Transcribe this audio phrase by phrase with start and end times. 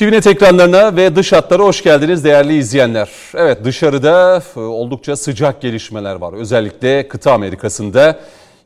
[0.00, 3.08] TVNet ekranlarına ve dış hatlara hoş geldiniz değerli izleyenler.
[3.34, 6.32] Evet dışarıda e, oldukça sıcak gelişmeler var.
[6.32, 8.20] Özellikle kıta Amerika'sında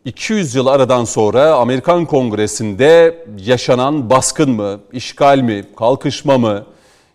[0.04, 6.64] 200 yıl aradan sonra Amerikan Kongresi'nde yaşanan baskın mı, işgal mi, kalkışma mı,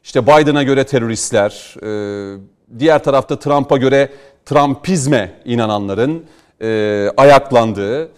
[0.04, 2.38] işte Biden'a göre teröristler, e,
[2.80, 4.10] diğer tarafta Trump'a göre
[4.46, 6.26] Trumpizme inananların
[6.62, 8.12] e, ayaklandığı,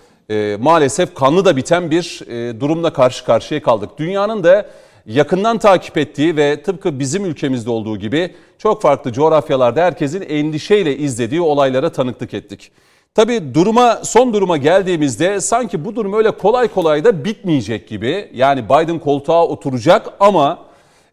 [0.60, 2.22] maalesef kanlı da biten bir
[2.60, 3.90] durumla karşı karşıya kaldık.
[3.98, 4.66] Dünyanın da
[5.06, 11.42] yakından takip ettiği ve tıpkı bizim ülkemizde olduğu gibi çok farklı coğrafyalarda herkesin endişeyle izlediği
[11.42, 12.72] olaylara tanıklık ettik.
[13.16, 18.30] Tabi duruma son duruma geldiğimizde sanki bu durum öyle kolay kolay da bitmeyecek gibi.
[18.34, 20.60] Yani Biden koltuğa oturacak ama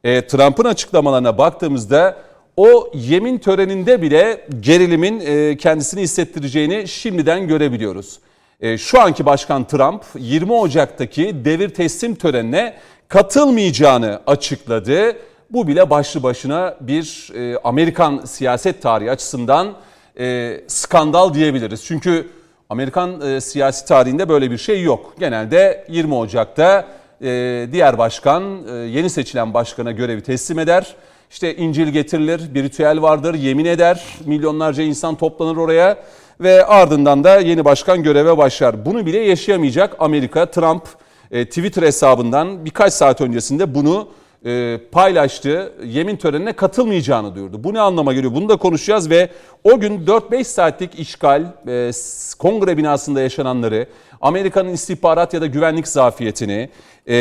[0.04, 2.16] e, Trump'ın açıklamalarına baktığımızda
[2.56, 8.18] o yemin töreninde bile gerilimin e, kendisini hissettireceğini şimdiden görebiliyoruz.
[8.60, 12.74] E, şu anki Başkan Trump 20 Ocak'taki devir teslim törenine
[13.08, 15.16] katılmayacağını açıkladı.
[15.50, 19.74] Bu bile başlı başına bir e, Amerikan siyaset tarihi açısından
[20.18, 21.84] e, skandal diyebiliriz.
[21.84, 22.28] Çünkü
[22.70, 25.14] Amerikan e, siyasi tarihinde böyle bir şey yok.
[25.18, 26.86] Genelde 20 Ocak'ta
[27.22, 30.94] e, diğer başkan e, yeni seçilen başkana görevi teslim eder.
[31.30, 35.96] İşte İncil getirilir, bir ritüel vardır, yemin eder, milyonlarca insan toplanır oraya
[36.40, 38.84] ve ardından da yeni başkan göreve başlar.
[38.86, 40.82] Bunu bile yaşayamayacak Amerika, Trump
[41.30, 44.08] Twitter hesabından birkaç saat öncesinde bunu
[44.44, 45.72] e, paylaştı.
[45.84, 47.64] Yemin törenine katılmayacağını duyurdu.
[47.64, 48.34] Bu ne anlama geliyor?
[48.34, 49.28] Bunu da konuşacağız ve
[49.64, 51.90] o gün 4-5 saatlik işgal, e,
[52.38, 53.86] kongre binasında yaşananları,
[54.20, 56.70] Amerika'nın istihbarat ya da güvenlik zafiyetini,
[57.06, 57.14] e,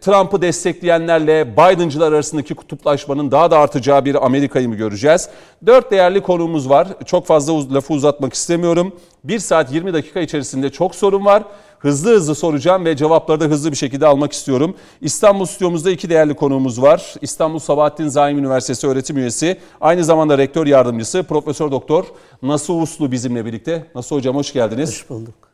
[0.00, 5.28] Trump'ı destekleyenlerle Biden'cılar arasındaki kutuplaşmanın daha da artacağı bir Amerika'yı mı göreceğiz?
[5.66, 6.88] Dört değerli konuğumuz var.
[7.06, 8.96] Çok fazla lafı uzatmak istemiyorum.
[9.24, 11.42] 1 saat 20 dakika içerisinde çok sorun var.
[11.82, 14.74] Hızlı hızlı soracağım ve cevapları da hızlı bir şekilde almak istiyorum.
[15.00, 17.14] İstanbul stüdyomuzda iki değerli konuğumuz var.
[17.20, 22.04] İstanbul Sabahattin Zaim Üniversitesi öğretim üyesi, aynı zamanda rektör yardımcısı Profesör Doktor
[22.42, 23.86] Nasuh Uslu bizimle birlikte.
[23.94, 24.90] Nasuh Hocam hoş geldiniz.
[24.90, 25.51] Hoş bulduk.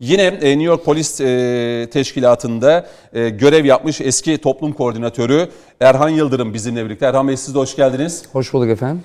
[0.00, 5.48] Yine e, New York Polis e, Teşkilatı'nda e, görev yapmış eski toplum koordinatörü
[5.80, 7.06] Erhan Yıldırım bizimle birlikte.
[7.06, 8.22] Erhan Bey siz de hoş geldiniz.
[8.32, 9.02] Hoş bulduk efendim.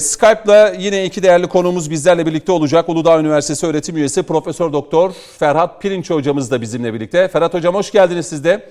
[0.00, 2.88] Skype'la yine iki değerli konuğumuz bizlerle birlikte olacak.
[2.88, 7.28] Uludağ Üniversitesi öğretim üyesi Profesör Doktor Ferhat Pirinç hocamız da bizimle birlikte.
[7.28, 8.68] Ferhat hocam hoş geldiniz siz de.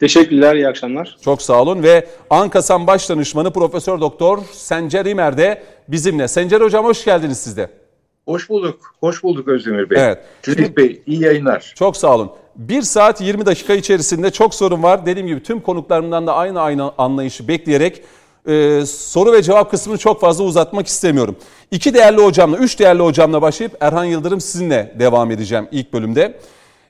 [0.00, 1.16] Teşekkürler, iyi akşamlar.
[1.24, 6.28] Çok sağ olun ve Ankasan Baş Danışmanı Profesör Doktor Sencer İmer de bizimle.
[6.28, 7.83] Sencer hocam hoş geldiniz siz de.
[8.26, 8.94] Hoş bulduk.
[9.00, 10.02] Hoş bulduk Özdemir Bey.
[10.02, 10.18] Evet.
[10.42, 11.72] Cüneyt Bey iyi yayınlar.
[11.76, 12.30] Çok sağ olun.
[12.56, 15.06] 1 saat 20 dakika içerisinde çok sorun var.
[15.06, 18.02] Dediğim gibi tüm konuklarımdan da aynı aynı anlayışı bekleyerek
[18.48, 21.36] e, soru ve cevap kısmını çok fazla uzatmak istemiyorum.
[21.70, 26.38] İki değerli hocamla, üç değerli hocamla başlayıp Erhan Yıldırım sizinle devam edeceğim ilk bölümde.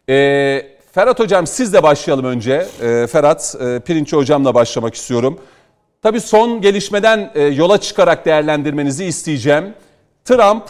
[0.09, 2.67] E, Ferhat hocam sizle başlayalım önce.
[2.83, 5.39] E, Ferhat e, Pirinççi hocamla başlamak istiyorum.
[6.03, 9.75] Tabii son gelişmeden e, yola çıkarak değerlendirmenizi isteyeceğim.
[10.25, 10.63] Trump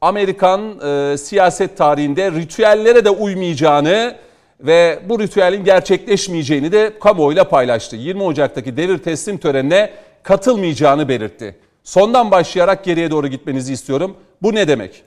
[0.00, 4.16] Amerikan e, siyaset tarihinde ritüellere de uymayacağını
[4.60, 7.96] ve bu ritüelin gerçekleşmeyeceğini de kamuoyuyla paylaştı.
[7.96, 9.90] 20 Ocak'taki devir teslim törenine
[10.22, 11.56] katılmayacağını belirtti.
[11.84, 14.16] Sondan başlayarak geriye doğru gitmenizi istiyorum.
[14.42, 15.02] Bu ne demek?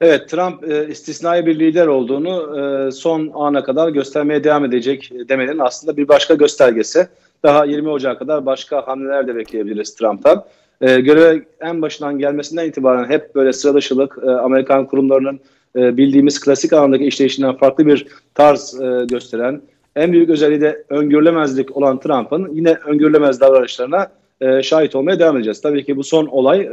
[0.00, 5.58] Evet, Trump e, istisnai bir lider olduğunu e, son ana kadar göstermeye devam edecek demenin
[5.58, 7.08] aslında bir başka göstergesi.
[7.42, 10.44] Daha 20 Ocak'a kadar başka hamleler de bekleyebiliriz Trump'tan
[10.80, 15.40] e, göreve en başından gelmesinden itibaren hep böyle sıra dışılık, e, Amerikan kurumlarının
[15.76, 19.62] e, bildiğimiz klasik alandaki işleyişinden farklı bir tarz e, gösteren,
[19.96, 24.08] en büyük özelliği de öngörülemezlik olan Trump'ın yine öngörülemez davranışlarına
[24.40, 25.60] e, şahit olmaya devam edeceğiz.
[25.60, 26.68] Tabii ki bu son olay e,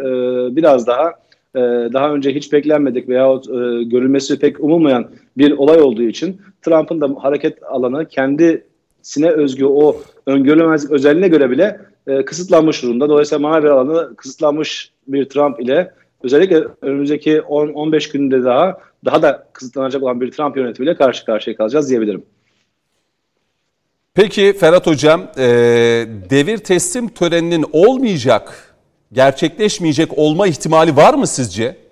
[0.56, 1.10] biraz daha
[1.56, 1.60] e,
[1.94, 7.10] daha önce hiç beklenmedik veya e, görülmesi pek umulmayan bir olay olduğu için Trump'ın da
[7.20, 13.10] hareket alanı kendisine özgü o öngörülemezlik özelliğine göre bile e, kısıtlanmış durumda.
[13.10, 15.92] Dolayısıyla manevi alanı kısıtlanmış bir Trump ile
[16.24, 21.90] özellikle önümüzdeki 10-15 günde daha daha da kısıtlanacak olan bir Trump yönetimiyle karşı karşıya kalacağız
[21.90, 22.24] diyebilirim.
[24.14, 25.46] Peki Ferhat Hocam, e,
[26.30, 28.76] devir teslim töreninin olmayacak,
[29.14, 31.87] gerçekleşmeyecek olma ihtimali var mı sizce?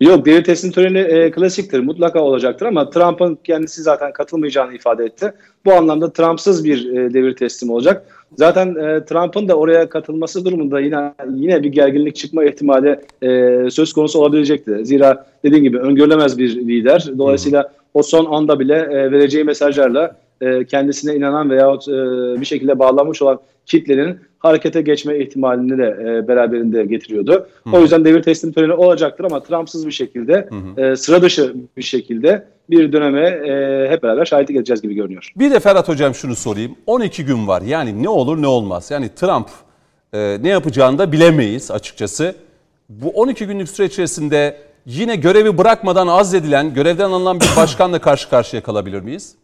[0.00, 5.32] Yok devir teslim töreni e, klasiktir mutlaka olacaktır ama Trump'ın kendisi zaten katılmayacağını ifade etti.
[5.64, 8.06] Bu anlamda Trump'sız bir e, devir teslim olacak.
[8.36, 13.92] Zaten e, Trump'ın da oraya katılması durumunda yine yine bir gerginlik çıkma ihtimali e, söz
[13.92, 14.86] konusu olabilecekti.
[14.86, 17.06] Zira dediğim gibi öngörülemez bir lider.
[17.18, 21.92] Dolayısıyla o son anda bile e, vereceği mesajlarla e, kendisine inanan veyahut e,
[22.40, 27.46] bir şekilde bağlanmış olan kitlenin harekete geçme ihtimalini de e, beraberinde getiriyordu.
[27.64, 27.76] Hı.
[27.76, 32.44] O yüzden devir teslim töreni olacaktır ama Trump'sız bir şekilde, e, sıra dışı bir şekilde
[32.70, 35.32] bir döneme e, hep beraber şahitlik edeceğiz gibi görünüyor.
[35.36, 36.74] Bir de Ferhat Hocam şunu sorayım.
[36.86, 37.62] 12 gün var.
[37.62, 38.90] Yani ne olur ne olmaz.
[38.90, 39.48] Yani Trump
[40.12, 42.34] e, ne yapacağını da bilemeyiz açıkçası.
[42.88, 48.62] Bu 12 günlük süre içerisinde yine görevi bırakmadan azledilen, görevden alınan bir başkanla karşı karşıya
[48.62, 49.34] kalabilir miyiz?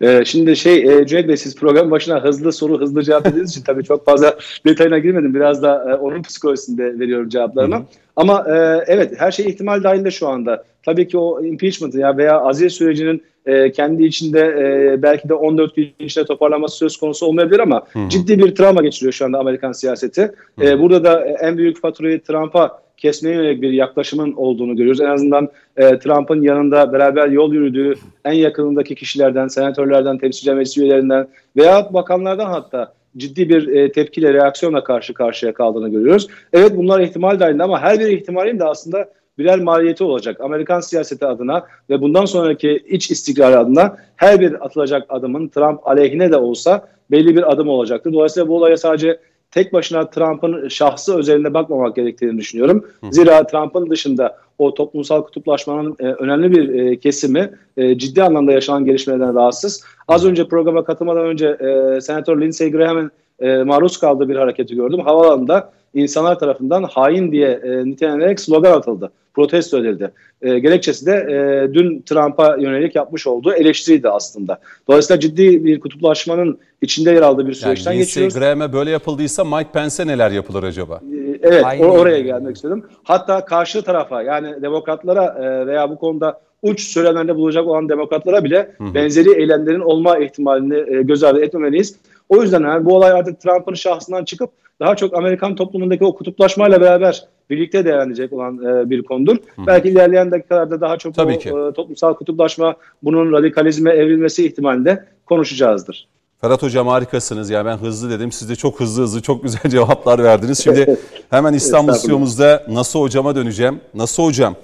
[0.00, 3.62] Ee, şimdi şey e, Cüneyt Bey siz program başına hızlı soru hızlı cevap dediğiniz için
[3.62, 5.34] tabii çok fazla detayına girmedim.
[5.34, 7.74] Biraz da e, onun psikolojisinde veriyorum cevaplarını.
[7.74, 7.84] Hı hı.
[8.16, 10.64] Ama e, evet her şey ihtimal dahilinde şu anda.
[10.84, 15.76] Tabii ki o impeachment ya veya azil sürecinin e, kendi içinde e, belki de 14
[15.76, 18.08] gün içinde toparlanması söz konusu olmayabilir ama hı hı.
[18.08, 20.32] ciddi bir travma geçiriyor şu anda Amerikan siyaseti.
[20.62, 25.00] E, burada da en büyük faturayı Trump'a kesmeye yönelik bir yaklaşımın olduğunu görüyoruz.
[25.00, 31.28] En azından e, Trump'ın yanında beraber yol yürüdüğü en yakınındaki kişilerden, senatörlerden, temsilci meclis üyelerinden
[31.56, 36.28] veya bakanlardan hatta ciddi bir e, tepkiyle, reaksiyonla karşı karşıya kaldığını görüyoruz.
[36.52, 39.08] Evet bunlar ihtimal dahilinde ama her bir ihtimalin de aslında
[39.38, 40.40] birer maliyeti olacak.
[40.40, 46.32] Amerikan siyaseti adına ve bundan sonraki iç istikrar adına her bir atılacak adımın Trump aleyhine
[46.32, 48.12] de olsa belli bir adım olacaktır.
[48.12, 52.86] Dolayısıyla bu olaya sadece tek başına Trump'ın şahsı özelinde bakmamak gerektiğini düşünüyorum.
[53.10, 58.84] Zira Trump'ın dışında o toplumsal kutuplaşmanın e, önemli bir e, kesimi e, ciddi anlamda yaşanan
[58.84, 59.84] gelişmelerden rahatsız.
[60.08, 63.10] Az önce programa katılmadan önce e, Senatör Lindsey Graham'ın
[63.40, 65.00] e, maruz kaldığı bir hareketi gördüm.
[65.00, 69.10] Havaalanında insanlar tarafından hain diye e, nitelenerek slogan atıldı.
[69.38, 70.10] Protesto edildi.
[70.42, 74.58] E, gerekçesi de e, dün Trump'a yönelik yapmış olduğu eleştiriydi aslında.
[74.88, 78.34] Dolayısıyla ciddi bir kutuplaşmanın içinde yer aldığı bir süreçten yani geçiyoruz.
[78.34, 81.00] Graham'e böyle yapıldıysa Mike Pence'e neler yapılır acaba?
[81.12, 82.84] E, evet or- oraya gelmek istedim.
[83.02, 88.74] Hatta karşı tarafa yani demokratlara e, veya bu konuda uç söylemlerde bulacak olan demokratlara bile
[88.78, 88.94] hı hı.
[88.94, 91.96] benzeri eylemlerin olma ihtimalini e, göz ardı etmemeliyiz.
[92.28, 94.50] O yüzden yani bu olay artık Trump'ın şahsından çıkıp
[94.80, 99.36] daha çok Amerikan toplumundaki o kutuplaşmayla beraber birlikte değerlenecek olan e, bir konudur.
[99.36, 99.66] Hı.
[99.66, 101.48] Belki ilerleyen dakikalarda daha çok Tabii o, ki.
[101.48, 106.08] E, toplumsal kutuplaşma, bunun radikalizme evrilmesi ihtimalinde konuşacağızdır.
[106.40, 107.50] Ferhat Hocam harikasınız.
[107.50, 108.32] Ya ben hızlı dedim.
[108.32, 110.64] Siz de çok hızlı hızlı çok güzel cevaplar verdiniz.
[110.64, 110.96] Şimdi
[111.30, 113.80] hemen İstanbul stüdyomuzda Nasıl Hocam'a döneceğim.
[113.94, 114.54] Nasıl Hocam?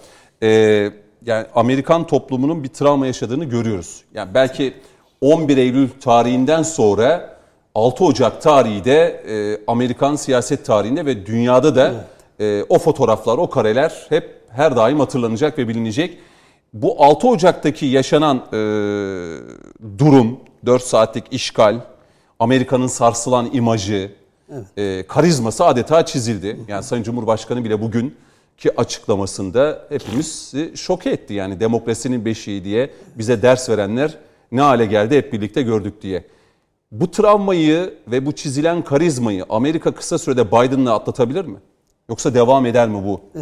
[0.43, 0.49] E,
[1.27, 4.05] yani Amerikan toplumunun bir travma yaşadığını görüyoruz.
[4.15, 4.75] Yani belki
[5.21, 7.37] 11 Eylül tarihinden sonra
[7.75, 11.93] 6 Ocak tarihi de e, Amerikan siyaset tarihinde ve dünyada da
[12.41, 16.19] e, o fotoğraflar, o kareler hep her daim hatırlanacak ve bilinecek.
[16.73, 18.57] Bu 6 Ocak'taki yaşanan e,
[19.99, 21.81] durum, 4 saatlik işgal,
[22.39, 24.13] Amerika'nın sarsılan imajı,
[24.53, 24.67] evet.
[24.77, 26.61] e, karizması adeta çizildi.
[26.69, 28.15] Yani Sayın Cumhurbaşkanı bile bugün
[28.59, 31.35] ki açıklamasında hepimizi şok etti.
[31.35, 34.19] Yani demokrasinin beşiği diye bize ders verenler
[34.53, 36.25] ne hale geldi hep birlikte gördük diye.
[36.93, 41.57] Bu travmayı ve bu çizilen karizmayı Amerika kısa sürede Biden'la atlatabilir mi?
[42.09, 43.21] Yoksa devam eder mi bu?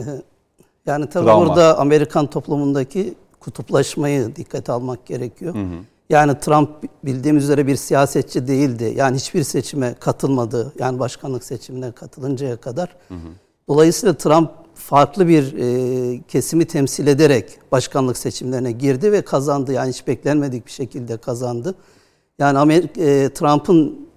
[0.86, 1.46] Yani tabii Travma.
[1.46, 5.54] burada Amerikan toplumundaki kutuplaşmayı dikkate almak gerekiyor.
[5.54, 5.78] Hı hı.
[6.10, 6.70] Yani Trump
[7.04, 8.94] bildiğimiz üzere bir siyasetçi değildi.
[8.96, 10.72] Yani hiçbir seçime katılmadı.
[10.78, 12.96] Yani başkanlık seçimine katılıncaya kadar.
[13.08, 13.28] Hı hı.
[13.68, 19.72] Dolayısıyla Trump farklı bir e, kesimi temsil ederek başkanlık seçimlerine girdi ve kazandı.
[19.72, 21.74] Yani hiç beklenmedik bir şekilde kazandı.
[22.38, 24.08] Yani Amerika, e, Trump'ın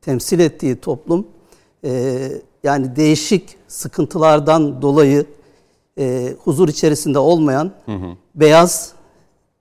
[0.00, 1.26] temsil ettiği toplum
[1.84, 2.30] e,
[2.64, 5.26] yani değişik sıkıntılardan dolayı
[5.98, 8.16] e, huzur içerisinde olmayan hı hı.
[8.34, 8.92] beyaz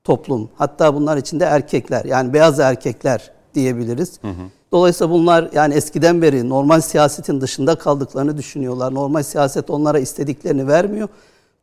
[0.04, 0.50] toplum.
[0.56, 4.20] Hatta bunlar içinde erkekler yani beyaz erkekler diyebiliriz.
[4.22, 4.44] Hı hı.
[4.72, 8.94] Dolayısıyla bunlar yani eskiden beri normal siyasetin dışında kaldıklarını düşünüyorlar.
[8.94, 11.10] Normal siyaset onlara istediklerini vermiyor.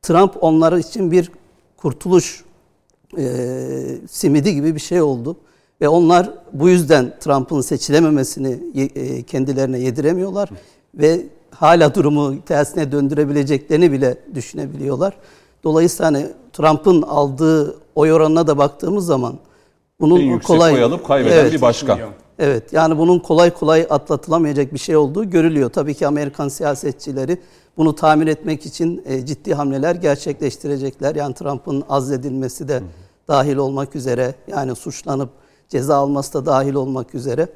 [0.03, 1.33] Trump onlara için bir
[1.77, 2.45] kurtuluş
[3.19, 3.25] e,
[4.11, 5.37] simidi gibi bir şey oldu.
[5.81, 10.51] Ve onlar bu yüzden Trump'ın seçilememesini e, kendilerine yediremiyorlar.
[10.95, 15.15] Ve hala durumu tersine döndürebileceklerini bile düşünebiliyorlar.
[15.65, 19.39] Dolayısıyla hani Trump'ın aldığı oy oranına da baktığımız zaman
[20.01, 21.99] bunun en kolay oy alıp kaybeden evet, bir başkan.
[22.39, 25.71] Evet yani bunun kolay kolay atlatılamayacak bir şey olduğu görülüyor.
[25.71, 27.39] Tabii ki Amerikan siyasetçileri
[27.77, 31.15] bunu tamir etmek için e, ciddi hamleler gerçekleştirecekler.
[31.15, 32.83] Yani Trump'ın azledilmesi de
[33.29, 35.29] dahil olmak üzere yani suçlanıp
[35.69, 37.49] ceza alması da dahil olmak üzere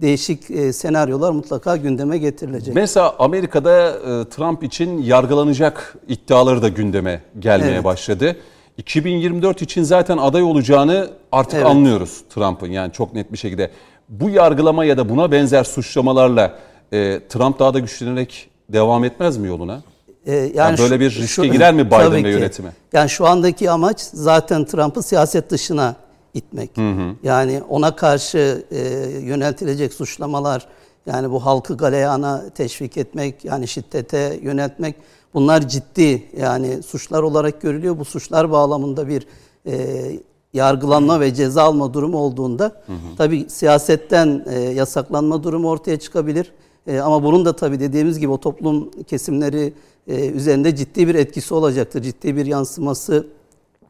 [0.00, 2.74] değişik e, senaryolar mutlaka gündeme getirilecek.
[2.74, 7.84] Mesela Amerika'da e, Trump için yargılanacak iddiaları da gündeme gelmeye evet.
[7.84, 8.36] başladı.
[8.76, 11.66] 2024 için zaten aday olacağını artık evet.
[11.66, 13.70] anlıyoruz Trump'ın yani çok net bir şekilde.
[14.08, 16.58] Bu yargılama ya da buna benzer suçlamalarla
[16.92, 19.82] e, Trump daha da güçlenerek devam etmez mi yoluna?
[20.26, 22.68] Ee, yani, yani böyle bir riske şu, girer mi Biden ve yönetimi?
[22.92, 25.96] Yani şu andaki amaç zaten Trump'ı siyaset dışına
[26.34, 26.76] itmek.
[26.76, 27.14] Hı hı.
[27.22, 28.78] Yani ona karşı e,
[29.20, 30.68] yöneltilecek suçlamalar
[31.08, 34.94] Yani bu halkı galeyana teşvik etmek, yani şiddete yöneltmek
[35.34, 37.98] bunlar ciddi yani suçlar olarak görülüyor.
[37.98, 39.26] Bu suçlar bağlamında bir
[39.66, 40.10] e,
[40.54, 43.16] yargılanma ve ceza alma durumu olduğunda hı hı.
[43.18, 46.52] tabii siyasetten e, yasaklanma durumu ortaya çıkabilir.
[46.86, 49.72] E, ama bunun da tabii dediğimiz gibi o toplum kesimleri
[50.06, 52.02] e, üzerinde ciddi bir etkisi olacaktır.
[52.02, 53.26] Ciddi bir yansıması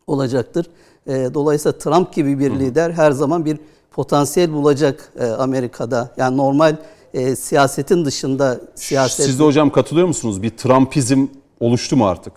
[0.06, 0.66] olacaktır.
[1.08, 3.58] E, dolayısıyla Trump gibi bir lider her zaman bir
[3.90, 6.10] potansiyel bulacak e, Amerika'da.
[6.16, 6.76] Yani normal
[7.14, 9.26] e, siyasetin dışında siyaset.
[9.26, 10.42] Siz de hocam katılıyor musunuz?
[10.42, 11.26] Bir Trumpizm
[11.60, 12.32] oluştu mu artık?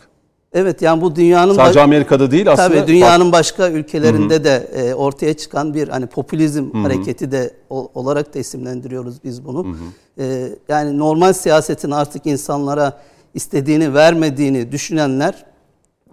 [0.54, 2.70] Evet yani bu dünyanın sadece Amerika'da değil aslında.
[2.70, 4.44] Tabii dünyanın başka ülkelerinde Hı-hı.
[4.44, 6.82] de e, ortaya çıkan bir hani popülizm Hı-hı.
[6.82, 9.76] hareketi de o, olarak da isimlendiriyoruz biz bunu.
[10.20, 13.02] E, yani normal siyasetin artık insanlara
[13.34, 15.46] istediğini vermediğini düşünenler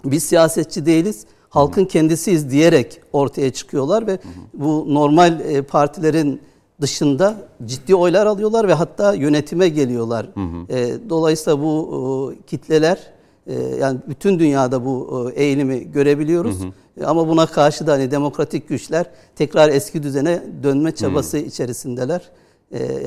[0.04, 4.18] biz siyasetçi değiliz halkın kendisiyiz diyerek ortaya çıkıyorlar ve
[4.54, 6.40] bu normal e, partilerin
[6.80, 10.26] dışında ciddi oylar alıyorlar ve hatta yönetime geliyorlar.
[10.70, 12.98] E, dolayısıyla bu kitleler
[13.46, 16.60] e, yani bütün dünyada bu eğilimi görebiliyoruz.
[16.60, 17.06] Hı hı.
[17.06, 21.42] Ama buna karşı da hani demokratik güçler tekrar eski düzene dönme çabası hı.
[21.42, 22.30] içerisindeler.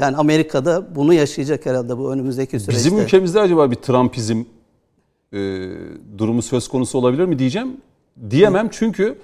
[0.02, 2.86] Yani Amerika'da bunu yaşayacak herhalde bu önümüzdeki süreçte.
[2.86, 4.44] Bizim ülkemizde acaba bir Trumpizm
[5.34, 5.38] e,
[6.18, 7.78] durumu söz konusu olabilir mi diyeceğim
[8.30, 9.18] diyemem çünkü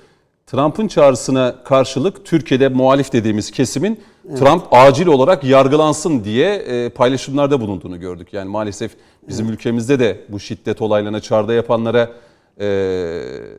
[0.48, 4.40] Trump'ın çağrısına karşılık Türkiye'de muhalif dediğimiz kesimin evet.
[4.40, 8.34] Trump acil olarak yargılansın diye e, paylaşımlarda bulunduğunu gördük.
[8.34, 8.92] Yani maalesef
[9.28, 9.56] bizim evet.
[9.56, 12.12] ülkemizde de bu şiddet olaylarına çağrıda yapanlara
[12.60, 12.66] e,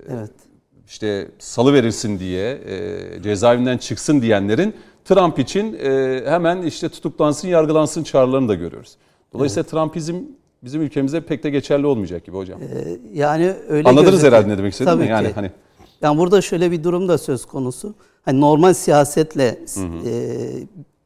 [0.09, 0.31] evet.
[0.87, 8.05] işte salı verilsin diye e, cezaevinden çıksın diyenlerin Trump için e, hemen işte tutuklansın yargılansın
[8.05, 8.97] çağrılarını da görüyoruz.
[9.33, 9.71] Dolayısıyla evet.
[9.71, 10.17] Trumpizm
[10.63, 12.61] bizim ülkemizde pek de geçerli olmayacak gibi hocam.
[12.63, 14.33] Ee, yani öyle Anladınız gözüküyor.
[14.33, 15.01] herhalde ne demek istediğimi.
[15.01, 15.35] Tabii yani ki.
[15.35, 15.51] hani
[16.03, 17.95] yani burada şöyle bir durum da söz konusu.
[18.25, 20.09] Hani normal siyasetle hı hı.
[20.09, 20.13] E,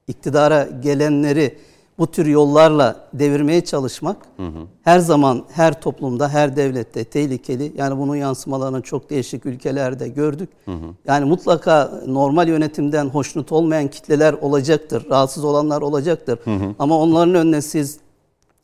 [0.09, 1.57] iktidara gelenleri
[1.99, 4.67] bu tür yollarla devirmeye çalışmak hı hı.
[4.83, 7.73] her zaman her toplumda, her devlette tehlikeli.
[7.77, 10.49] Yani bunun yansımalarını çok değişik ülkelerde gördük.
[10.65, 10.85] Hı hı.
[11.07, 16.39] Yani mutlaka normal yönetimden hoşnut olmayan kitleler olacaktır, rahatsız olanlar olacaktır.
[16.45, 16.75] Hı hı.
[16.79, 17.99] Ama onların önüne siz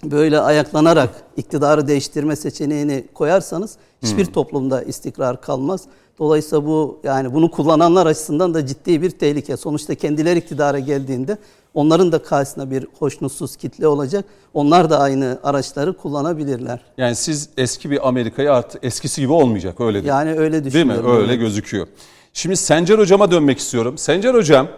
[0.05, 4.33] böyle ayaklanarak iktidarı değiştirme seçeneğini koyarsanız hiçbir hmm.
[4.33, 5.83] toplumda istikrar kalmaz.
[6.19, 9.57] Dolayısıyla bu yani bunu kullananlar açısından da ciddi bir tehlike.
[9.57, 11.39] Sonuçta kendileri iktidara geldiğinde
[11.75, 14.25] onların da karşısında bir hoşnutsuz kitle olacak.
[14.55, 16.81] Onlar da aynı araçları kullanabilirler.
[16.99, 20.09] Yani siz eski bir Amerika'yı artık eskisi gibi olmayacak öyle değil.
[20.09, 21.05] Yani öyle düşünüyorum.
[21.05, 21.21] Değil mi?
[21.23, 21.87] Öyle gözüküyor.
[22.33, 23.99] Şimdi Sencer Hocam'a dönmek istiyorum.
[23.99, 24.69] Sencer Hocam,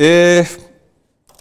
[0.00, 0.44] ee,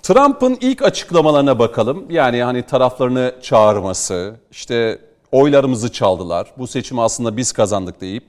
[0.03, 2.05] Trump'ın ilk açıklamalarına bakalım.
[2.10, 5.00] Yani hani taraflarını çağırması, işte
[5.31, 8.24] oylarımızı çaldılar, bu seçimi aslında biz kazandık deyip.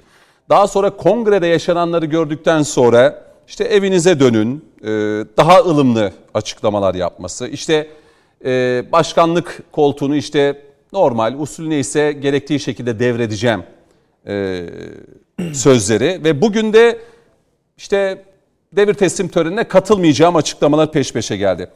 [0.48, 4.88] Daha sonra kongrede yaşananları gördükten sonra işte evinize dönün, e,
[5.36, 7.88] daha ılımlı açıklamalar yapması, işte
[8.44, 10.62] e, başkanlık koltuğunu işte
[10.92, 13.62] normal usul neyse gerektiği şekilde devredeceğim
[14.26, 14.66] e,
[15.52, 16.24] sözleri.
[16.24, 16.98] Ve bugün de
[17.76, 18.24] işte
[18.76, 21.70] devir teslim törenine katılmayacağım açıklamalar peş peşe geldi.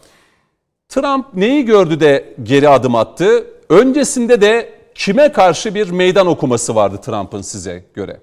[0.88, 3.46] Trump neyi gördü de geri adım attı?
[3.68, 8.20] Öncesinde de kime karşı bir meydan okuması vardı Trump'ın size göre?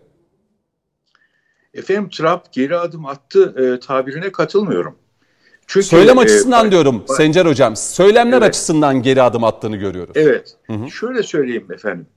[1.74, 4.96] Efendim Trump geri adım attı e, tabirine katılmıyorum.
[5.68, 7.76] Çünkü, Söylem e, açısından e, diyorum bak, Sencer Hocam.
[7.76, 8.50] Söylemler evet.
[8.50, 10.14] açısından geri adım attığını görüyoruz.
[10.16, 10.56] Evet.
[10.68, 10.92] Hı hı.
[10.92, 12.08] Şöyle söyleyeyim efendim.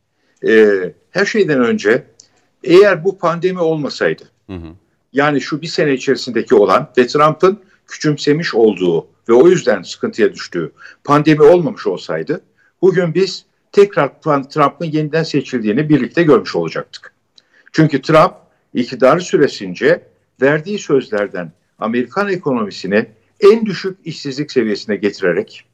[0.49, 0.75] E,
[1.11, 2.05] her şeyden önce
[2.65, 4.73] eğer bu pandemi olmasaydı hı hı
[5.19, 10.73] yani şu bir sene içerisindeki olan ve Trump'ın küçümsemiş olduğu ve o yüzden sıkıntıya düştüğü
[11.05, 12.41] pandemi olmamış olsaydı
[12.83, 17.13] bugün biz tekrar Trump'ın yeniden seçildiğini birlikte görmüş olacaktık.
[17.73, 18.35] Çünkü Trump
[18.75, 20.03] iktidar süresince
[20.43, 23.07] verdiği sözlerden Amerikan ekonomisini
[23.41, 25.65] en düşük işsizlik seviyesine getirerek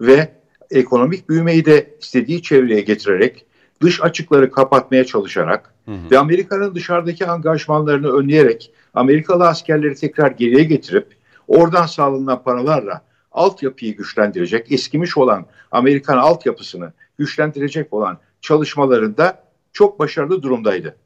[0.00, 0.32] ve
[0.70, 3.46] ekonomik büyümeyi de istediği çevreye getirerek
[3.82, 6.10] dış açıkları kapatmaya çalışarak hı hı.
[6.10, 11.16] ve Amerika'nın dışarıdaki angajmanlarını önleyerek Amerikalı askerleri tekrar geriye getirip
[11.48, 20.96] oradan sağlanan paralarla altyapıyı güçlendirecek, eskimiş olan Amerikan altyapısını güçlendirecek olan çalışmalarında çok başarılı durumdaydı.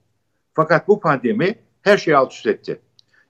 [0.55, 2.81] Fakat bu pandemi her şeyi alt üst etti.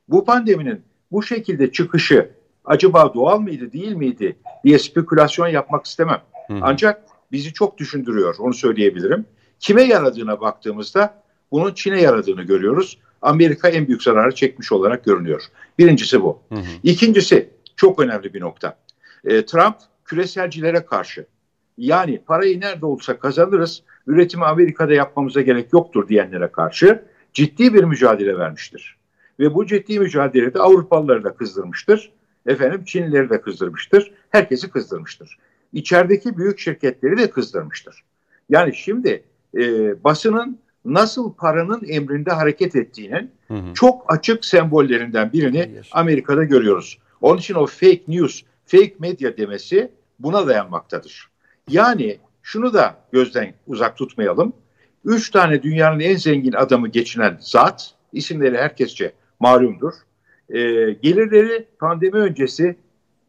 [0.09, 2.31] Bu pandeminin bu şekilde çıkışı
[2.65, 6.23] acaba doğal mıydı değil miydi diye spekülasyon yapmak istemem.
[6.47, 6.59] Hı.
[6.63, 7.03] Ancak
[7.33, 9.27] bizi çok düşündürüyor onu söyleyebilirim.
[9.61, 12.99] Kime yaradığına baktığımızda bunun Çin'e yaradığını görüyoruz.
[13.23, 15.43] Amerika en büyük zararı çekmiş olarak görünüyor.
[15.79, 16.43] Birincisi bu.
[16.49, 16.65] Hı hı.
[16.83, 18.79] İkincisi çok önemli bir nokta.
[19.25, 21.27] E, Trump küreselcilere karşı
[21.79, 28.39] yani parayı nerede olsa kazanırız, üretimi Amerika'da yapmamıza gerek yoktur diyenlere karşı ciddi bir mücadele
[28.39, 28.97] vermiştir.
[29.41, 32.13] Ve bu ciddi mücadelede Avrupalıları da kızdırmıştır.
[32.47, 34.13] Efendim Çinlileri de kızdırmıştır.
[34.31, 35.39] Herkesi kızdırmıştır.
[35.73, 38.05] İçerideki büyük şirketleri de kızdırmıştır.
[38.49, 39.25] Yani şimdi
[39.57, 39.65] e,
[40.05, 43.75] basının nasıl paranın emrinde hareket ettiğinin hı hı.
[43.75, 46.99] çok açık sembollerinden birini Amerika'da görüyoruz.
[47.21, 51.29] Onun için o fake news, fake medya demesi buna dayanmaktadır.
[51.69, 54.53] Yani şunu da gözden uzak tutmayalım.
[55.05, 59.93] Üç tane dünyanın en zengin adamı geçinen zat, isimleri herkesçe malumdur.
[60.49, 60.61] E,
[60.91, 62.77] gelirleri pandemi öncesi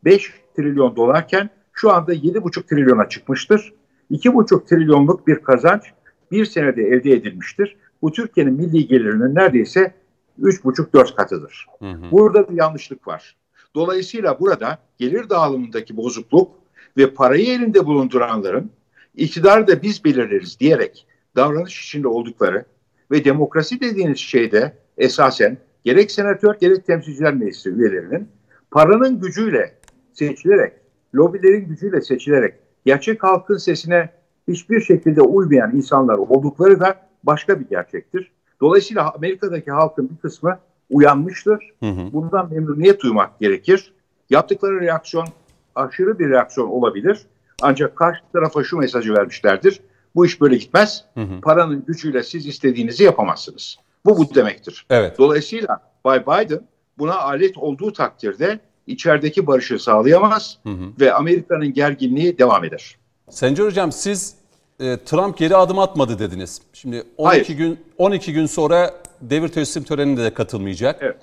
[0.05, 3.73] 5 trilyon dolarken şu anda 7,5 trilyona çıkmıştır.
[4.11, 5.83] 2,5 trilyonluk bir kazanç
[6.31, 7.77] bir senede elde edilmiştir.
[8.01, 9.93] Bu Türkiye'nin milli gelirinin neredeyse
[10.41, 11.67] 3,5-4 katıdır.
[11.79, 12.11] Hı hı.
[12.11, 13.35] Burada bir yanlışlık var.
[13.75, 16.51] Dolayısıyla burada gelir dağılımındaki bozukluk
[16.97, 18.71] ve parayı elinde bulunduranların
[19.15, 22.65] iktidarı da biz belirleriz diyerek davranış içinde oldukları
[23.11, 28.27] ve demokrasi dediğiniz şeyde esasen gerek senatör gerek temsilciler meclisi üyelerinin
[28.71, 29.75] paranın gücüyle
[30.13, 30.73] seçilerek,
[31.15, 32.53] lobilerin gücüyle seçilerek
[32.85, 34.09] gerçek halkın sesine
[34.51, 38.31] hiçbir şekilde uymayan insanlar oldukları da başka bir gerçektir.
[38.61, 41.73] Dolayısıyla Amerika'daki halkın bir kısmı uyanmıştır.
[41.79, 42.13] Hı hı.
[42.13, 43.93] Bundan memnuniyet duymak gerekir.
[44.29, 45.27] Yaptıkları reaksiyon
[45.75, 47.25] aşırı bir reaksiyon olabilir.
[47.61, 49.81] Ancak karşı tarafa şu mesajı vermişlerdir.
[50.15, 51.05] Bu iş böyle gitmez.
[51.13, 51.41] Hı hı.
[51.41, 53.77] Paranın gücüyle siz istediğinizi yapamazsınız.
[54.05, 54.85] Bu bu demektir.
[54.89, 55.17] Evet.
[55.17, 56.61] Dolayısıyla Bay Biden
[56.97, 60.85] buna alet olduğu takdirde içerideki barışı sağlayamaz hı hı.
[60.99, 62.97] ve Amerika'nın gerginliği devam eder.
[63.29, 64.35] Sencer hocam siz
[64.81, 66.61] e, Trump geri adım atmadı dediniz.
[66.73, 67.57] Şimdi 12 Hayır.
[67.57, 70.97] gün 12 gün sonra devir teslim töreninde de katılmayacak.
[71.01, 71.17] Evet.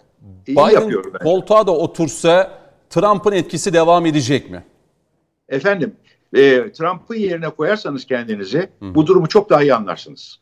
[0.46, 2.58] İyi Biden koltuğa da otursa
[2.90, 4.64] Trump'ın etkisi devam edecek mi?
[5.48, 5.96] Efendim
[6.34, 8.94] e, Trump'ın yerine koyarsanız kendinizi Hı.
[8.94, 10.38] bu durumu çok daha iyi anlarsınız.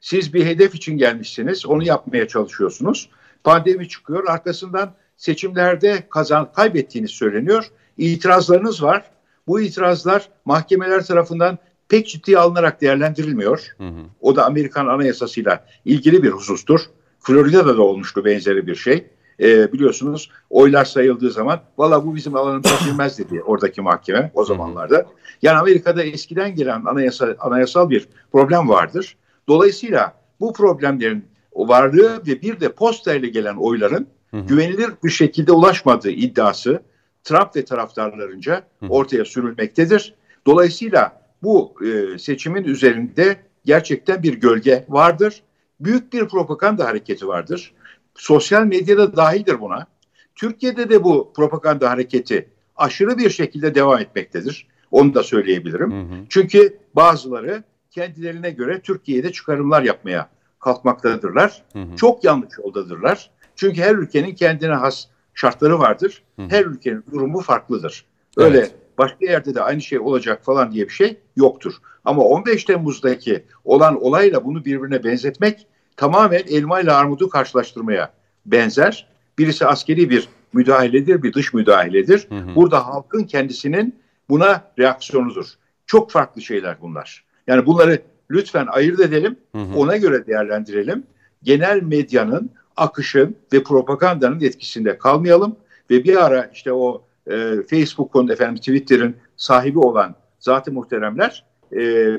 [0.00, 3.10] Siz bir hedef için gelmişsiniz, onu yapmaya çalışıyorsunuz.
[3.44, 7.70] Pandemi çıkıyor, arkasından seçimlerde kazan kaybettiğiniz söyleniyor.
[7.98, 9.10] İtirazlarınız var.
[9.46, 13.66] Bu itirazlar mahkemeler tarafından pek ciddi alınarak değerlendirilmiyor.
[13.78, 14.02] Hı hı.
[14.20, 16.80] O da Amerikan Anayasası'yla ilgili bir husustur.
[17.20, 19.06] Florida'da da olmuştu benzeri bir şey.
[19.40, 25.06] E, biliyorsunuz oylar sayıldığı zaman valla bu bizim alanımıza girmez dedi oradaki mahkeme o zamanlarda.
[25.42, 29.16] Yani Amerika'da eskiden gelen anayasa, anayasal bir problem vardır.
[29.48, 34.40] Dolayısıyla bu problemlerin varlığı ve bir de posta ile gelen oyların hı hı.
[34.40, 36.82] güvenilir bir şekilde ulaşmadığı iddiası
[37.24, 40.14] Trump ve taraftarlarınca ortaya sürülmektedir.
[40.46, 45.42] Dolayısıyla bu e, seçimin üzerinde gerçekten bir gölge vardır.
[45.80, 47.74] Büyük bir propaganda hareketi vardır.
[48.14, 49.86] Sosyal medyada dahildir buna.
[50.34, 54.66] Türkiye'de de bu propaganda hareketi aşırı bir şekilde devam etmektedir.
[54.90, 55.92] Onu da söyleyebilirim.
[55.92, 56.18] Hı hı.
[56.28, 60.28] Çünkü bazıları kendilerine göre Türkiye'de çıkarımlar yapmaya
[60.60, 61.62] kalkmaktadırlar.
[61.72, 61.96] Hı hı.
[61.96, 63.30] Çok yanlış yoldadırlar.
[63.56, 66.22] Çünkü her ülkenin kendine has şartları vardır.
[66.36, 66.46] Hı hı.
[66.48, 68.04] Her ülkenin durumu farklıdır.
[68.36, 68.74] Öyle evet.
[68.98, 71.74] Başka yerde de aynı şey olacak falan diye bir şey yoktur.
[72.04, 78.12] Ama 15 Temmuz'daki olan olayla bunu birbirine benzetmek tamamen elma ile armudu karşılaştırmaya
[78.46, 79.08] benzer.
[79.38, 82.26] Birisi askeri bir müdahaledir, bir dış müdahaledir.
[82.28, 82.54] Hı hı.
[82.54, 83.94] Burada halkın kendisinin
[84.28, 85.46] buna reaksiyonudur.
[85.86, 87.24] Çok farklı şeyler bunlar.
[87.46, 89.76] Yani bunları lütfen ayırt edelim, hı hı.
[89.76, 91.02] ona göre değerlendirelim.
[91.42, 95.56] Genel medyanın, akışın ve propagandanın etkisinde kalmayalım
[95.90, 101.76] ve bir ara işte o e, Facebook'un efendim Twitter'ın sahibi olan zat-ı muhteremler e,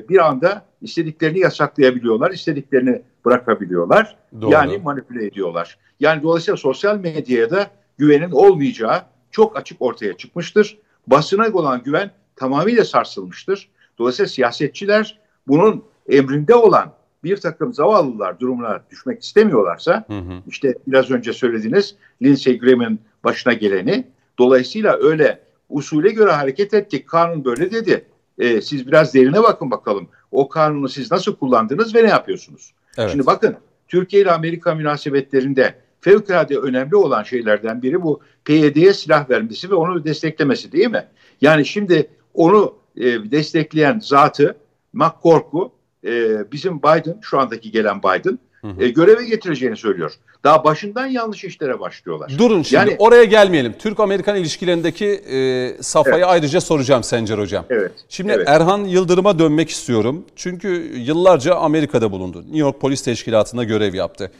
[0.08, 4.16] bir anda istediklerini yasaklayabiliyorlar, istediklerini bırakabiliyorlar.
[4.40, 4.52] Doğru.
[4.52, 5.78] Yani manipüle ediyorlar.
[6.00, 10.78] Yani dolayısıyla sosyal medyaya da güvenin olmayacağı çok açık ortaya çıkmıştır.
[11.06, 13.68] Basına olan güven tamamıyla sarsılmıştır.
[13.98, 15.18] Dolayısıyla siyasetçiler
[15.48, 16.92] bunun emrinde olan
[17.24, 20.42] bir takım zavallılar durumuna düşmek istemiyorlarsa hı hı.
[20.46, 24.06] işte biraz önce söylediğiniz Lindsey Graham'ın başına geleni
[24.38, 28.04] dolayısıyla öyle usule göre hareket ettik kanun böyle dedi.
[28.38, 32.74] Ee, siz biraz derine bakın bakalım o kanunu siz nasıl kullandınız ve ne yapıyorsunuz?
[32.98, 33.10] Evet.
[33.10, 33.56] Şimdi bakın
[33.88, 40.04] Türkiye ile Amerika münasebetlerinde fevkalade önemli olan şeylerden biri bu PYD'ye silah vermesi ve onu
[40.04, 41.04] desteklemesi değil mi?
[41.40, 44.56] Yani şimdi onu e, destekleyen zatı
[44.92, 45.72] McCork'u
[46.04, 48.82] e, bizim Biden şu andaki gelen Biden hı hı.
[48.82, 50.12] E, göreve getireceğini söylüyor.
[50.44, 52.32] Daha başından yanlış işlere başlıyorlar.
[52.38, 53.74] Durun şimdi yani, oraya gelmeyelim.
[53.78, 56.28] Türk-Amerikan ilişkilerindeki e, safhayı evet.
[56.28, 57.64] ayrıca soracağım Sencer Hocam.
[57.70, 57.92] Evet.
[58.08, 58.48] Şimdi evet.
[58.48, 60.24] Erhan Yıldırım'a dönmek istiyorum.
[60.36, 62.42] Çünkü yıllarca Amerika'da bulundu.
[62.42, 64.30] New York Polis Teşkilatı'nda görev yaptı.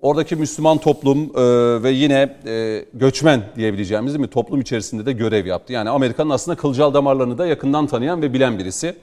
[0.00, 1.42] Oradaki Müslüman toplum e,
[1.82, 5.72] ve yine e, göçmen diyebileceğimiz değil mi toplum içerisinde de görev yaptı.
[5.72, 8.96] Yani Amerika'nın aslında kılcal damarlarını da yakından tanıyan ve bilen birisi.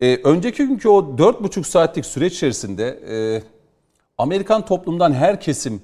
[0.00, 3.42] E, önceki günkü o dört buçuk saatlik süreç içerisinde e,
[4.18, 5.82] Amerikan toplumdan her kesim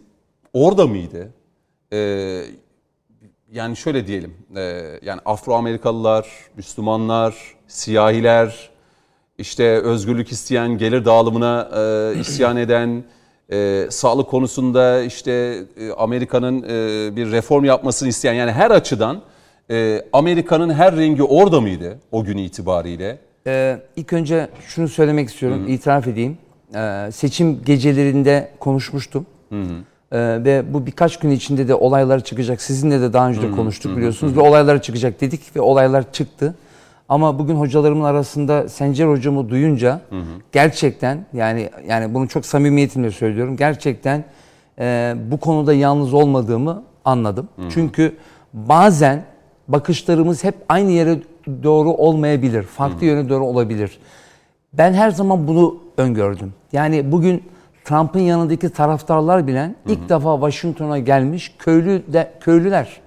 [0.53, 1.33] orada mıydı?
[1.93, 1.99] E,
[3.53, 4.61] yani şöyle diyelim e,
[5.03, 7.35] yani Afro-Amerikalılar, Müslümanlar,
[7.67, 8.71] siyahiler,
[9.39, 13.05] işte özgürlük isteyen, gelir dağılımına e, isyan eden,
[13.53, 15.33] e, sağlık konusunda işte
[15.77, 19.23] e, Amerika'nın e, bir reform yapmasını isteyen yani her açıdan
[19.71, 23.19] e, Amerika'nın her rengi orada mıydı o gün itibariyle?
[23.47, 26.39] Ee, ilk önce şunu söylemek istiyorum, itiraf edeyim.
[26.75, 29.27] Ee, seçim gecelerinde konuşmuştum.
[30.13, 32.63] Ee, ve bu birkaç gün içinde de olaylar çıkacak.
[32.63, 34.37] Sizinle de daha önce de konuştuk biliyorsunuz.
[34.37, 36.55] Ve olaylar çıkacak dedik ve olaylar çıktı.
[37.09, 40.01] Ama bugün hocalarımın arasında Sencer hocamı duyunca
[40.53, 43.57] gerçekten yani yani bunu çok samimiyetimle söylüyorum.
[43.57, 44.25] Gerçekten
[44.79, 47.49] e, bu konuda yalnız olmadığımı anladım.
[47.71, 48.17] Çünkü
[48.53, 49.25] bazen
[49.69, 51.19] bakışlarımız hep aynı yere
[51.63, 52.63] doğru olmayabilir.
[52.63, 53.99] Farklı yöne doğru olabilir.
[54.73, 56.55] Ben her zaman bunu öngördüm.
[56.73, 57.43] Yani bugün
[57.85, 63.01] Trump'ın yanındaki taraftarlar bilen ilk defa Washington'a gelmiş köylü de, köylüler.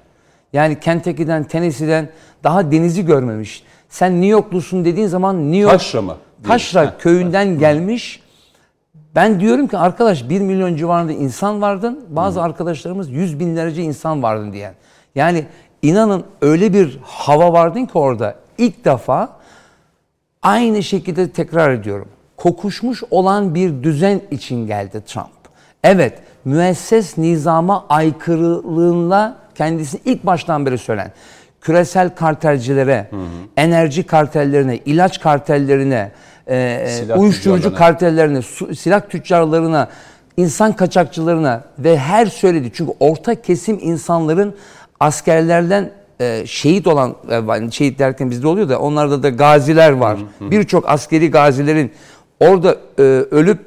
[0.53, 2.09] Yani Kentucky'den, Tennessee'den
[2.43, 3.63] daha denizi görmemiş.
[3.89, 6.15] Sen New Yorklusun dediğin zaman New York Taşra mı?
[6.43, 8.21] Taşra köyünden gelmiş.
[9.15, 12.05] Ben diyorum ki arkadaş 1 milyon civarında insan vardın.
[12.09, 14.73] Bazı arkadaşlarımız yüz binlerce insan vardın diyen.
[15.15, 15.45] Yani
[15.81, 19.29] inanın öyle bir hava vardın ki orada ilk defa
[20.45, 22.07] aynı şekilde tekrar ediyorum.
[22.37, 25.27] Kokuşmuş olan bir düzen için geldi Trump.
[25.83, 31.11] Evet, müesses nizama aykırılığında kendisi ilk baştan beri söylen.
[31.61, 33.09] Küresel kartelcilere,
[33.57, 36.11] enerji kartellerine, ilaç kartellerine,
[36.47, 37.77] e, Silah uyuşturucu tüccarlarına.
[37.77, 39.87] kartellerine, su- silah tüccarlarına,
[40.37, 42.71] insan kaçakçılarına ve her söyledi.
[42.73, 44.55] Çünkü orta kesim insanların
[44.99, 47.15] askerlerden e, şehit olan,
[47.67, 50.19] e, şehit derken bizde oluyor da onlarda da gaziler var.
[50.41, 51.91] Birçok askeri gazilerin
[52.39, 53.01] orada e,
[53.31, 53.59] ölüp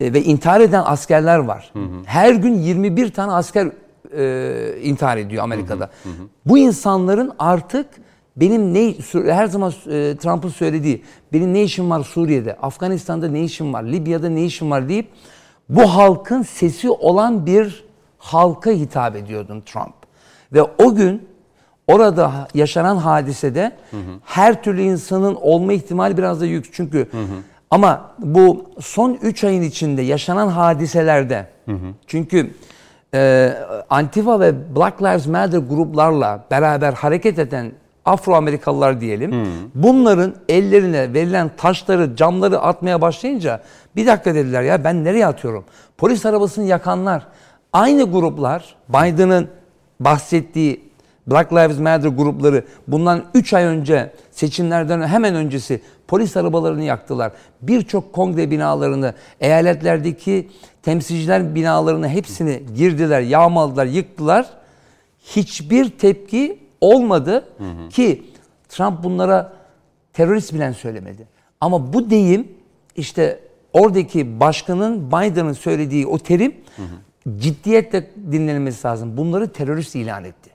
[0.00, 1.72] e, ve intihar eden askerler var.
[2.04, 3.68] Her gün 21 tane asker
[4.16, 5.90] e, intihar ediyor Amerika'da.
[6.46, 7.86] Bu insanların artık
[8.36, 8.94] benim ne
[9.32, 14.28] her zaman e, Trump'ın söylediği benim ne işim var Suriye'de, Afganistan'da ne işim var, Libya'da
[14.28, 15.08] ne işim var deyip
[15.68, 17.84] bu halkın sesi olan bir
[18.18, 19.94] halka hitap ediyordun Trump.
[20.52, 21.27] Ve o gün
[21.88, 23.72] orada yaşanan hadisede
[24.24, 26.74] her türlü insanın olma ihtimali biraz da yüksek.
[26.74, 27.08] Çünkü
[27.70, 31.46] ama bu son 3 ayın içinde yaşanan hadiselerde
[32.06, 32.50] çünkü
[33.14, 33.52] e,
[33.90, 37.72] Antifa ve Black Lives Matter gruplarla beraber hareket eden
[38.04, 39.46] Afro-Amerikalılar diyelim.
[39.74, 43.62] Bunların ellerine verilen taşları, camları atmaya başlayınca
[43.96, 45.64] bir dakika dediler ya ben nereye atıyorum?
[45.98, 47.26] Polis arabasını yakanlar.
[47.72, 49.48] Aynı gruplar Biden'ın
[50.00, 50.87] bahsettiği
[51.30, 57.32] Black Lives Matter grupları bundan 3 ay önce seçimlerden hemen öncesi polis arabalarını yaktılar.
[57.62, 60.48] Birçok kongre binalarını, eyaletlerdeki
[60.82, 64.46] temsilciler binalarını hepsini girdiler, yağmaladılar, yıktılar.
[65.22, 67.48] Hiçbir tepki olmadı
[67.90, 68.24] ki
[68.68, 69.52] Trump bunlara
[70.12, 71.26] terörist bilen söylemedi.
[71.60, 72.48] Ama bu deyim
[72.96, 73.40] işte
[73.72, 76.54] oradaki başkanın Biden'ın söylediği o terim
[77.38, 79.16] ciddiyetle dinlenmesi lazım.
[79.16, 80.47] Bunları terörist ilan etti.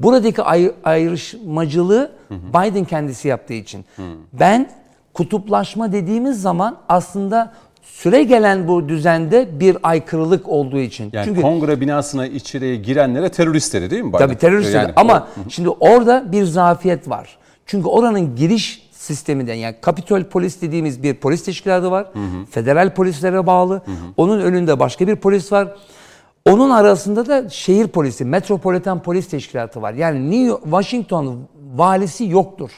[0.00, 3.84] Buradaki ay- ayrışmacılığı Biden kendisi yaptığı için.
[4.32, 4.70] Ben
[5.14, 11.10] kutuplaşma dediğimiz zaman aslında süre gelen bu düzende bir aykırılık olduğu için.
[11.12, 14.08] Yani Çünkü kongre binasına içeriye girenlere terörist dedi değil mi?
[14.08, 14.18] Biden?
[14.18, 17.38] Tabii terörist Yani ama şimdi orada bir zafiyet var.
[17.66, 22.06] Çünkü oranın giriş sisteminden yani Kapitol Polis dediğimiz bir polis teşkilatı var.
[22.50, 23.82] Federal polislere bağlı.
[24.16, 25.68] Onun önünde başka bir polis var.
[26.46, 29.94] Onun arasında da şehir polisi, Metropolitan Polis Teşkilatı var.
[29.94, 31.38] Yani New York, Washington
[31.74, 32.70] valisi yoktur.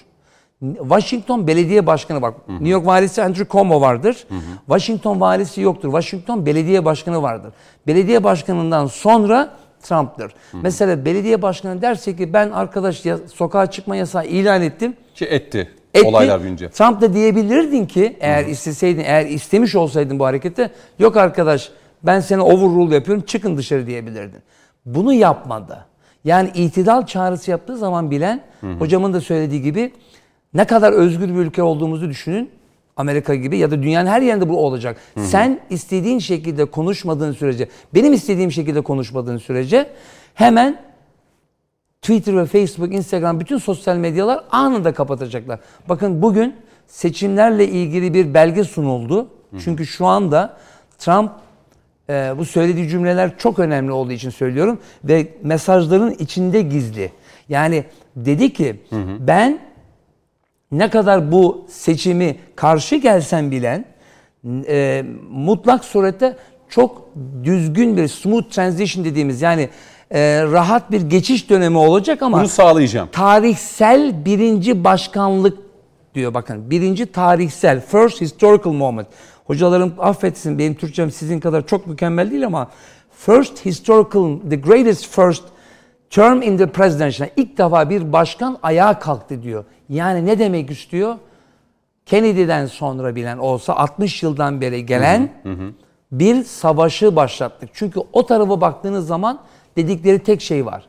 [0.79, 2.49] Washington Belediye Başkanı bak.
[2.49, 4.27] New York valisi Andrew Cuomo vardır.
[4.67, 5.89] Washington valisi yoktur.
[5.89, 7.53] Washington Belediye Başkanı vardır.
[7.87, 9.51] Belediye başkanından sonra
[9.83, 10.33] Trump'tır.
[10.53, 14.97] Mesela belediye başkanı derse ki ben arkadaş ya, sokağa çıkma yasağı ilan ettim.
[15.15, 16.07] Ki etti, Etti.
[16.07, 16.71] olaylar büyünce.
[16.71, 21.71] Trump da diyebilirdin ki eğer isteseydin, eğer istemiş olsaydın bu hareketi yok arkadaş
[22.03, 24.41] ben seni overrule yapıyorum çıkın dışarı diyebilirdin.
[24.87, 25.87] Bunu yapmadı.
[26.25, 28.41] Yani itidal çağrısı yaptığı zaman bilen
[28.79, 29.93] hocamın da söylediği gibi
[30.55, 32.51] ne kadar özgür bir ülke olduğumuzu düşünün.
[32.97, 34.97] Amerika gibi ya da dünyanın her yerinde bu olacak.
[35.17, 39.91] Sen istediğin şekilde konuşmadığın sürece, benim istediğim şekilde konuşmadığın sürece
[40.35, 40.81] hemen
[42.03, 45.61] Twitter ve Facebook, Instagram bütün sosyal medyalar anında kapatacaklar.
[45.89, 46.55] Bakın bugün
[46.87, 49.29] seçimlerle ilgili bir belge sunuldu.
[49.65, 50.57] Çünkü şu anda
[50.99, 51.31] Trump
[52.13, 57.13] e, bu söylediği cümleler çok önemli olduğu için söylüyorum ve mesajların içinde gizli.
[57.49, 57.85] Yani
[58.17, 58.77] dedi ki
[59.21, 59.59] ben
[60.73, 63.85] ne kadar bu seçimi karşı gelsen bilen
[64.69, 66.37] e, mutlak surette
[66.69, 67.09] çok
[67.45, 69.69] düzgün bir smooth transition dediğimiz yani
[70.11, 73.09] e, rahat bir geçiş dönemi olacak ama Bunu sağlayacağım.
[73.13, 75.59] tarihsel birinci başkanlık
[76.15, 76.71] diyor bakın.
[76.71, 79.09] Birinci tarihsel, first historical moment.
[79.45, 82.71] Hocalarım affetsin benim Türkçem sizin kadar çok mükemmel değil ama
[83.11, 85.45] first historical, the greatest first
[86.11, 87.25] term in the presidency.
[87.37, 89.65] İlk defa bir başkan ayağa kalktı diyor.
[89.89, 91.15] Yani ne demek istiyor?
[92.07, 95.31] Kennedy'den sonra bilen olsa 60 yıldan beri gelen
[96.13, 97.71] bir savaşı başlattık.
[97.73, 99.39] Çünkü o tarafa baktığınız zaman
[99.77, 100.85] dedikleri tek şey var.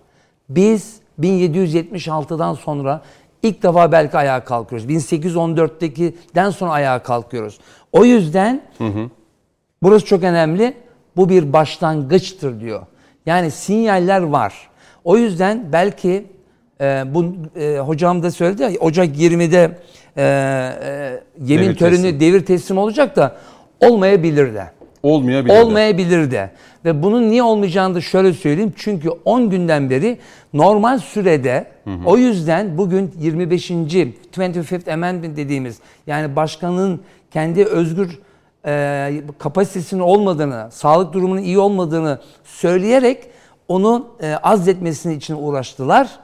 [0.49, 3.01] Biz 1776'dan sonra
[3.43, 4.87] ilk defa belki ayağa kalkıyoruz.
[4.87, 7.59] 1814'teki'den sonra ayağa kalkıyoruz.
[7.93, 8.61] O yüzden
[9.83, 10.73] burası çok önemli.
[11.17, 12.85] Bu bir başlangıçtır diyor.
[13.25, 14.53] Yani sinyaller var.
[15.03, 16.25] O yüzden belki
[16.81, 17.25] e, bu
[17.59, 19.77] e, hocam da söyledi ya Ocak 20'de
[20.17, 22.19] e, e, yemin Devir töreni teslim.
[22.19, 23.37] devir teslim olacak da
[23.79, 24.71] olmayabilir de.
[25.03, 25.61] Olmayabilir.
[25.61, 26.51] Olmayabilir de.
[26.85, 28.73] Ve bunun niye olmayacağını da şöyle söyleyeyim.
[28.75, 30.19] Çünkü 10 günden beri
[30.53, 31.67] normal sürede
[32.05, 33.71] o yüzden bugün 25.
[33.71, 38.19] 25th Amendment dediğimiz yani başkanın kendi özgür
[38.65, 43.23] e, kapasitesinin olmadığını, sağlık durumunun iyi olmadığını söyleyerek
[43.67, 46.19] onu e, azletmesini için uğraştılar.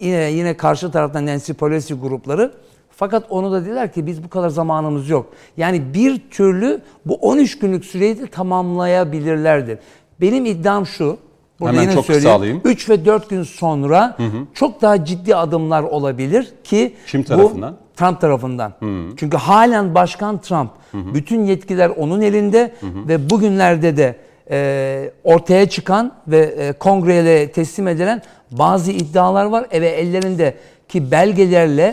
[0.00, 2.52] Yine, yine karşı taraftan Nancy Pelosi grupları.
[3.00, 5.26] Fakat onu da dediler ki biz bu kadar zamanımız yok.
[5.56, 9.78] Yani bir türlü bu 13 günlük süreyi de tamamlayabilirlerdir.
[10.20, 11.16] Benim iddiam şu.
[11.60, 12.28] Burada Hemen yine çok söyleyeyim.
[12.28, 12.60] kısalayayım.
[12.64, 14.16] 3 ve 4 gün sonra
[14.54, 17.76] çok daha ciddi adımlar olabilir ki Kim bu tarafından?
[17.96, 18.72] Trump tarafından.
[19.16, 24.16] Çünkü halen Başkan Trump bütün yetkiler onun elinde ve bugünlerde de
[24.50, 29.66] e, ortaya çıkan ve e, kongreye teslim edilen bazı iddialar var.
[29.72, 30.54] ve ellerinde
[30.90, 31.92] ki belgelerle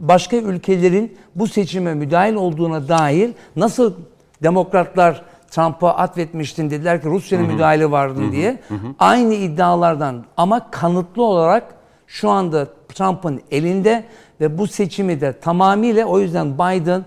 [0.00, 3.94] başka ülkelerin bu seçime müdahil olduğuna dair nasıl
[4.42, 8.60] demokratlar Trump'a atfetmiştin dediler ki Rusya'nın müdahale vardı diye.
[8.98, 11.64] Aynı iddialardan ama kanıtlı olarak
[12.06, 14.04] şu anda Trump'ın elinde
[14.40, 17.04] ve bu seçimi de tamamıyla o yüzden Biden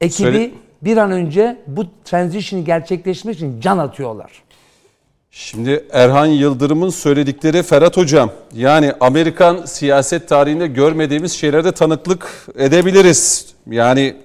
[0.00, 0.50] ekibi Söyle-
[0.82, 4.30] bir an önce bu transition'ı gerçekleşmek için can atıyorlar.
[5.36, 13.46] Şimdi Erhan Yıldırım'ın söyledikleri Ferhat Hocam yani Amerikan siyaset tarihinde görmediğimiz şeylerde tanıklık edebiliriz.
[13.70, 14.16] Yani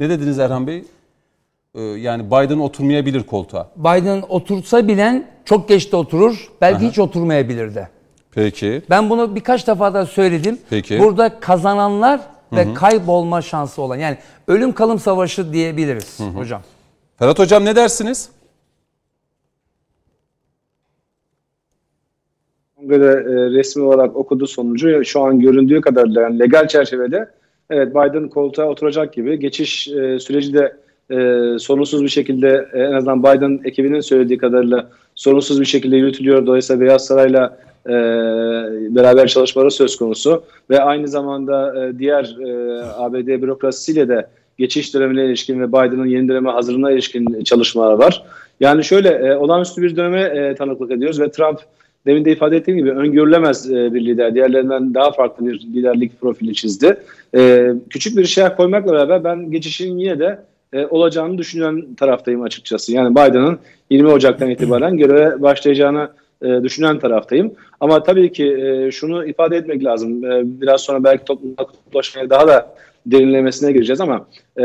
[0.00, 0.84] ne dediniz Erhan Bey?
[1.74, 3.70] Ee, yani Biden oturmayabilir koltuğa.
[3.76, 7.88] Biden otursa bilen çok geç de oturur, belki hiç oturmayabilir de.
[8.32, 8.82] Peki.
[8.90, 10.58] Ben bunu birkaç defa da söyledim.
[10.70, 10.98] Peki.
[10.98, 12.20] Burada kazananlar
[12.52, 16.62] ve kaybolma şansı olan yani ölüm kalım savaşı diyebiliriz hocam.
[17.18, 18.28] Ferhat Hocam ne dersiniz?
[22.88, 27.28] Kongrede e, resmi olarak okuduğu sonucu şu an göründüğü kadarıyla yani legal çerçevede
[27.70, 30.76] evet Biden koltuğa oturacak gibi geçiş e, süreci de
[31.10, 31.16] e,
[31.58, 36.46] sorunsuz bir şekilde e, en azından Biden ekibinin söylediği kadarıyla sorunsuz bir şekilde yürütülüyor.
[36.46, 37.92] Dolayısıyla Beyaz Saray'la e,
[38.94, 44.26] beraber çalışmaları söz konusu ve aynı zamanda e, diğer e, ABD bürokrasisiyle de
[44.58, 48.24] geçiş dönemine ilişkin ve Biden'ın yeni döneme hazırlığına ilişkin çalışmalar var.
[48.60, 51.58] Yani şöyle e, olağanüstü bir döneme e, tanıklık ediyoruz ve Trump
[52.08, 54.34] demin de ifade ettiğim gibi öngörülemez e, bir lider.
[54.34, 56.96] Diğerlerinden daha farklı bir liderlik profili çizdi.
[57.36, 60.38] E, küçük bir şey koymakla beraber ben geçişin yine de
[60.72, 62.92] e, olacağını düşünen taraftayım açıkçası.
[62.92, 63.58] Yani Biden'ın
[63.90, 66.08] 20 Ocak'tan itibaren göreve başlayacağını
[66.62, 67.52] düşünen taraftayım.
[67.80, 70.22] Ama tabii ki şunu ifade etmek lazım.
[70.60, 72.74] Biraz sonra belki toplumda kutuplaşmaya daha da
[73.06, 74.62] derinlemesine gireceğiz ama e,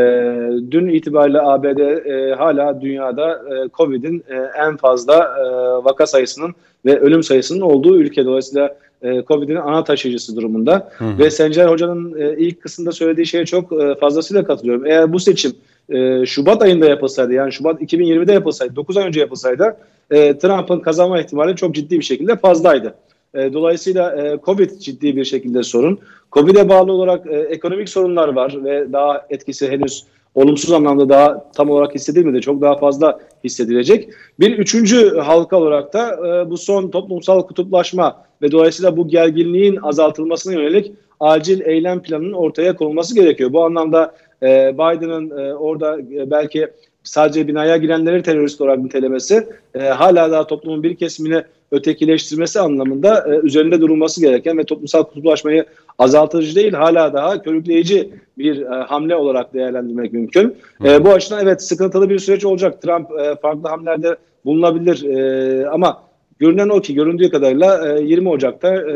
[0.72, 4.36] dün itibariyle ABD e, hala dünyada e, COVID'in e,
[4.68, 5.44] en fazla e,
[5.84, 8.26] vaka sayısının ve ölüm sayısının olduğu ülke.
[8.26, 10.92] Dolayısıyla e, COVID'in ana taşıyıcısı durumunda.
[11.20, 14.86] Ve Sencer Hoca'nın e, ilk kısımda söylediği şeye çok e, fazlasıyla katılıyorum.
[14.86, 15.52] Eğer bu seçim
[15.90, 19.78] e, Şubat ayında yapılsaydı yani Şubat 2020'de yapılsaydı 9 ay önce yapılsaydı
[20.12, 22.94] e, Trump'ın kazanma ihtimali çok ciddi bir şekilde fazlaydı.
[23.36, 26.00] E, dolayısıyla e, Covid ciddi bir şekilde sorun.
[26.32, 31.70] Covid'e bağlı olarak e, ekonomik sorunlar var ve daha etkisi henüz olumsuz anlamda daha tam
[31.70, 32.42] olarak hissedilmedi.
[32.42, 34.10] Çok daha fazla hissedilecek.
[34.40, 36.20] Bir üçüncü halka olarak da
[36.50, 43.16] bu son toplumsal kutuplaşma ve dolayısıyla bu gerginliğin azaltılmasına yönelik acil eylem planının ortaya konulması
[43.16, 43.54] gerekiyor.
[43.54, 45.98] Bu anlamda e, Biden'ın orada
[46.32, 46.68] belki
[47.04, 49.48] sadece binaya girenleri terörist olarak nitelemesi
[49.80, 51.44] hala daha toplumun bir kesimini
[51.74, 55.66] ötekileştirmesi anlamında e, üzerinde durulması gereken ve toplumsal kutuplaşmayı
[56.00, 60.56] azaltıcı değil hala daha körükleyici bir e, hamle olarak değerlendirmek mümkün.
[60.86, 62.82] E, bu açıdan evet sıkıntılı bir süreç olacak.
[62.82, 66.04] Trump e, farklı hamlelerde bulunabilir e, ama
[66.40, 68.96] görünen o ki göründüğü kadarıyla e, 20 Ocak'ta e,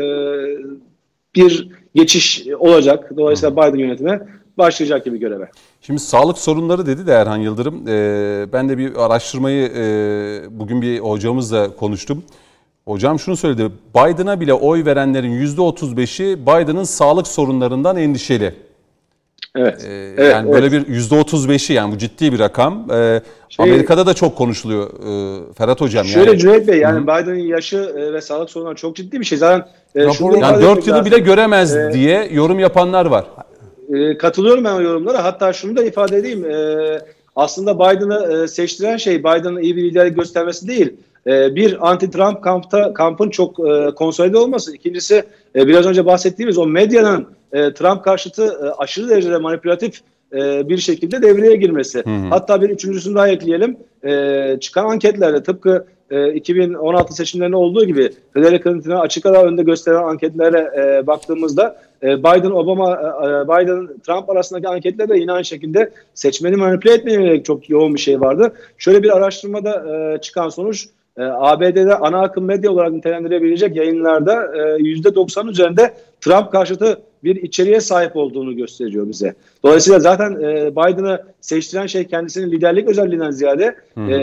[1.34, 3.16] bir geçiş olacak.
[3.16, 4.20] Dolayısıyla Biden yönetimi
[4.58, 5.48] başlayacak gibi göreve.
[5.80, 7.88] Şimdi sağlık sorunları dedi de Erhan Yıldırım.
[7.88, 9.82] Ee, ben de bir araştırmayı e,
[10.50, 12.24] bugün bir hocamızla konuştum.
[12.88, 13.70] Hocam şunu söyledi.
[13.94, 18.54] Biden'a bile oy verenlerin %35'i Biden'ın sağlık sorunlarından endişeli.
[19.56, 19.84] Evet.
[19.84, 20.62] Ee, evet yani evet.
[20.62, 22.86] böyle bir %35'i yani bu ciddi bir rakam.
[22.92, 26.04] Ee, Şey- Amerika'da da çok konuşuluyor e, Ferhat Hocam.
[26.04, 29.38] Şöyle yani, Cüneyt Bey yani Biden'ın yaşı e, ve sağlık sorunları çok ciddi bir şey.
[29.38, 31.12] Zaten e, Raporu- yani ifade 4 etmek yılı lazım.
[31.12, 33.24] bile göremez Ee, diye yorum yapanlar var.
[33.94, 35.24] E, katılıyorum ben o yorumlara.
[35.24, 36.50] Hatta şunu da ifade edeyim.
[36.50, 37.00] E,
[37.36, 40.94] aslında Biden'ı e, seçtiren şey Biden'ın iyi bir liderlik göstermesi değil.
[41.28, 44.74] E, bir anti-Trump kampta, kampın çok e, konsolide olması.
[44.74, 45.24] İkincisi
[45.56, 50.00] e, biraz önce bahsettiğimiz o medyanın e, Trump karşıtı e, aşırı derecede manipülatif
[50.32, 52.02] e, bir şekilde devreye girmesi.
[52.30, 53.76] Hatta bir üçüncüsünü daha ekleyelim.
[54.04, 60.02] E, çıkan anketlerde tıpkı e, 2016 seçimlerinde olduğu gibi Hillary Clinton'ı açık ara önde gösteren
[60.02, 65.90] anketlere e, baktığımızda e, Biden Obama e, e, Biden Trump arasındaki anketlerde yine aynı şekilde
[66.14, 68.52] seçmeni manipüle etmeye yönelik çok yoğun bir şey vardı.
[68.78, 74.58] Şöyle bir araştırmada e, çıkan sonuç e, ABD'de ana akım medya olarak nitelendirebilecek yayınlarda e,
[74.58, 79.34] %90 üzerinde Trump karşıtı bir içeriğe sahip olduğunu gösteriyor bize.
[79.64, 84.14] Dolayısıyla zaten e, Biden'ı seçtiren şey kendisinin liderlik özelliğinden ziyade e,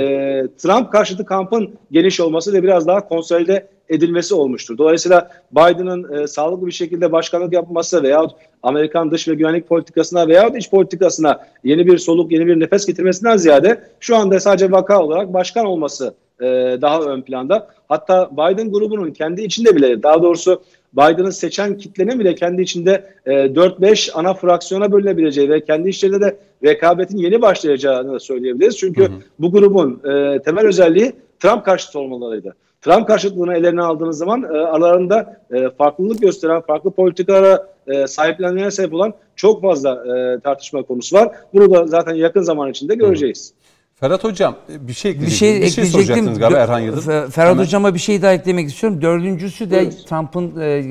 [0.58, 4.78] Trump karşıtı kampın geniş olması ve biraz daha konsolide edilmesi olmuştur.
[4.78, 8.32] Dolayısıyla Biden'ın e, sağlıklı bir şekilde başkanlık yapması veyahut
[8.64, 13.38] Amerikan dış ve güvenlik politikasına veyahut iç politikasına yeni bir soluk, yeni bir nefes getirmesinden
[13.38, 16.46] ziyade şu anda sadece vaka olarak başkan olması e,
[16.82, 17.68] daha ön planda.
[17.90, 20.62] Hatta Biden grubunun kendi içinde bile daha doğrusu
[20.94, 26.38] Biden'ın seçen kitlenin bile kendi içinde e, 4-5 ana fraksiyona bölünebileceği ve kendi içlerinde de
[26.64, 28.78] rekabetin yeni başlayacağını da söyleyebiliriz.
[28.78, 32.56] Çünkü bu grubun e, temel özelliği Trump karşıtı olmalarıydı.
[32.82, 38.94] Trump karşıtlığını ellerine aldığınız zaman e, aralarında e, farklılık gösteren, farklı politikalara e, sahiplenmeye sebep
[38.94, 41.36] olan çok fazla e, tartışma konusu var.
[41.54, 43.54] Bunu da zaten yakın zaman içinde göreceğiz.
[44.00, 45.86] Ferhat Hocam bir şey Bir ekleyecek, şey, bir şey ekleyecektim.
[46.06, 47.08] soracaktınız galiba Erhan Yıldız.
[47.08, 47.64] Fe- Ferhat Hemen.
[47.64, 49.02] Hocam'a bir şey daha eklemek istiyorum.
[49.02, 49.96] Dördüncüsü de Buyurun.
[50.10, 50.82] Trump'ın, e, e,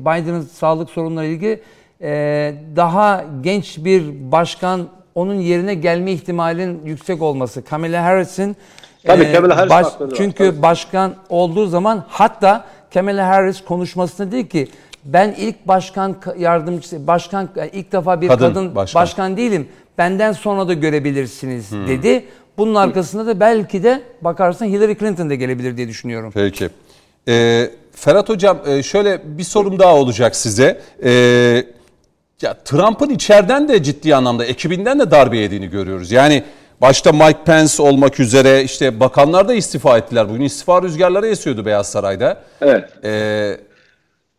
[0.00, 1.60] Biden'ın sağlık sorunları ilgili
[2.02, 7.64] e, daha genç bir başkan onun yerine gelme ihtimalinin yüksek olması.
[7.64, 8.56] Kamala Harris'in
[9.06, 10.62] Tabii, Kamala Harris var, çünkü tabii.
[10.62, 14.68] başkan olduğu zaman hatta Kamala Harris konuşmasında dedi ki
[15.04, 19.02] ben ilk başkan ka- yardımcısı başkan ilk defa bir Kadın kadın, başkan.
[19.02, 19.36] başkan.
[19.36, 19.68] değilim.
[19.98, 22.24] Benden sonra da görebilirsiniz dedi.
[22.60, 26.30] Bunun arkasında da belki de bakarsan Hillary Clinton da gelebilir diye düşünüyorum.
[26.34, 26.68] Peki.
[27.28, 30.80] Ee, Ferhat Hocam e, şöyle bir sorum daha olacak size.
[31.04, 31.10] Ee,
[32.42, 36.12] ya Trump'ın içeriden de ciddi anlamda ekibinden de darbe yediğini görüyoruz.
[36.12, 36.44] Yani
[36.80, 40.28] başta Mike Pence olmak üzere işte bakanlar da istifa ettiler.
[40.28, 42.42] Bugün istifa rüzgarları esiyordu Beyaz Saray'da.
[42.60, 43.04] Evet.
[43.04, 43.56] Ee,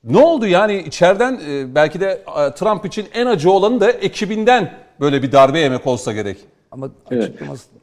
[0.04, 4.74] ne oldu yani içeriden e, belki de e, Trump için en acı olanı da ekibinden
[5.00, 6.38] böyle bir darbe yemek olsa gerek.
[6.72, 7.24] Ama Evet.
[7.24, 7.81] açıklaması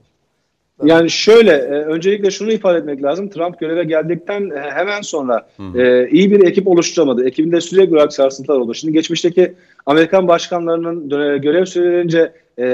[0.85, 3.29] Yani şöyle, e, öncelikle şunu ifade etmek lazım.
[3.29, 7.27] Trump göreve geldikten e, hemen sonra e, iyi bir ekip oluşturamadı.
[7.27, 8.75] Ekibinde sürekli olarak sarsıntılar oldu.
[8.75, 9.55] Şimdi geçmişteki
[9.89, 11.09] Amerikan başkanlarının
[11.43, 12.65] görev sürelerince e,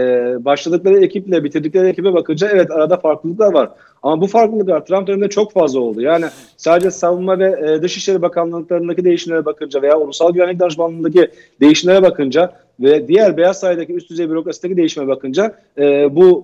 [0.45, 3.71] başladıkları ekiple bitirdikleri ekibe bakınca evet arada farklılıklar var.
[4.03, 6.01] Ama bu farklılıklar Trump döneminde çok fazla oldu.
[6.01, 6.25] Yani
[6.57, 13.09] sadece savunma ve e, dışişleri bakanlıklarındaki değişimlere bakınca veya ulusal güvenlik danışmanlığındaki değişimlere bakınca ve
[13.09, 16.43] diğer Beyaz Saray'daki üst düzey bürokrasideki değişime bakınca e, bu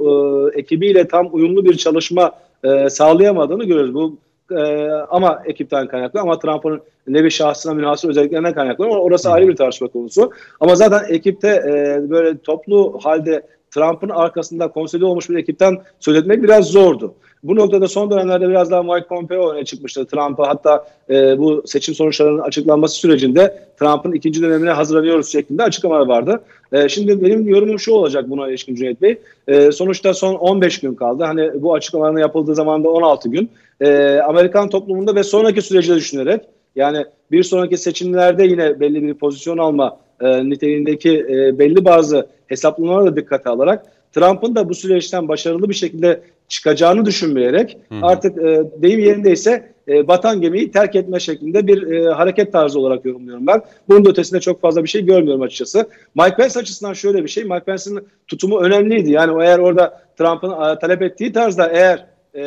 [0.55, 2.33] e, ekibiyle tam uyumlu bir çalışma
[2.65, 3.95] e, sağlayamadığını görüyoruz.
[3.95, 4.19] Bu
[4.51, 8.85] e, ama ekipten kaynaklı ama Trump'ın nevi şahsına münhasır özelliklerinden kaynaklı.
[8.85, 10.31] Or- Orası ayrı bir tartışma konusu.
[10.61, 16.43] Ama zaten ekipte e, böyle toplu halde Trump'ın arkasında konsolide olmuş bir ekipten söz etmek
[16.43, 17.15] biraz zordu.
[17.43, 20.49] Bu noktada son dönemlerde biraz daha Mike Pompeo öne çıkmıştı Trump'a.
[20.49, 26.43] Hatta e, bu seçim sonuçlarının açıklanması sürecinde Trump'ın ikinci dönemine hazırlanıyoruz şeklinde açıklamalar vardı.
[26.73, 29.19] E, şimdi benim yorumum şu olacak buna ilişkin Cüneyt Bey.
[29.49, 31.25] E, sonuçta son 15 gün kaldı.
[31.25, 33.51] Hani bu açıklamaların yapıldığı zaman da 16 gün.
[33.81, 36.41] E, Amerikan toplumunda ve sonraki süreci düşünerek
[36.77, 43.07] yani bir sonraki seçimlerde yine belli bir pozisyon alma e, niteliğindeki e, belli bazı hesaplamalara
[43.07, 49.01] da dikkate alarak Trump'ın da bu süreçten başarılı bir şekilde çıkacağını düşünmeyerek artık e, deyim
[49.01, 53.63] yerindeyse e, batan gemiyi terk etme şeklinde bir e, hareket tarzı olarak yorumluyorum ben.
[53.89, 55.89] Bunun da ötesinde çok fazla bir şey görmüyorum açıkçası.
[56.15, 57.45] Mike Pence açısından şöyle bir şey.
[57.45, 59.11] Mike Pence'in tutumu önemliydi.
[59.11, 62.43] Yani o eğer orada Trump'ın talep ettiği tarzda eğer e,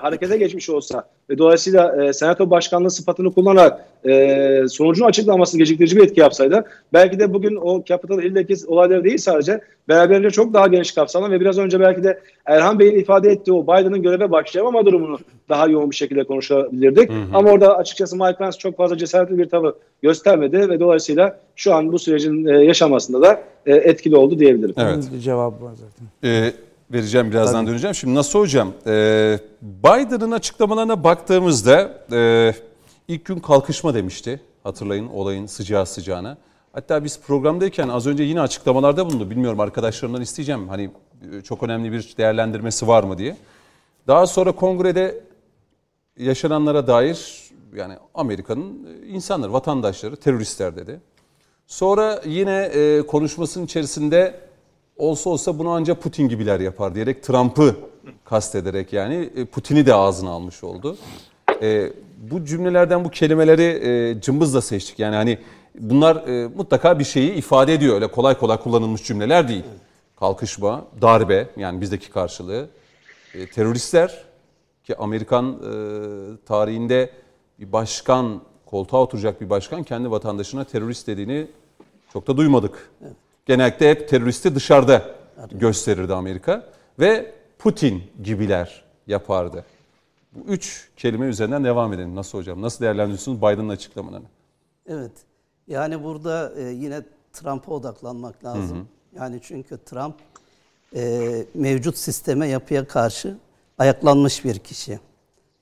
[0.00, 6.02] harekete geçmiş olsa ve dolayısıyla e, senato başkanlığı sıfatını kullanarak e, sonucun açıklanmasını geciktirici bir
[6.02, 10.92] etki yapsaydı belki de bugün o Capitol Hill'deki olayları değil sadece beraberinde çok daha geniş
[10.92, 15.18] kapsamlı ve biraz önce belki de Erhan Bey'in ifade ettiği o Biden'ın göreve başlayamama durumunu
[15.48, 17.10] daha yoğun bir şekilde konuşabilirdik.
[17.34, 21.92] Ama orada açıkçası Mike Pence çok fazla cesaretli bir tavır göstermedi ve dolayısıyla şu an
[21.92, 24.74] bu sürecin e, yaşamasında da e, etkili oldu diyebilirim.
[24.78, 25.04] Evet.
[25.22, 26.06] Cevabı var zaten.
[26.24, 26.52] Ee,
[26.92, 27.94] vereceğim birazdan döneceğim.
[27.94, 28.72] Şimdi nasıl hocam?
[28.86, 32.52] Ee, Biden'ın açıklamalarına baktığımızda e,
[33.08, 34.40] ilk gün kalkışma demişti.
[34.62, 36.36] Hatırlayın olayın sıcağı sıcağına.
[36.72, 39.30] Hatta biz programdayken az önce yine açıklamalarda bulundu.
[39.30, 40.68] Bilmiyorum arkadaşlarımdan isteyeceğim.
[40.68, 40.90] Hani
[41.32, 43.36] e, çok önemli bir değerlendirmesi var mı diye.
[44.06, 45.20] Daha sonra kongrede
[46.18, 51.00] yaşananlara dair yani Amerika'nın e, insanları, vatandaşları teröristler dedi.
[51.66, 54.40] Sonra yine e, konuşmasının içerisinde
[55.00, 57.76] olsa olsa bunu ancak Putin gibiler yapar diyerek Trump'ı
[58.24, 60.96] kastederek yani e, Putin'i de ağzına almış oldu.
[61.62, 61.92] E,
[62.30, 64.98] bu cümlelerden bu kelimeleri e, cımbızla seçtik.
[64.98, 65.38] Yani hani
[65.78, 67.94] bunlar e, mutlaka bir şeyi ifade ediyor.
[67.94, 69.64] Öyle kolay kolay kullanılmış cümleler değil.
[70.16, 72.68] Kalkışma, darbe yani bizdeki karşılığı.
[73.34, 74.24] E, teröristler
[74.84, 75.66] ki Amerikan e,
[76.46, 77.10] tarihinde
[77.58, 81.46] bir başkan, koltuğa oturacak bir başkan kendi vatandaşına terörist dediğini
[82.12, 82.90] çok da duymadık.
[83.02, 83.29] Evet.
[83.50, 85.02] Genellikle hep teröristi dışarıda
[85.50, 86.64] gösterirdi Amerika
[86.98, 89.64] ve Putin gibiler yapardı.
[90.32, 92.16] Bu üç kelime üzerinden devam edelim.
[92.16, 92.62] Nasıl hocam?
[92.62, 94.26] Nasıl değerlendiriyorsunuz Biden'ın açıklamalarını?
[94.86, 95.10] Evet.
[95.68, 98.76] Yani burada e, yine Trump'a odaklanmak lazım.
[98.76, 98.84] Hı hı.
[99.16, 100.14] Yani çünkü Trump
[100.96, 103.36] e, mevcut sisteme, yapıya karşı
[103.78, 105.00] ayaklanmış bir kişi.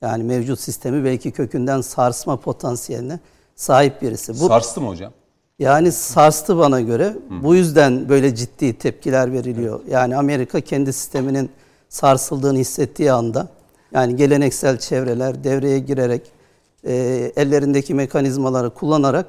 [0.01, 3.21] Yani mevcut sistemi belki kökünden sarsma potansiyeline
[3.57, 4.33] sahip birisi.
[4.33, 5.13] Bu, Sarstı mı hocam?
[5.59, 7.17] Yani sarstı bana göre.
[7.43, 9.81] Bu yüzden böyle ciddi tepkiler veriliyor.
[9.91, 11.51] Yani Amerika kendi sisteminin
[11.89, 13.49] sarsıldığını hissettiği anda
[13.93, 16.23] yani geleneksel çevreler devreye girerek
[16.85, 16.95] e,
[17.37, 19.27] ellerindeki mekanizmaları kullanarak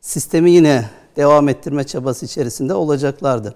[0.00, 0.84] sistemi yine
[1.16, 3.54] devam ettirme çabası içerisinde olacaklardır.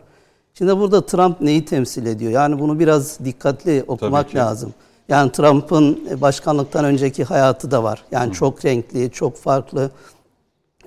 [0.55, 2.33] Şimdi burada Trump neyi temsil ediyor?
[2.33, 4.75] Yani bunu biraz dikkatli okumak lazım.
[5.09, 8.05] Yani Trump'ın başkanlıktan önceki hayatı da var.
[8.11, 8.35] Yani Hı.
[8.35, 9.91] çok renkli, çok farklı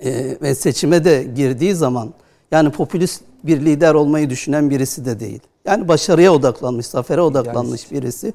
[0.04, 2.14] e, ve seçime de girdiği zaman
[2.50, 5.40] yani popülist bir lider olmayı düşünen birisi de değil.
[5.64, 8.32] Yani başarıya odaklanmış, zafere odaklanmış yani, birisi.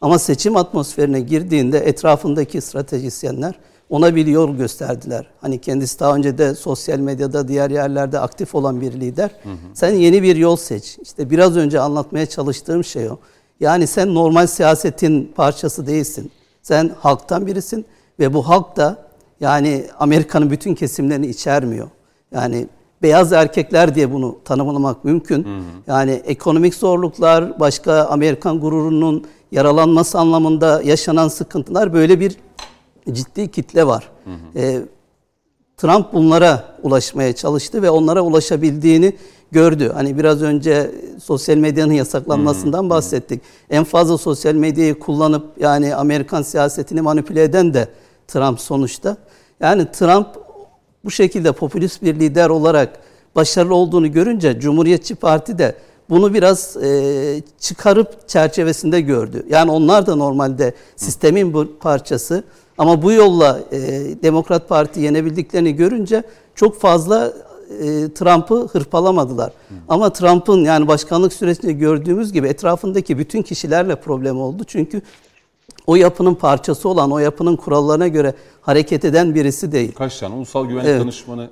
[0.00, 3.54] Ama seçim atmosferine girdiğinde etrafındaki stratejisyenler
[3.90, 5.26] ona bir yol gösterdiler.
[5.40, 9.30] Hani kendisi daha önce de sosyal medyada diğer yerlerde aktif olan bir lider.
[9.42, 9.54] Hı hı.
[9.74, 10.98] Sen yeni bir yol seç.
[11.02, 13.18] İşte biraz önce anlatmaya çalıştığım şey o.
[13.60, 16.30] Yani sen normal siyasetin parçası değilsin.
[16.62, 17.86] Sen halktan birisin
[18.20, 19.07] ve bu halk da
[19.40, 21.88] yani Amerika'nın bütün kesimlerini içermiyor.
[22.32, 22.68] Yani
[23.02, 25.44] beyaz erkekler diye bunu tanımlamak mümkün.
[25.44, 25.62] Hı hı.
[25.86, 32.36] Yani ekonomik zorluklar, başka Amerikan gururunun yaralanması anlamında yaşanan sıkıntılar böyle bir
[33.12, 34.08] ciddi kitle var.
[34.24, 34.64] Hı hı.
[34.64, 34.82] E,
[35.76, 39.16] Trump bunlara ulaşmaya çalıştı ve onlara ulaşabildiğini
[39.52, 39.90] gördü.
[39.94, 40.90] Hani biraz önce
[41.22, 42.90] sosyal medyanın yasaklanmasından hmm.
[42.90, 43.42] bahsettik.
[43.70, 47.88] En fazla sosyal medyayı kullanıp yani Amerikan siyasetini manipüle eden de
[48.28, 49.16] Trump sonuçta.
[49.60, 50.26] Yani Trump
[51.04, 52.98] bu şekilde popülist bir lider olarak
[53.36, 55.74] başarılı olduğunu görünce Cumhuriyetçi Parti de
[56.10, 59.46] bunu biraz e, çıkarıp çerçevesinde gördü.
[59.50, 62.44] Yani onlar da normalde sistemin bu parçası.
[62.78, 63.78] Ama bu yolla e,
[64.22, 66.22] Demokrat Parti yenebildiklerini görünce
[66.54, 67.32] çok fazla
[67.70, 69.48] e, Trump'ı hırpalamadılar.
[69.48, 69.74] Hı.
[69.88, 74.64] Ama Trump'ın yani başkanlık sürecinde gördüğümüz gibi etrafındaki bütün kişilerle problem oldu.
[74.66, 75.02] Çünkü
[75.88, 79.92] o yapının parçası olan, o yapının kurallarına göre hareket eden birisi değil.
[79.92, 81.00] Kaç tane ulusal güvenlik evet.
[81.00, 81.50] danışmanı?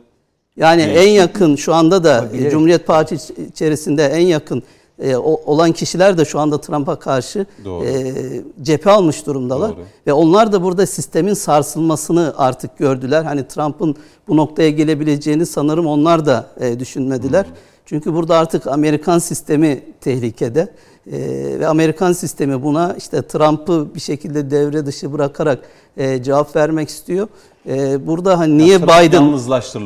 [0.57, 1.01] Yani değişti.
[1.01, 4.62] en yakın şu anda da Cumhuriyet Partisi içerisinde en yakın
[4.99, 7.47] e, olan kişiler de şu anda Trump'a karşı
[7.84, 8.14] e,
[8.62, 9.70] cephe almış durumdalar.
[9.70, 9.84] Doğru.
[10.07, 13.24] Ve onlar da burada sistemin sarsılmasını artık gördüler.
[13.24, 13.97] Hani Trump'ın
[14.28, 17.45] bu noktaya gelebileceğini sanırım onlar da e, düşünmediler.
[17.45, 17.51] Hı.
[17.87, 20.68] Çünkü burada artık Amerikan sistemi tehlikede.
[21.12, 21.18] E,
[21.61, 25.59] ve Amerikan sistemi buna işte Trump'ı bir şekilde devre dışı bırakarak
[25.96, 27.28] e, cevap vermek istiyor.
[27.68, 29.22] E, burada hani niye Biden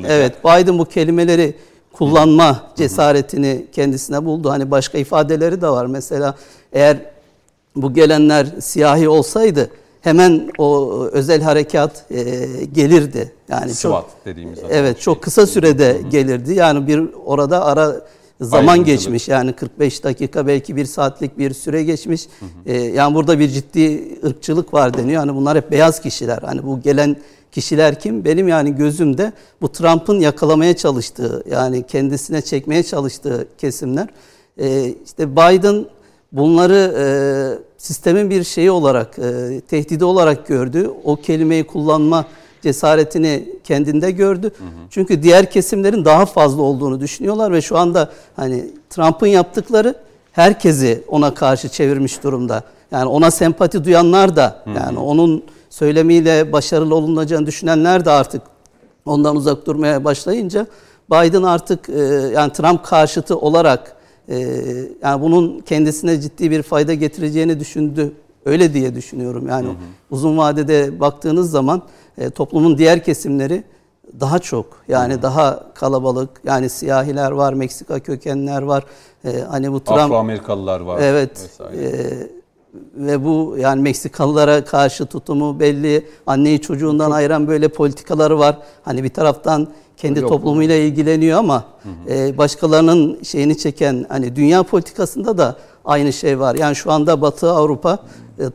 [0.08, 1.54] Evet, Biden bu kelimeleri
[1.92, 4.50] kullanma cesaretini kendisine buldu.
[4.50, 5.86] Hani başka ifadeleri de var.
[5.86, 6.34] Mesela
[6.72, 6.96] eğer
[7.76, 12.24] bu gelenler siyahi olsaydı hemen o özel harekat e,
[12.72, 13.32] gelirdi.
[13.48, 15.02] Yani SWAT çok, dediğimiz Evet, şey.
[15.02, 16.54] çok kısa sürede gelirdi.
[16.54, 18.00] Yani bir orada ara
[18.40, 19.28] zaman geçmiş.
[19.28, 22.26] Yani 45 dakika belki bir saatlik bir süre geçmiş.
[22.40, 22.72] Hı hı.
[22.72, 25.22] E, yani burada bir ciddi ırkçılık var deniyor.
[25.22, 26.38] Yani bunlar hep beyaz kişiler.
[26.42, 27.16] Hani bu gelen
[27.52, 28.24] kişiler kim?
[28.24, 29.32] Benim yani gözümde
[29.62, 34.08] bu Trump'ın yakalamaya çalıştığı yani kendisine çekmeye çalıştığı kesimler.
[34.60, 35.86] Ee, işte Biden
[36.32, 37.04] bunları e,
[37.78, 40.90] sistemin bir şeyi olarak, e, tehdidi olarak gördü.
[41.04, 42.24] O kelimeyi kullanma
[42.62, 44.46] cesaretini kendinde gördü.
[44.58, 44.68] Hı hı.
[44.90, 49.94] Çünkü diğer kesimlerin daha fazla olduğunu düşünüyorlar ve şu anda hani Trump'ın yaptıkları
[50.32, 52.62] herkesi ona karşı çevirmiş durumda.
[52.90, 54.74] Yani ona sempati duyanlar da hı hı.
[54.74, 58.42] yani onun söylemiyle başarılı olunacağını düşünenler de artık
[59.06, 60.66] ondan uzak durmaya başlayınca
[61.10, 62.02] Biden artık e,
[62.34, 63.96] yani Trump karşıtı olarak
[64.28, 64.36] e,
[65.02, 68.12] yani bunun kendisine ciddi bir fayda getireceğini düşündü
[68.44, 69.48] öyle diye düşünüyorum.
[69.48, 69.74] Yani hı hı.
[70.10, 71.82] uzun vadede baktığınız zaman
[72.18, 73.64] e, toplumun diğer kesimleri
[74.20, 75.22] daha çok yani hı.
[75.22, 78.84] daha kalabalık yani siyahiler var, Meksika kökenler var.
[79.24, 81.00] E, hani bu Trump Afro-Amerikalılar var.
[81.02, 81.50] Evet.
[81.76, 81.90] E,
[82.94, 86.06] ve bu yani Meksikalılara karşı tutumu belli.
[86.26, 87.14] Anneyi çocuğundan çok...
[87.14, 88.58] ayıran böyle politikaları var.
[88.82, 90.28] Hani bir taraftan kendi Yok.
[90.28, 92.14] toplumuyla ilgileniyor ama hı hı.
[92.14, 96.54] E, başkalarının şeyini çeken hani dünya politikasında da aynı şey var.
[96.54, 97.98] Yani şu anda Batı Avrupa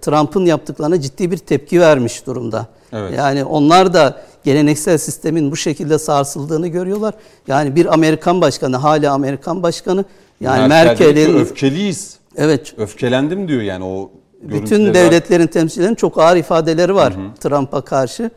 [0.02, 2.68] Trump'ın yaptıklarına ciddi bir tepki vermiş durumda.
[2.94, 3.14] Evet.
[3.18, 7.14] Yani onlar da geleneksel sistemin bu şekilde sarsıldığını görüyorlar.
[7.48, 10.06] Yani bir Amerikan başkanı, hala Amerikan başkanı
[10.42, 12.18] yani Merkel'in öfkeliyiz.
[12.38, 12.74] Evet.
[12.78, 14.12] Öfkelendim diyor yani o
[14.42, 18.32] bütün devletlerin temsilcilerinin çok ağır ifadeleri var Trump'a karşı.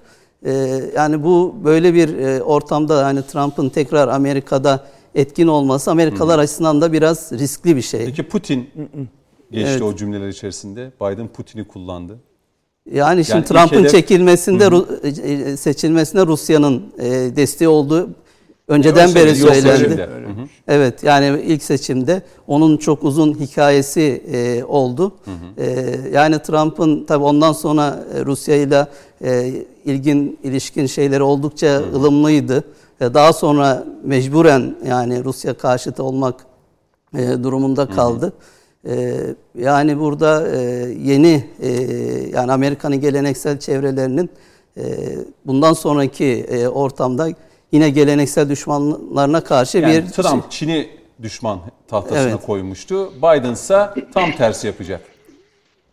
[0.47, 4.85] Ee, yani bu böyle bir e, ortamda yani Trump'ın tekrar Amerika'da
[5.15, 6.45] etkin olması Amerikalılar hı hı.
[6.45, 8.05] açısından da biraz riskli bir şey.
[8.05, 8.71] Peki Putin
[9.51, 9.83] geçti evet.
[9.83, 10.93] o cümleler içerisinde.
[11.01, 12.19] Biden Putin'i kullandı.
[12.93, 13.91] Yani şimdi yani Trump'ın hedef...
[13.91, 15.01] çekilmesinde hı hı.
[15.03, 16.93] E, e, seçilmesine Rusya'nın
[17.37, 18.11] desteği olduğu
[18.69, 20.09] önceden beri söylendi.
[20.69, 25.13] Evet yani ilk seçimde onun çok uzun hikayesi e, oldu.
[25.25, 25.65] Hı hı.
[25.65, 28.87] E, yani Trump'ın tabi ondan sonra Rusya ile
[29.85, 31.97] ilgin ilişkin şeyleri oldukça hı hı.
[31.97, 32.65] ılımlıydı.
[33.01, 36.47] E, daha sonra mecburen yani Rusya karşıtı olmak
[37.15, 38.27] e, durumunda kaldı.
[38.27, 38.58] Hı hı.
[38.87, 39.21] E,
[39.59, 40.61] yani burada e,
[41.03, 41.71] yeni e,
[42.33, 44.31] yani Amerika'nın geleneksel çevrelerinin
[44.77, 44.83] e,
[45.47, 47.29] bundan sonraki e, ortamda
[47.73, 50.11] yine geleneksel düşmanlarına karşı yani bir...
[50.11, 50.89] Trump şey- Çin'i
[51.23, 52.47] düşman tahtasına evet.
[52.47, 53.13] koymuştu.
[53.19, 55.01] Biden ise tam tersi yapacak.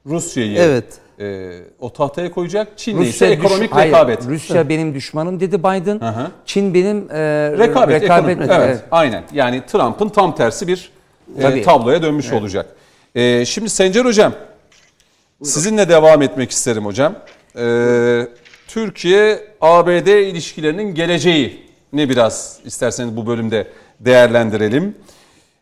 [0.05, 0.85] Rusya'yı evet.
[1.19, 2.77] e, o tahtaya koyacak.
[2.77, 4.19] Çin ise ekonomik düş, rekabet.
[4.19, 5.99] Hayır, Rusya benim düşmanım dedi Biden.
[5.99, 6.31] Hı hı.
[6.45, 8.01] Çin benim e, rekabet.
[8.01, 9.23] rekabet ekonomik, evet, evet, aynen.
[9.33, 10.94] Yani Trump'ın tam tersi bir
[11.39, 12.41] e, tabloya dönmüş evet.
[12.41, 12.75] olacak.
[13.15, 15.53] E, şimdi Sencer Hocam, Buyurun.
[15.53, 17.15] sizinle devam etmek isterim hocam.
[17.57, 18.27] E,
[18.67, 23.67] Türkiye-ABD ilişkilerinin geleceği ne biraz isterseniz bu bölümde
[23.99, 24.95] değerlendirelim.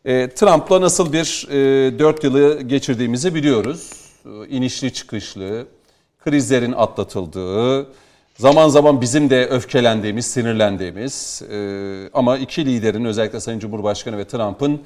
[0.05, 3.89] E, Trump'la nasıl bir e, 4 yılı geçirdiğimizi biliyoruz.
[4.25, 5.65] E, inişli çıkışlı,
[6.23, 7.87] krizlerin atlatıldığı,
[8.37, 11.57] zaman zaman bizim de öfkelendiğimiz, sinirlendiğimiz e,
[12.13, 14.81] ama iki liderin özellikle Sayın Cumhurbaşkanı ve Trump'ın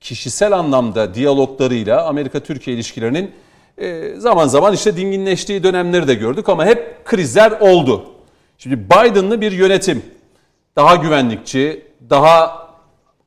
[0.00, 3.30] kişisel anlamda diyaloglarıyla Amerika-Türkiye ilişkilerinin
[3.78, 8.04] e, zaman zaman işte dinginleştiği dönemleri de gördük ama hep krizler oldu.
[8.58, 10.02] Şimdi Biden'lı bir yönetim
[10.76, 12.68] daha güvenlikçi, daha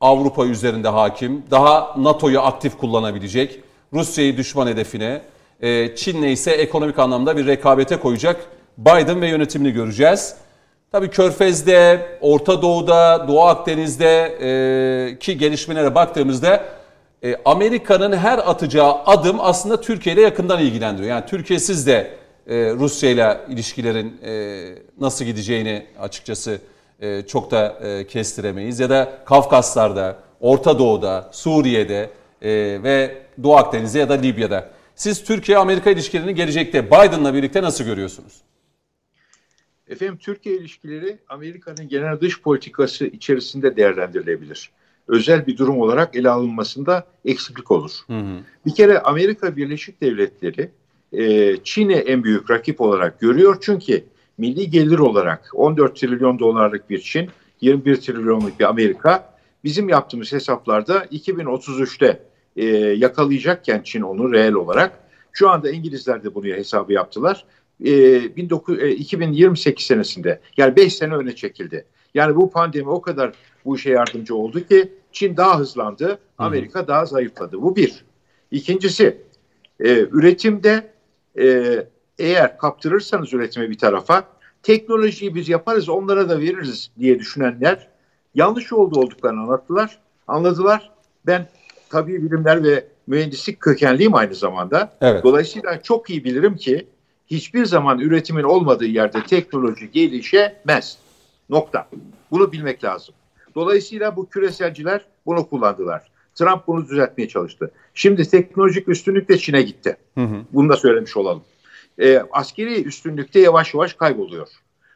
[0.00, 3.60] Avrupa üzerinde hakim, daha NATO'yu aktif kullanabilecek,
[3.92, 5.22] Rusya'yı düşman hedefine,
[5.60, 8.46] e, Çin'le ise ekonomik anlamda bir rekabete koyacak
[8.78, 10.36] Biden ve yönetimini göreceğiz.
[10.92, 16.64] Tabii Körfez'de, Orta Doğu'da, Doğu Akdeniz'de e, ki gelişmelere baktığımızda
[17.24, 21.10] e, Amerika'nın her atacağı adım aslında Türkiye ile yakından ilgilendiriyor.
[21.10, 22.10] Yani Türkiye'siz de
[22.46, 24.64] e, Rusya ile ilişkilerin e,
[25.00, 26.58] nasıl gideceğini açıkçası
[27.00, 28.80] e, çok da e, kestiremeyiz.
[28.80, 32.10] Ya da Kafkaslar'da, Orta Doğu'da, Suriye'de
[32.42, 32.50] e,
[32.82, 34.68] ve Doğu Akdeniz'de ya da Libya'da.
[34.94, 38.32] Siz Türkiye-Amerika ilişkilerini gelecekte Biden'la birlikte nasıl görüyorsunuz?
[39.92, 44.70] Efendim Türkiye ilişkileri Amerika'nın genel dış politikası içerisinde değerlendirilebilir.
[45.08, 47.90] Özel bir durum olarak ele alınmasında eksiklik olur.
[48.06, 48.38] Hı hı.
[48.66, 50.70] Bir kere Amerika Birleşik Devletleri
[51.12, 53.56] e, Çin'i en büyük rakip olarak görüyor.
[53.60, 54.04] Çünkü
[54.38, 57.30] milli gelir olarak 14 trilyon dolarlık bir Çin,
[57.60, 59.34] 21 trilyonluk bir Amerika
[59.64, 62.22] bizim yaptığımız hesaplarda 2033'te
[62.56, 64.98] e, yakalayacakken Çin onu reel olarak
[65.32, 67.44] şu anda İngilizler de bunu hesabı yaptılar.
[67.84, 71.84] E, 19, e, 2028 senesinde yani 5 sene öne çekildi.
[72.14, 73.32] Yani bu pandemi o kadar
[73.64, 76.88] bu işe yardımcı oldu ki Çin daha hızlandı, Amerika Hı.
[76.88, 77.62] daha zayıfladı.
[77.62, 78.04] Bu bir.
[78.50, 79.18] İkincisi
[79.80, 80.92] e, üretimde
[81.38, 81.76] e,
[82.18, 84.24] eğer kaptırırsanız üretime bir tarafa
[84.62, 87.88] teknolojiyi biz yaparız onlara da veririz diye düşünenler
[88.34, 89.98] yanlış oldu olduklarını anlattılar.
[90.28, 90.92] Anladılar.
[91.26, 91.48] Ben
[91.90, 94.92] tabii bilimler ve mühendislik kökenliyim aynı zamanda.
[95.00, 95.24] Evet.
[95.24, 96.86] Dolayısıyla çok iyi bilirim ki
[97.32, 100.98] hiçbir zaman üretimin olmadığı yerde teknoloji gelişemez.
[101.50, 101.88] Nokta.
[102.30, 103.14] Bunu bilmek lazım.
[103.54, 106.10] Dolayısıyla bu küreselciler bunu kullandılar.
[106.34, 107.70] Trump bunu düzeltmeye çalıştı.
[107.94, 109.96] Şimdi teknolojik üstünlük de Çin'e gitti.
[110.14, 110.36] Hı hı.
[110.52, 111.42] Bunu da söylemiş olalım
[111.98, 114.48] e, askeri üstünlükte yavaş yavaş kayboluyor.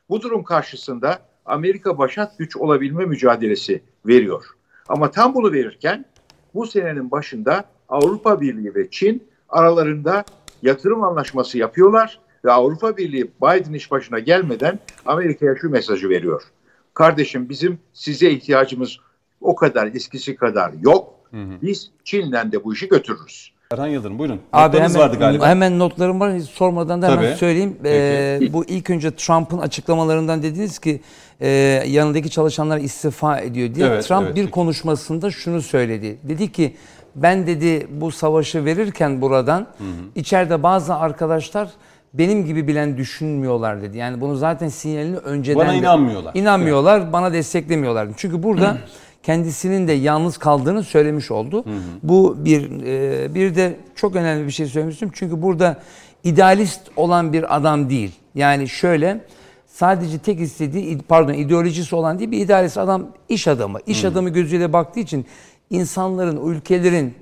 [0.09, 4.45] Bu durum karşısında Amerika başat güç olabilme mücadelesi veriyor.
[4.89, 6.05] Ama tam bunu verirken
[6.55, 10.24] bu senenin başında Avrupa Birliği ve Çin aralarında
[10.62, 16.42] yatırım anlaşması yapıyorlar ve Avrupa Birliği Biden iş başına gelmeden Amerika'ya şu mesajı veriyor.
[16.94, 18.97] Kardeşim bizim size ihtiyacımız
[19.40, 21.14] o kadar eskisi kadar yok.
[21.30, 21.62] Hı hı.
[21.62, 23.53] Biz Çin'den de bu işi götürürüz.
[23.72, 24.40] Erhan Yıldırım buyurun.
[24.53, 25.49] Abi Notlarınız hemen, vardı galiba.
[25.49, 26.34] hemen notlarım var.
[26.34, 27.36] Hiç sormadan da hemen Tabii.
[27.36, 27.76] söyleyeyim.
[27.84, 31.01] Ee, bu ilk önce Trump'ın açıklamalarından dediniz ki
[31.40, 31.49] e,
[31.86, 33.86] yanındaki çalışanlar istifa ediyor diye.
[33.86, 34.36] Evet, Trump evet.
[34.36, 36.18] bir konuşmasında şunu söyledi.
[36.22, 36.76] Dedi ki
[37.16, 39.66] ben dedi bu savaşı verirken buradan
[40.14, 41.68] içeride bazı arkadaşlar
[42.19, 43.99] benim gibi bilen düşünmüyorlar dedi.
[43.99, 46.35] Yani bunu zaten sinyalini önceden Bana de- inanmıyorlar.
[46.35, 48.09] İnanmıyorlar, bana desteklemiyorlar.
[48.17, 48.79] Çünkü burada
[49.23, 51.64] kendisinin de yalnız kaldığını söylemiş oldu.
[52.03, 55.11] Bu bir e, bir de çok önemli bir şey söylemiştim.
[55.14, 55.77] Çünkü burada
[56.25, 58.12] idealist olan bir adam değil.
[58.35, 59.21] Yani şöyle
[59.67, 63.79] sadece tek istediği pardon ideolojisi olan değil bir idealist adam iş adamı.
[63.87, 65.27] İş adamı gözüyle baktığı için
[65.71, 67.14] insanların, ülkelerin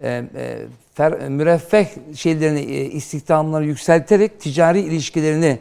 [0.00, 0.58] e, e,
[0.96, 1.86] fer, müreffeh
[2.16, 5.58] şeylerini, e, istihdamları yükselterek ticari ilişkilerini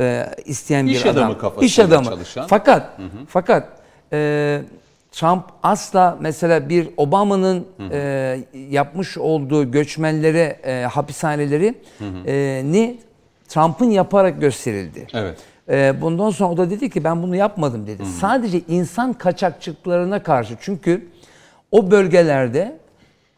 [0.00, 1.36] e, isteyen İş bir adam.
[1.38, 2.04] adamı İş adamı.
[2.04, 2.46] çalışan.
[2.46, 3.68] Fakat fakat
[4.12, 4.60] e,
[5.12, 8.38] Trump asla mesela bir Obama'nın e,
[8.70, 11.74] yapmış olduğu göçmenlere e, hapishaneleri
[12.26, 12.98] e, ni
[13.48, 15.06] Trump'ın yaparak gösterildi.
[15.14, 15.38] Evet.
[15.68, 18.02] E, bundan sonra o da dedi ki ben bunu yapmadım dedi.
[18.20, 21.06] Sadece insan kaçakçılıklarına karşı çünkü
[21.70, 22.76] o bölgelerde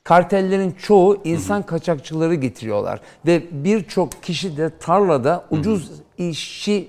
[0.09, 6.89] kartellerin çoğu insan kaçakçıları getiriyorlar ve birçok kişi de tarlada ucuz işçi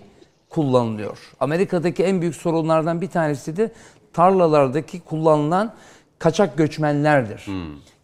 [0.49, 1.17] kullanılıyor.
[1.39, 3.71] Amerika'daki en büyük sorunlardan bir tanesi de
[4.13, 5.73] tarlalardaki kullanılan
[6.19, 7.45] kaçak göçmenlerdir.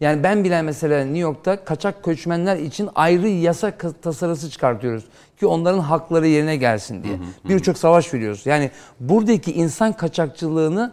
[0.00, 5.04] Yani ben bile mesela New York'ta kaçak göçmenler için ayrı yasa tasarısı çıkartıyoruz
[5.38, 7.18] ki onların hakları yerine gelsin diye.
[7.48, 8.46] Birçok savaş veriyoruz.
[8.46, 10.92] Yani buradaki insan kaçakçılığını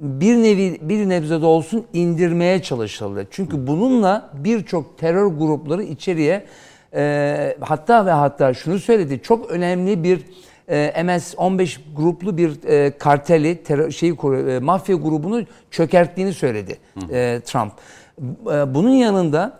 [0.00, 3.26] bir nevi bir nebze de olsun indirmeye çalışıldı.
[3.30, 6.46] Çünkü bununla birçok terör grupları içeriye
[6.94, 10.20] e, hatta ve hatta şunu söyledi çok önemli bir
[10.68, 16.78] e, MS-15 gruplu bir e, karteli terör, şeyi e, mafya grubunu çökerttiğini söyledi
[17.10, 17.72] e, Trump.
[18.20, 19.58] E, bunun yanında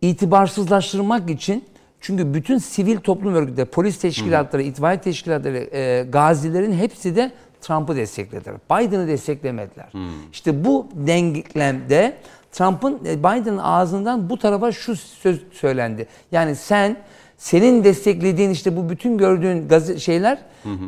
[0.00, 1.64] itibarsızlaştırmak için
[2.00, 8.54] çünkü bütün sivil toplum örgütleri, polis teşkilatları, itfaiye teşkilatları, e, gazilerin hepsi de Trump'ı desteklediler.
[8.70, 9.88] Biden'ı desteklemediler.
[10.32, 12.16] İşte bu denklemde
[12.52, 16.06] Trump'ın e, Biden'ın ağzından bu tarafa şu söz söylendi.
[16.32, 16.96] Yani sen
[17.38, 20.38] senin desteklediğin işte bu bütün gördüğün gazete şeyler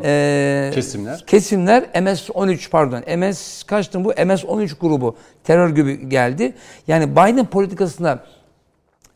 [0.05, 1.25] e, Kesimler.
[1.27, 6.55] kesimler MS-13 pardon MS kaçtı bu MS-13 grubu terör gibi geldi.
[6.89, 8.25] Yani Biden politikasında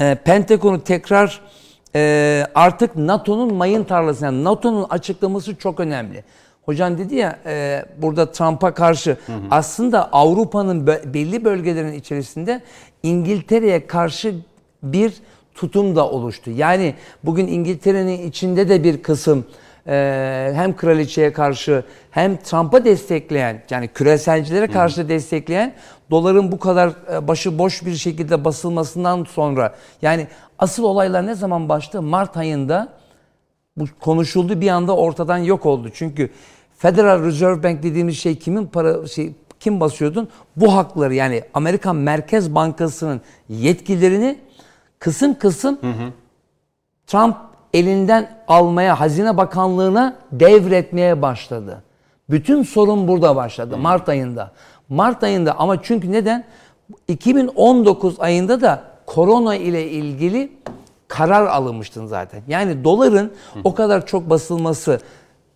[0.01, 1.41] e, Pentagon'u tekrar
[1.95, 6.25] e, artık NATO'nun mayın tarlası yani NATO'nun açıklaması çok önemli.
[6.67, 9.17] Hocam dedi ya e, burada Trump'a karşı
[9.51, 12.63] aslında Avrupa'nın belli bölgelerin içerisinde
[13.03, 14.35] İngiltere'ye karşı
[14.83, 15.15] bir
[15.55, 16.51] tutum da oluştu.
[16.51, 16.95] Yani
[17.25, 19.45] bugün İngiltere'nin içinde de bir kısım
[19.87, 25.75] e, hem kraliçeye karşı hem Trump'a destekleyen yani küreselcilere karşı destekleyen
[26.11, 30.27] doların bu kadar e, başı boş bir şekilde basılmasından sonra yani
[30.59, 32.03] asıl olaylar ne zaman başladı?
[32.03, 32.89] Mart ayında
[33.77, 35.89] bu konuşuldu bir anda ortadan yok oldu.
[35.95, 36.31] Çünkü
[36.79, 40.29] Federal Reserve Bank dediğimiz şey kimin para şey kim basıyordun?
[40.57, 44.39] Bu hakları yani Amerikan Merkez Bankası'nın yetkilerini
[44.99, 45.79] kısım kısım
[47.07, 47.37] Trump
[47.75, 51.83] elinden almaya, Hazine Bakanlığı'na devretmeye başladı.
[52.31, 54.53] Bütün sorun burada başladı Mart ayında.
[54.89, 56.45] Mart ayında ama çünkü neden?
[57.09, 60.53] 2019 ayında da korona ile ilgili
[61.09, 62.43] karar alınmıştı zaten.
[62.49, 63.33] Yani doların
[63.65, 65.01] o kadar çok basılması,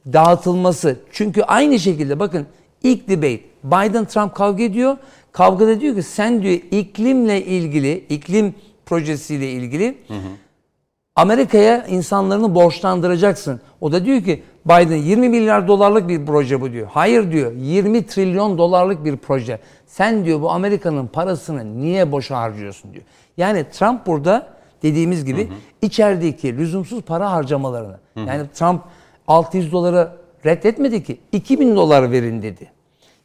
[0.06, 1.00] dağıtılması.
[1.12, 2.46] Çünkü aynı şekilde bakın
[2.82, 4.96] ilk debate Biden Trump kavga ediyor.
[5.32, 8.54] Kavgada diyor ki sen diyor iklimle ilgili, iklim
[8.86, 9.98] projesiyle ilgili
[11.16, 13.60] Amerika'ya insanlarını borçlandıracaksın.
[13.80, 16.88] O da diyor ki Biden 20 milyar dolarlık bir proje bu diyor.
[16.90, 19.58] Hayır diyor 20 trilyon dolarlık bir proje.
[19.86, 23.04] Sen diyor bu Amerika'nın parasını niye boşa harcıyorsun diyor.
[23.36, 24.46] Yani Trump burada
[24.82, 25.48] dediğimiz gibi
[25.82, 27.98] içerideki lüzumsuz para harcamalarını.
[28.16, 28.82] Yani Trump
[29.30, 30.16] 600 dolara
[30.46, 32.70] reddetmedi ki 2000 dolar verin dedi.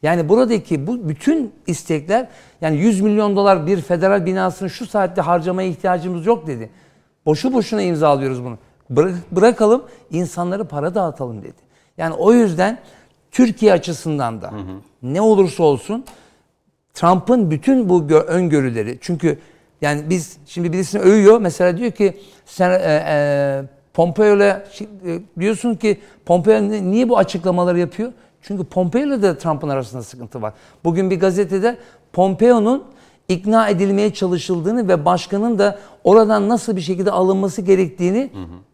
[0.03, 2.27] Yani buradaki bu bütün istekler
[2.61, 6.69] yani 100 milyon dolar bir federal binasını şu saatte harcamaya ihtiyacımız yok dedi.
[7.25, 8.57] Boşu boşuna imzalıyoruz bunu.
[8.89, 11.61] Bırak- bırakalım insanları para dağıtalım dedi.
[11.97, 12.77] Yani o yüzden
[13.31, 14.51] Türkiye açısından da
[15.03, 16.05] ne olursa olsun
[16.93, 19.39] Trump'ın bütün bu gö- öngörüleri çünkü
[19.81, 23.63] yani biz şimdi birisini övüyor mesela diyor ki sen e, e,
[23.95, 24.63] Pompeo'yla
[25.05, 28.11] e, diyorsun ki Pompeo ni- niye bu açıklamaları yapıyor?
[28.41, 30.53] Çünkü Pompeo ile de Trump'ın arasında sıkıntı var.
[30.83, 31.77] Bugün bir gazetede
[32.13, 32.83] Pompeo'nun
[33.29, 38.29] ikna edilmeye çalışıldığını ve başkanın da oradan nasıl bir şekilde alınması gerektiğini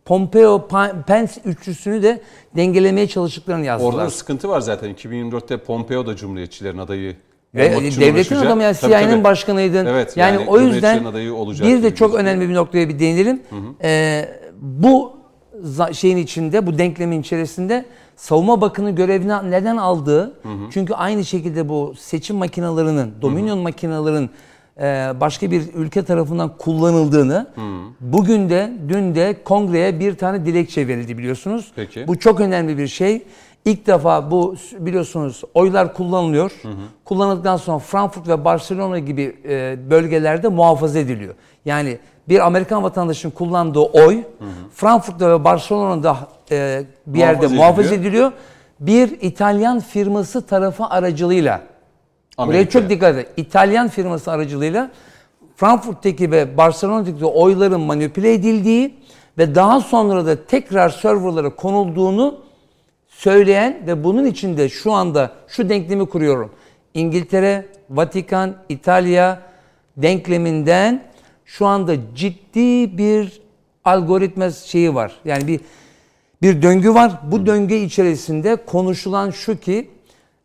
[0.06, 2.22] Pompeo Pa- Pence üçlüsünü de
[2.56, 3.94] dengelemeye çalıştıklarını yazdılar.
[3.94, 4.94] Orada da sıkıntı var zaten.
[4.94, 7.16] 2024'te Pompeo da Cumhuriyetçilerin adayı
[7.56, 9.86] Ve devletin adamı yani CIA'nin başkanıydın.
[9.86, 11.06] Evet, yani, yani o yüzden
[11.62, 13.42] bir de çok önemli bir noktaya bir değinelim.
[13.50, 13.60] Hı hı.
[13.84, 15.14] Ee, bu
[15.94, 17.86] şeyin içinde, bu denklemin içerisinde
[18.16, 20.70] savunma bakanı görevini neden aldığı, hı hı.
[20.72, 24.30] çünkü aynı şekilde bu seçim makinalarının, dominion makinalarının
[24.78, 27.62] e, başka bir ülke tarafından kullanıldığını hı.
[28.02, 31.72] bugün de dün de kongreye bir tane dilekçe verildi biliyorsunuz.
[31.76, 32.08] Peki.
[32.08, 33.24] Bu çok önemli bir şey.
[33.66, 36.52] İlk defa bu biliyorsunuz oylar kullanılıyor.
[36.62, 36.74] Hı hı.
[37.06, 41.36] Kullanıldıktan sonra Frankfurt ve Barcelona gibi e, bölgelerde muhafaza ediliyor.
[41.66, 41.98] Yani
[42.30, 44.50] bir Amerikan vatandaşının kullandığı oy hı hı.
[44.74, 46.18] Frankfurt'ta ve Barcelona'da
[46.52, 48.32] e, bir yerde muhafaza ediliyor.
[48.80, 51.62] Bir İtalyan firması tarafı aracılığıyla
[52.38, 52.60] Amerika.
[52.60, 53.28] Buraya çok dikkat edin.
[53.38, 54.92] İtalyan firması aracılığıyla
[55.56, 58.96] Frankfurt'taki ve Barcelona'daki oyların manipüle edildiği
[59.38, 62.40] ve daha sonra da tekrar serverlara konulduğunu
[63.08, 66.52] söyleyen ve bunun içinde şu anda şu denklemi kuruyorum.
[66.94, 69.42] İngiltere, Vatikan, İtalya
[69.98, 71.04] denkleminden
[71.58, 73.42] şu anda ciddi bir
[73.86, 75.12] algoritma şeyi var.
[75.26, 75.60] Yani bir
[76.42, 77.12] bir döngü var.
[77.32, 79.90] Bu döngü içerisinde konuşulan şu ki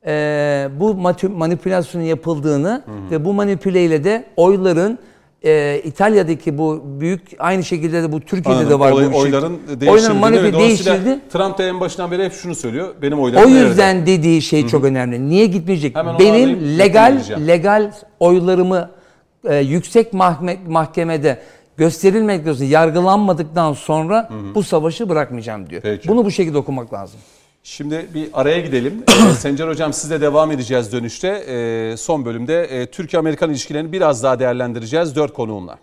[0.07, 0.95] e, bu
[1.29, 3.11] manipülasyonun yapıldığını hı hı.
[3.11, 4.99] ve bu manipüleyle de oyların
[5.45, 8.71] e, İtalya'daki bu büyük aynı şekilde de bu Türkiye'de Anladım.
[8.71, 9.91] de var Oy, bu oyların değiştirildi.
[9.91, 11.21] Oyların manipüle değiştirildi.
[11.33, 12.95] Trump da en başından beri hep şunu söylüyor.
[13.03, 14.07] Benim oylarım O yüzden nerede?
[14.07, 14.71] dediği şey Hı-hı.
[14.71, 15.29] çok önemli.
[15.29, 15.97] Niye gitmeyecek?
[15.97, 18.97] Hemen Benim legal legal oylarımı
[19.49, 21.43] e, yüksek mahkeme, mahkemede
[21.77, 24.55] gösterilmek diyorsa yargılanmadıktan sonra Hı-hı.
[24.55, 25.83] bu savaşı bırakmayacağım diyor.
[25.83, 26.09] Peki.
[26.09, 27.21] Bunu bu şekilde okumak lazım.
[27.63, 29.05] Şimdi bir araya gidelim.
[29.09, 31.29] Ee, Sencer Hocam sizle devam edeceğiz dönüşte.
[31.29, 35.79] Ee, son bölümde e, Türkiye-Amerikan ilişkilerini biraz daha değerlendireceğiz dört konuğumla.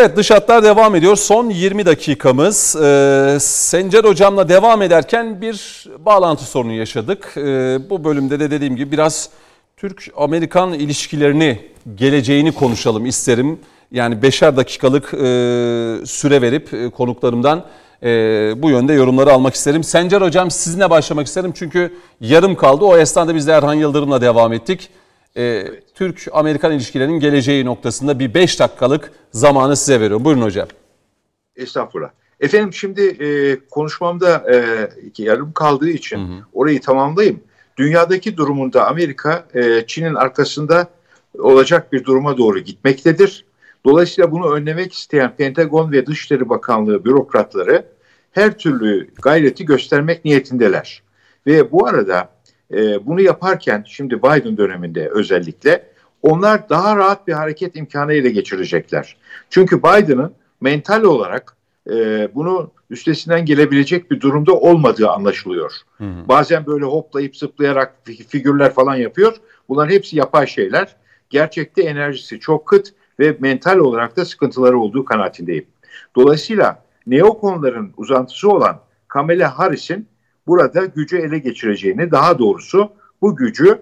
[0.00, 1.16] Evet dış hatlar devam ediyor.
[1.16, 2.76] Son 20 dakikamız.
[2.76, 7.34] Ee, Sencer hocamla devam ederken bir bağlantı sorunu yaşadık.
[7.36, 9.30] Ee, bu bölümde de dediğim gibi biraz
[9.76, 11.58] Türk-Amerikan ilişkilerini,
[11.94, 13.60] geleceğini konuşalım isterim.
[13.92, 15.16] Yani beşer dakikalık e,
[16.06, 17.64] süre verip e, konuklarımdan
[18.02, 18.08] e,
[18.62, 19.84] bu yönde yorumları almak isterim.
[19.84, 22.84] Sencer hocam sizinle başlamak isterim çünkü yarım kaldı.
[22.84, 24.90] O esnada biz de Erhan Yıldırım'la devam ettik
[25.36, 25.66] e.
[25.94, 30.24] Türk-Amerikan ilişkilerinin geleceği noktasında bir 5 dakikalık zamanı size veriyorum.
[30.24, 30.68] Buyurun hocam.
[31.56, 32.10] Estağfurullah.
[32.40, 36.42] Efendim şimdi e, konuşmamda e, yarım kaldığı için hı hı.
[36.52, 37.40] orayı tamamlayayım.
[37.76, 40.88] Dünyadaki durumunda Amerika e, Çin'in arkasında
[41.38, 43.44] olacak bir duruma doğru gitmektedir.
[43.84, 47.86] Dolayısıyla bunu önlemek isteyen Pentagon ve Dışişleri Bakanlığı bürokratları
[48.32, 51.02] her türlü gayreti göstermek niyetindeler.
[51.46, 52.30] Ve bu arada
[52.74, 55.86] e, bunu yaparken şimdi Biden döneminde özellikle
[56.22, 59.16] onlar daha rahat bir hareket imkanı ile geçirecekler.
[59.50, 61.56] Çünkü Biden'ın mental olarak
[61.90, 65.72] e, bunu üstesinden gelebilecek bir durumda olmadığı anlaşılıyor.
[65.98, 66.28] Hı hı.
[66.28, 67.94] Bazen böyle hoplayıp zıplayarak
[68.28, 69.36] figürler falan yapıyor.
[69.68, 70.96] Bunların hepsi yapay şeyler.
[71.30, 72.88] Gerçekte enerjisi çok kıt
[73.20, 75.66] ve mental olarak da sıkıntıları olduğu kanaatindeyim.
[76.16, 80.08] Dolayısıyla neokonların uzantısı olan Kamala Harris'in
[80.48, 82.92] burada gücü ele geçireceğini, daha doğrusu
[83.22, 83.78] bu gücü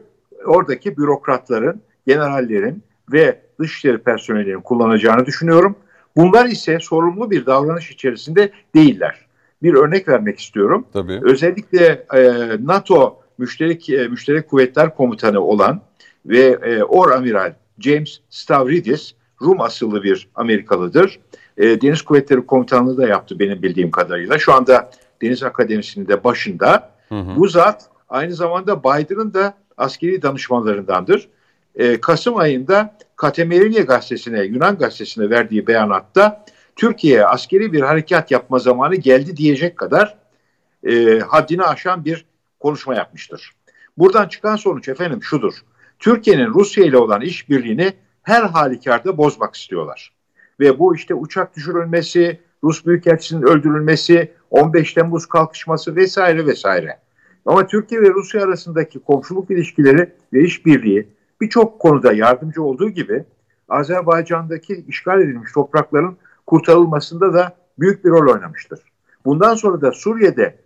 [0.47, 5.77] oradaki bürokratların, generallerin ve dışişleri personelinin kullanacağını düşünüyorum.
[6.17, 9.27] Bunlar ise sorumlu bir davranış içerisinde değiller.
[9.62, 10.87] Bir örnek vermek istiyorum.
[10.93, 11.21] Tabii.
[11.23, 12.23] Özellikle e,
[12.61, 15.81] NATO müşterek e, müşterek kuvvetler komutanı olan
[16.27, 19.12] ve e, Or Amiral James Stavridis
[19.43, 21.21] Rum asıllı bir Amerikalıdır.
[21.57, 24.39] E, Deniz Kuvvetleri Komutanlığı da yaptı benim bildiğim kadarıyla.
[24.39, 24.91] Şu anda
[25.23, 26.91] Deniz Akademisi'nin de başında.
[27.09, 27.37] Hı hı.
[27.37, 31.29] Bu zat aynı zamanda Biden'ın da askeri danışmanlarındandır.
[31.75, 36.45] Ee, Kasım ayında Katemerini gazetesine, Yunan gazetesine verdiği beyanatta
[36.77, 40.19] Türkiye'ye askeri bir harekat yapma zamanı geldi diyecek kadar
[40.89, 42.25] e, haddini aşan bir
[42.61, 43.53] konuşma yapmıştır.
[43.99, 45.55] Buradan çıkan sonuç efendim şudur.
[45.99, 47.93] Türkiye'nin Rusya ile olan işbirliğini
[48.23, 50.12] her halükarda bozmak istiyorlar.
[50.61, 56.99] Ve bu işte uçak düşürülmesi, Rus Büyükelçisi'nin öldürülmesi, 15 Temmuz kalkışması vesaire vesaire.
[57.47, 61.09] Ama Türkiye ve Rusya arasındaki komşuluk ilişkileri ve işbirliği
[61.41, 63.25] birçok konuda yardımcı olduğu gibi
[63.69, 68.81] Azerbaycan'daki işgal edilmiş toprakların kurtarılmasında da büyük bir rol oynamıştır.
[69.25, 70.59] Bundan sonra da Suriye'de,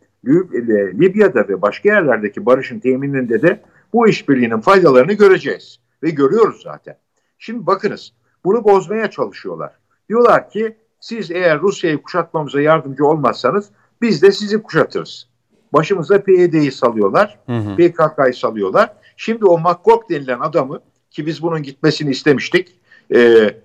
[1.00, 3.60] Libya'da ve başka yerlerdeki barışın temininde de
[3.92, 5.80] bu işbirliğinin faydalarını göreceğiz.
[6.02, 6.96] Ve görüyoruz zaten.
[7.38, 8.12] Şimdi bakınız
[8.44, 9.72] bunu bozmaya çalışıyorlar.
[10.08, 13.70] Diyorlar ki Siz eğer Rusya'yı kuşatmamıza yardımcı olmazsanız
[14.02, 15.26] biz de sizi kuşatırız.
[15.72, 17.38] Başımıza PYD'yi salıyorlar,
[17.76, 18.92] PKK'yı salıyorlar.
[19.16, 20.80] Şimdi o McCock denilen adamı
[21.10, 22.76] ki biz bunun gitmesini istemiştik.
[23.14, 23.18] E,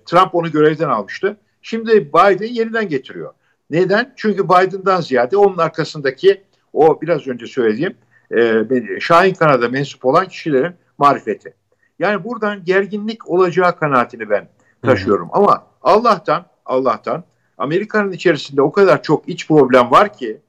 [0.06, 1.36] Trump onu görevden almıştı.
[1.62, 3.32] Şimdi Biden yeniden getiriyor.
[3.70, 4.12] Neden?
[4.16, 7.94] Çünkü Biden'dan ziyade onun arkasındaki o biraz önce söylediğim
[8.36, 11.54] e, Şahin Kanada mensup olan kişilerin marifeti.
[11.98, 14.48] Yani buradan gerginlik olacağı kanaatini ben
[14.82, 15.28] taşıyorum.
[15.28, 15.36] Hı hı.
[15.36, 17.24] Ama Allah'tan Allah'tan
[17.58, 20.40] Amerika'nın içerisinde o kadar çok iç problem var ki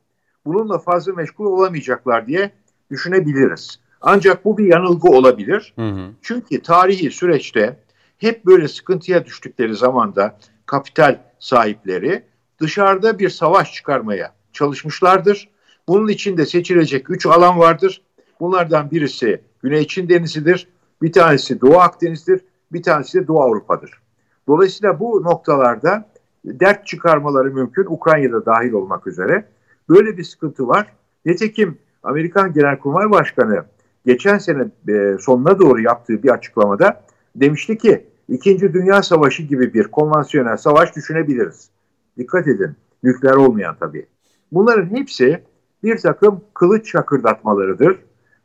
[0.45, 2.51] bununla fazla meşgul olamayacaklar diye
[2.91, 3.79] düşünebiliriz.
[4.01, 5.73] Ancak bu bir yanılgı olabilir.
[5.75, 6.09] Hı hı.
[6.21, 7.79] Çünkü tarihi süreçte
[8.17, 12.23] hep böyle sıkıntıya düştükleri zamanda kapital sahipleri
[12.59, 15.49] dışarıda bir savaş çıkarmaya çalışmışlardır.
[15.87, 18.01] Bunun içinde seçilecek üç alan vardır.
[18.39, 20.67] Bunlardan birisi Güney Çin Denizi'dir,
[21.01, 22.41] bir tanesi Doğu Akdeniz'dir,
[22.71, 23.91] bir tanesi de Doğu Avrupa'dır.
[24.47, 26.09] Dolayısıyla bu noktalarda
[26.45, 29.45] dert çıkarmaları mümkün, Ukrayna'da dahil olmak üzere.
[29.89, 30.93] Böyle bir sıkıntı var.
[31.25, 33.65] Nitekim Amerikan Genelkurmay Başkanı
[34.05, 37.03] geçen sene e, sonuna doğru yaptığı bir açıklamada
[37.35, 41.69] demişti ki İkinci Dünya Savaşı gibi bir konvansiyonel savaş düşünebiliriz.
[42.17, 44.05] Dikkat edin, nükleer olmayan tabii.
[44.51, 45.43] Bunların hepsi
[45.83, 47.99] bir takım kılıç çakırdatmalarıdır.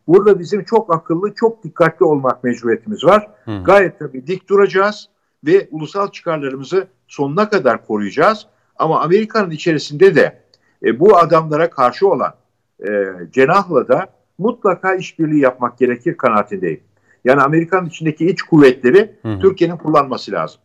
[0.07, 3.28] Burada bizim çok akıllı, çok dikkatli olmak mecburiyetimiz var.
[3.44, 3.62] Hı.
[3.64, 5.09] Gayet tabii dik duracağız
[5.47, 8.47] ve ulusal çıkarlarımızı sonuna kadar koruyacağız.
[8.76, 10.43] Ama Amerika'nın içerisinde de
[10.84, 12.34] e, bu adamlara karşı olan
[12.80, 12.88] e,
[13.32, 14.07] cenahla da
[14.38, 16.80] mutlaka işbirliği yapmak gerekir kanaatindeyim.
[17.24, 20.61] Yani Amerika'nın içindeki iç kuvvetleri Türkiye'nin kullanması lazım.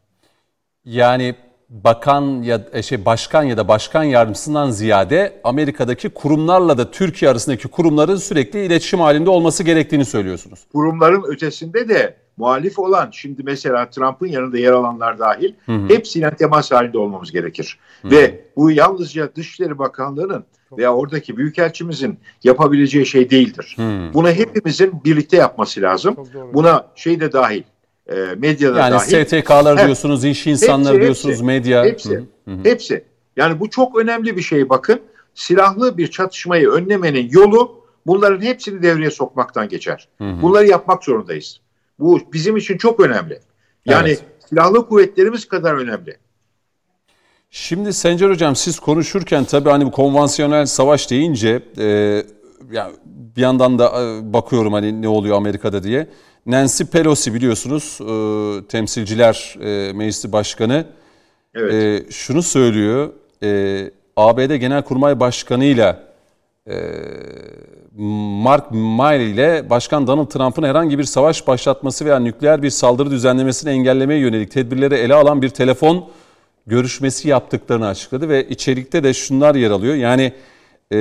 [0.85, 1.35] Yani
[1.69, 7.67] bakan ya e, şey başkan ya da başkan yardımcısından ziyade Amerika'daki kurumlarla da Türkiye arasındaki
[7.67, 10.59] kurumların sürekli iletişim halinde olması gerektiğini söylüyorsunuz.
[10.71, 15.87] Kurumların ötesinde de muhalif olan şimdi mesela Trump'ın yanında yer alanlar dahil hı hı.
[15.89, 17.79] hepsiyle temas halinde olmamız gerekir.
[18.01, 18.11] Hı.
[18.11, 20.45] Ve bu yalnızca Dışişleri Bakanlığı'nın
[20.77, 23.73] veya oradaki büyükelçimizin yapabileceği şey değildir.
[23.75, 24.13] Hmm.
[24.13, 26.15] Bunu hepimizin birlikte yapması lazım.
[26.53, 27.63] Buna şey de dahil,
[28.07, 29.13] e, medya da yani dahil.
[29.13, 31.85] Yani STK'lar diyorsunuz, iş insanları hepsi, diyorsunuz, hepsi, medya.
[31.85, 32.15] Hepsi,
[32.45, 32.57] hı hı.
[32.63, 33.03] hepsi.
[33.37, 34.99] Yani bu çok önemli bir şey bakın.
[35.35, 40.07] Silahlı bir çatışmayı önlemenin yolu bunların hepsini devreye sokmaktan geçer.
[40.17, 40.41] Hı hı.
[40.41, 41.59] Bunları yapmak zorundayız.
[41.99, 43.39] Bu bizim için çok önemli.
[43.85, 44.23] Yani evet.
[44.49, 46.17] silahlı kuvvetlerimiz kadar önemli.
[47.51, 51.85] Şimdi Sencer Hocam siz konuşurken tabii hani bu konvansiyonel savaş deyince e,
[52.71, 56.07] yani bir yandan da e, bakıyorum hani ne oluyor Amerika'da diye.
[56.45, 60.85] Nancy Pelosi biliyorsunuz e, temsilciler e, meclisi başkanı
[61.55, 61.73] evet.
[61.73, 63.13] e, şunu söylüyor.
[63.43, 66.06] E, ABD Genelkurmay Başkanı ile
[67.97, 73.71] Mark Milley ile Başkan Donald Trump'ın herhangi bir savaş başlatması veya nükleer bir saldırı düzenlemesini
[73.71, 76.09] engellemeye yönelik tedbirleri ele alan bir telefon
[76.67, 79.95] görüşmesi yaptıklarını açıkladı ve içerikte de şunlar yer alıyor.
[79.95, 80.33] Yani
[80.93, 80.97] e,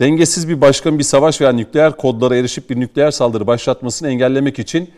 [0.00, 4.90] dengesiz bir başkan bir savaş veya nükleer kodlara erişip bir nükleer saldırı başlatmasını engellemek için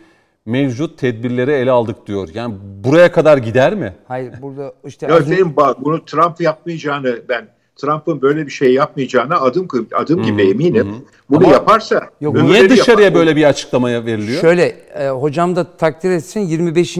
[0.45, 2.29] mevcut tedbirleri ele aldık diyor.
[2.33, 3.93] Yani buraya kadar gider mi?
[4.07, 5.07] Hayır burada işte...
[5.07, 10.51] Ya benim bunu Trump yapmayacağını ben Trump'ın böyle bir şey yapmayacağına adım adım gibi hmm,
[10.51, 10.85] eminim.
[10.85, 10.93] Hmm.
[11.29, 13.19] Bunu Ama yaparsa yok, niye dışarıya yapar.
[13.19, 14.41] böyle bir açıklamaya veriliyor?
[14.41, 14.63] Şöyle
[14.95, 16.97] e, hocam da takdir etsin 25.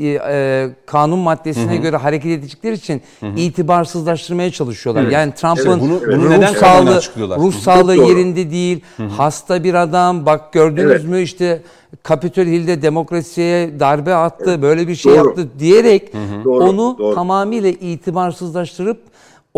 [0.00, 1.82] E, kanun maddesine hmm.
[1.82, 3.36] göre hareket edecekleri için hmm.
[3.36, 5.04] itibarsızlaştırmaya çalışıyorlar.
[5.04, 5.10] Hmm.
[5.10, 6.16] Yani Trump'ın evet, bunu, evet.
[6.16, 8.80] bunu neden sağlığı ruh sağlığı yerinde değil.
[8.96, 9.08] Hmm.
[9.08, 10.26] Hasta bir adam.
[10.26, 11.04] Bak gördünüz evet.
[11.04, 11.62] mü işte
[12.08, 14.62] Capitol Hill'de demokrasiye darbe attı, evet.
[14.62, 15.26] böyle bir şey doğru.
[15.26, 16.50] yaptı diyerek hı hı.
[16.50, 17.14] onu doğru.
[17.14, 18.98] tamamıyla itibarsızlaştırıp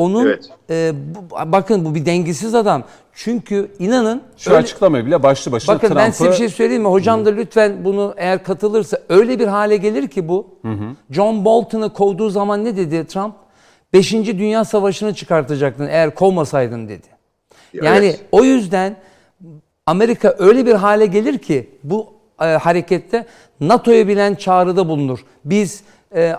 [0.00, 0.48] onun evet.
[0.70, 2.84] e, bu, bakın bu bir dengesiz adam.
[3.14, 6.00] Çünkü inanın şu öyle, açıklamayı bile başlı başına Bakın Trump'ı...
[6.00, 6.88] ben size bir şey söyleyeyim mi?
[6.88, 10.46] Hocam da lütfen bunu eğer katılırsa öyle bir hale gelir ki bu.
[10.62, 10.84] Hı hı.
[11.10, 13.34] John Bolton'ı kovduğu zaman ne dedi Trump?
[13.92, 17.06] Beşinci Dünya Savaşı'nı çıkartacaktın eğer kovmasaydın dedi.
[17.72, 18.20] Yani evet.
[18.32, 18.96] o yüzden
[19.86, 23.26] Amerika öyle bir hale gelir ki bu e, harekette
[23.60, 25.24] NATO'ya bilen çağrıda bulunur.
[25.44, 25.82] Biz
[26.14, 26.30] e,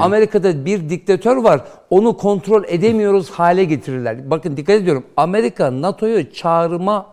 [0.00, 1.60] Amerika'da bir diktatör var.
[1.90, 4.30] Onu kontrol edemiyoruz hale getirirler.
[4.30, 5.04] Bakın dikkat ediyorum.
[5.16, 7.06] Amerika NATO'yu çağırma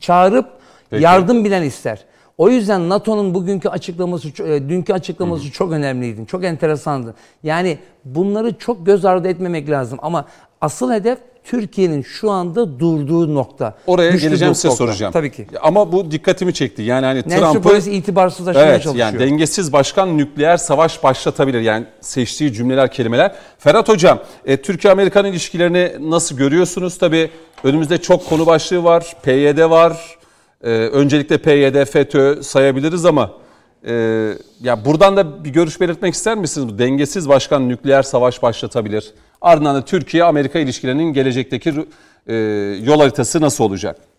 [0.00, 0.46] çağırıp
[0.90, 1.02] Peki.
[1.02, 2.04] yardım bilen ister.
[2.40, 5.52] O yüzden NATO'nun bugünkü açıklaması, e, dünkü açıklaması Hı-hı.
[5.52, 6.26] çok önemliydi.
[6.26, 7.14] Çok enteresandı.
[7.42, 9.98] Yani bunları çok göz ardı etmemek lazım.
[10.02, 10.24] Ama
[10.60, 13.74] asıl hedef Türkiye'nin şu anda durduğu nokta.
[13.86, 14.76] Oraya geleceğim size nokta.
[14.76, 15.12] soracağım.
[15.12, 15.46] Tabii ki.
[15.62, 16.82] Ama bu dikkatimi çekti.
[16.82, 19.06] Yani hani Trump'ı Pelosi itibarsızlaştırmaya evet, çalışıyor.
[19.06, 21.60] Yani dengesiz başkan nükleer savaş başlatabilir.
[21.60, 23.34] Yani seçtiği cümleler, kelimeler.
[23.58, 26.98] Ferhat Hocam, e, Türkiye-Amerikan ilişkilerini nasıl görüyorsunuz?
[26.98, 27.30] Tabii
[27.64, 29.16] önümüzde çok konu başlığı var.
[29.22, 30.19] PYD var.
[30.64, 33.30] E, öncelikle PYD, FETÖ sayabiliriz ama
[33.86, 36.78] Ee, ya buradan da bir görüş belirtmek ister misiniz?
[36.78, 39.14] Dengesiz başkan nükleer savaş başlatabilir.
[39.40, 41.86] Ardından da Türkiye-Amerika ilişkilerinin gelecekteki
[42.26, 42.34] e,
[42.82, 44.09] yol haritası nasıl olacak?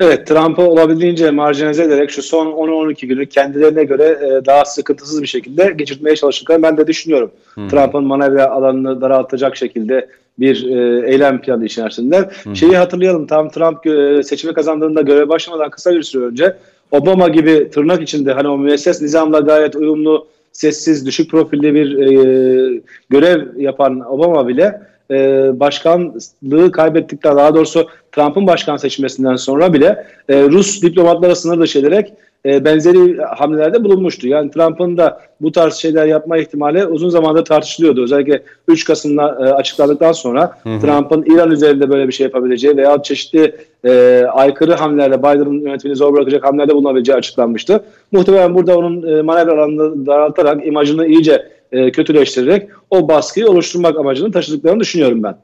[0.00, 5.26] Evet, Trump'ı olabildiğince marjinalize ederek şu son 10-12 günü kendilerine göre e, daha sıkıntısız bir
[5.26, 7.30] şekilde geçirtmeye çalıştıklarını ben de düşünüyorum.
[7.54, 7.68] Hmm.
[7.68, 12.22] Trump'ın manevra alanını daraltacak şekilde bir e, eylem planı içerisindeler.
[12.42, 12.56] Hmm.
[12.56, 16.56] Şeyi hatırlayalım, tam Trump e, seçimi kazandığında görev başlamadan kısa bir süre önce
[16.90, 22.82] Obama gibi tırnak içinde hani o müesses nizamla gayet uyumlu, sessiz, düşük profilli bir e,
[23.10, 24.80] görev yapan Obama bile
[25.10, 31.78] e, başkanlığı kaybettikten daha doğrusu Trump'ın başkan seçmesinden sonra bile e, Rus diplomatlara sınır dışı
[31.78, 32.12] ederek
[32.46, 34.28] e, benzeri hamlelerde bulunmuştu.
[34.28, 38.02] Yani Trump'ın da bu tarz şeyler yapma ihtimali uzun zamandır tartışılıyordu.
[38.02, 43.56] Özellikle 3 Kasım'da e, açıkladıktan sonra Trump'ın İran üzerinde böyle bir şey yapabileceği veya çeşitli
[43.84, 47.84] e, aykırı hamlelerle Biden'ın yönetimini zor bırakacak hamlelerde bulunabileceği açıklanmıştı.
[48.12, 54.32] Muhtemelen burada onun e, manevra alanını daraltarak imajını iyice e, kötüleştirerek o baskıyı oluşturmak amacını
[54.32, 55.36] taşıdıklarını düşünüyorum ben.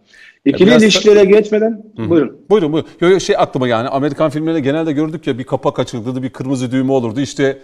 [0.45, 1.25] İkili Biraz ilişkilere da...
[1.25, 2.11] geçmeden Hı.
[2.11, 2.37] buyurun.
[2.51, 3.19] Buyurun buyurun.
[3.19, 7.21] Şey aklıma yani Amerikan filmlerinde genelde gördük ya bir kapak açılırdı bir kırmızı düğme olurdu.
[7.21, 7.59] İşte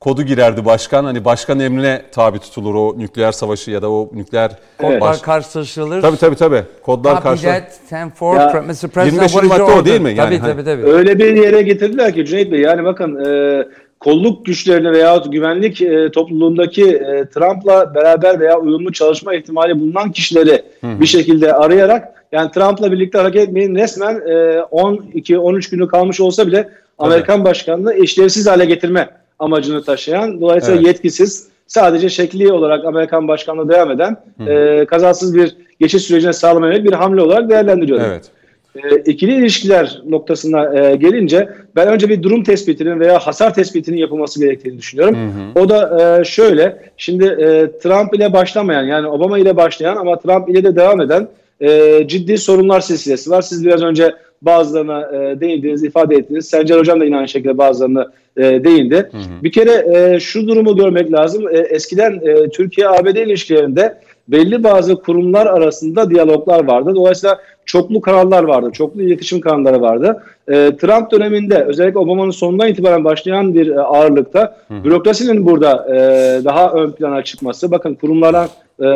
[0.00, 1.04] kodu girerdi başkan.
[1.04, 5.20] Hani başkan emrine tabi tutulur o nükleer savaşı ya da o nükleer kodlar baş...
[5.20, 6.02] karşılaşılır.
[6.02, 6.62] Tabii tabii tabii.
[6.82, 7.64] Kodlar karşılaşılır.
[7.90, 8.88] That, Mr.
[8.88, 9.34] President, 25.
[9.34, 10.08] madde o değil mi?
[10.08, 10.52] Yani, tabii, hani...
[10.52, 10.92] tabii tabii.
[10.92, 13.64] Öyle bir yere getirdiler ki Cüneyt Bey yani bakın e,
[14.04, 20.62] kolluk güçlerini veya güvenlik e, topluluğundaki e, Trump'la beraber veya uyumlu çalışma ihtimali bulunan kişileri
[20.80, 21.00] Hı-hı.
[21.00, 24.32] bir şekilde arayarak yani Trump'la birlikte hareket etmeyin resmen e,
[24.72, 27.46] 12-13 günü kalmış olsa bile Amerikan evet.
[27.46, 30.86] başkanını işlevsiz hale getirme amacını taşıyan dolayısıyla evet.
[30.86, 36.92] yetkisiz sadece şekli olarak Amerikan başkanlığı devam eden e, kazasız bir geçiş sürecine sağlamaya bir
[36.92, 38.06] hamle olarak değerlendiriyorum.
[38.06, 38.30] Evet.
[38.76, 44.40] E, ikili ilişkiler noktasına e, gelince ben önce bir durum tespitinin veya hasar tespitinin yapılması
[44.40, 45.16] gerektiğini düşünüyorum.
[45.16, 45.64] Hı hı.
[45.64, 50.48] O da e, şöyle, şimdi e, Trump ile başlamayan yani Obama ile başlayan ama Trump
[50.48, 51.28] ile de devam eden
[51.60, 53.42] e, ciddi sorunlar silsilesi var.
[53.42, 56.48] Siz biraz önce bazılarına e, değindiniz, ifade ettiniz.
[56.48, 58.96] Sencer Hocam da yine aynı şekilde bazılarına e, değindi.
[58.96, 59.42] Hı hı.
[59.42, 61.48] Bir kere e, şu durumu görmek lazım.
[61.48, 63.98] E, eskiden e, Türkiye-ABD ilişkilerinde
[64.28, 66.92] belli bazı kurumlar arasında diyaloglar vardı.
[66.94, 70.22] Dolayısıyla çoklu kanallar vardı, çoklu iletişim kanalları vardı.
[70.48, 74.84] E, Trump döneminde özellikle Obama'nın sonundan itibaren başlayan bir e, ağırlıkta Hı.
[74.84, 75.96] bürokrasinin burada e,
[76.44, 77.70] daha ön plana çıkması.
[77.70, 78.48] Bakın kurumlara
[78.80, 78.86] e,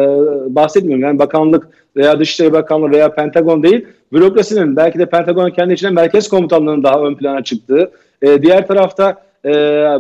[0.55, 5.91] bahsetmiyorum yani bakanlık veya Dışişleri Bakanlığı veya Pentagon değil, bürokrasinin belki de Pentagon'un kendi içinde
[5.91, 7.91] merkez komutanlığının daha ön plana çıktığı.
[8.23, 9.51] E, diğer tarafta e,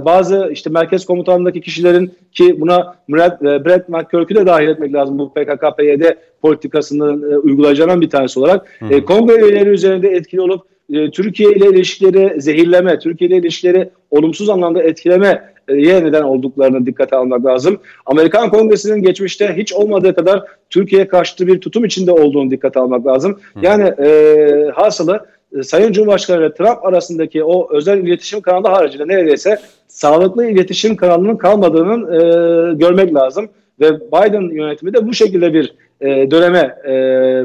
[0.05, 5.19] bazı işte merkez komutanındaki kişilerin ki buna Brett, e, Brett McCurk'ü de dahil etmek lazım
[5.19, 8.67] bu PKK-PYD politikasını e, uygulayacağından bir tanesi olarak.
[8.79, 8.95] Hı.
[8.95, 14.49] E, kongre üyeleri üzerinde etkili olup e, Türkiye ile ilişkileri zehirleme, Türkiye ile ilişkileri olumsuz
[14.49, 17.79] anlamda etkileme ye neden olduklarını dikkate almak lazım.
[18.07, 23.41] Amerikan Kongresi'nin geçmişte hiç olmadığı kadar Türkiye'ye karşı bir tutum içinde olduğunu dikkate almak lazım.
[23.63, 25.27] Yani e, hasılı
[25.59, 31.37] e, Sayın Cumhurbaşkanı ile Trump arasındaki o özel iletişim kanalı haricinde neredeyse sağlıklı iletişim kanalının
[31.37, 33.49] kalmadığının e, görmek lazım.
[33.81, 36.93] Ve Biden yönetimi de bu şekilde bir e, döneme e,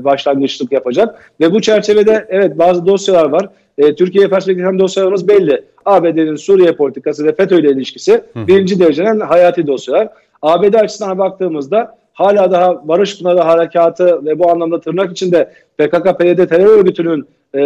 [0.04, 1.34] başlangıçlık yapacak.
[1.40, 3.50] Ve bu çerçevede evet bazı dosyalar var.
[3.78, 5.64] E, Türkiye perspektiften dosyalarımız belli.
[5.86, 8.48] ABD'nin Suriye politikası ve FETÖ ile ilişkisi Hı.
[8.48, 10.10] birinci dereceden hayati dosyalar.
[10.42, 16.80] ABD açısından baktığımızda hala daha Barış Pınarı Harekatı ve bu anlamda tırnak içinde PKK-PYD terör
[16.80, 17.62] örgütünün e,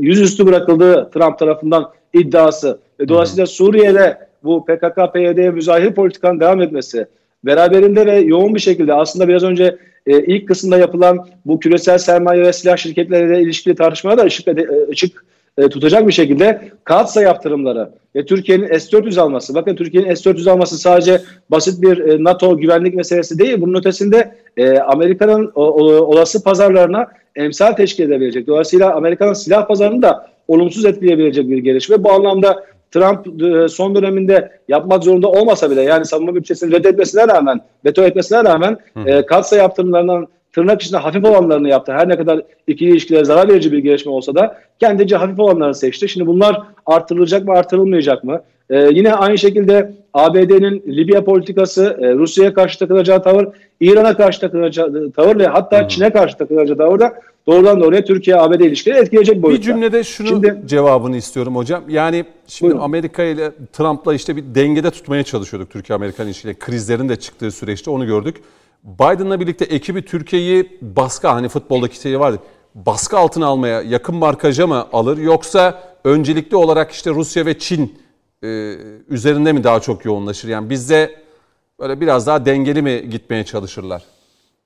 [0.00, 7.06] yüzüstü bırakıldığı Trump tarafından iddiası ve dolayısıyla Suriye'de bu PKK-PYD'ye müzahir politikanın devam etmesi
[7.44, 12.42] beraberinde ve yoğun bir şekilde aslında biraz önce e, ilk kısımda yapılan bu küresel sermaye
[12.42, 14.54] ve silah şirketleriyle ilişkili tartışmaya da ışık, e,
[14.90, 15.24] ışık
[15.58, 19.54] e, tutacak bir şekilde Katsa yaptırımları ve Türkiye'nin S-400 alması.
[19.54, 23.60] Bakın Türkiye'nin S-400 alması sadece basit bir e, NATO güvenlik meselesi değil.
[23.60, 28.46] Bunun ötesinde e, Amerika'nın o, o, olası pazarlarına emsal teşkil edebilecek.
[28.46, 32.04] Dolayısıyla Amerika'nın silah pazarını da olumsuz etkileyebilecek bir gelişme.
[32.04, 37.60] Bu anlamda Trump e, son döneminde yapmak zorunda olmasa bile yani savunma bütçesini reddetmesine rağmen,
[37.84, 41.92] veto etmesine rağmen e, katsa yaptırımlarından tırnak içinde hafif olanlarını yaptı.
[41.92, 46.08] Her ne kadar ikili ilişkilere zarar verici bir gelişme olsa da kendince hafif olanlarını seçti.
[46.08, 48.40] Şimdi bunlar artırılacak mı artırılmayacak mı?
[48.70, 53.48] Ee, yine aynı şekilde ABD'nin Libya politikası, e, Rusya'ya karşı takılacağı tavır,
[53.80, 55.88] İran'a karşı takılacağı tavır ve hatta.
[55.88, 57.12] Çin'e karşı takılacağı tavır da
[57.46, 59.60] doğrudan doğruya Türkiye-ABD ilişkileri etkileyecek boyutta.
[59.60, 61.84] Bir cümlede şunu şimdi, cevabını istiyorum hocam.
[61.88, 62.84] Yani şimdi buyurun.
[62.84, 66.58] Amerika ile Trump'la işte bir dengede tutmaya çalışıyorduk Türkiye-Amerikan ilişkileri.
[66.58, 68.36] Krizlerin de çıktığı süreçte onu gördük.
[68.84, 72.38] Biden'la birlikte ekibi Türkiye'yi baskı hani futboldaki şey vardı.
[72.74, 77.98] Baskı altına almaya yakın markaja mı alır yoksa öncelikli olarak işte Rusya ve Çin
[78.44, 78.76] e,
[79.08, 80.48] üzerinde mi daha çok yoğunlaşır?
[80.48, 81.22] Yani bizde
[81.80, 84.02] böyle biraz daha dengeli mi gitmeye çalışırlar?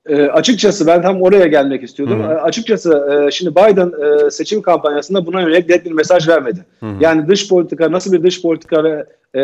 [0.08, 2.20] E, açıkçası ben tam oraya gelmek istiyordum.
[2.20, 3.92] E, açıkçası e, şimdi Biden
[4.26, 6.64] e, seçim kampanyasında buna yönelik net bir mesaj vermedi.
[6.80, 6.94] Hı hı.
[7.00, 9.40] Yani dış politika nasıl bir dış politika ve e,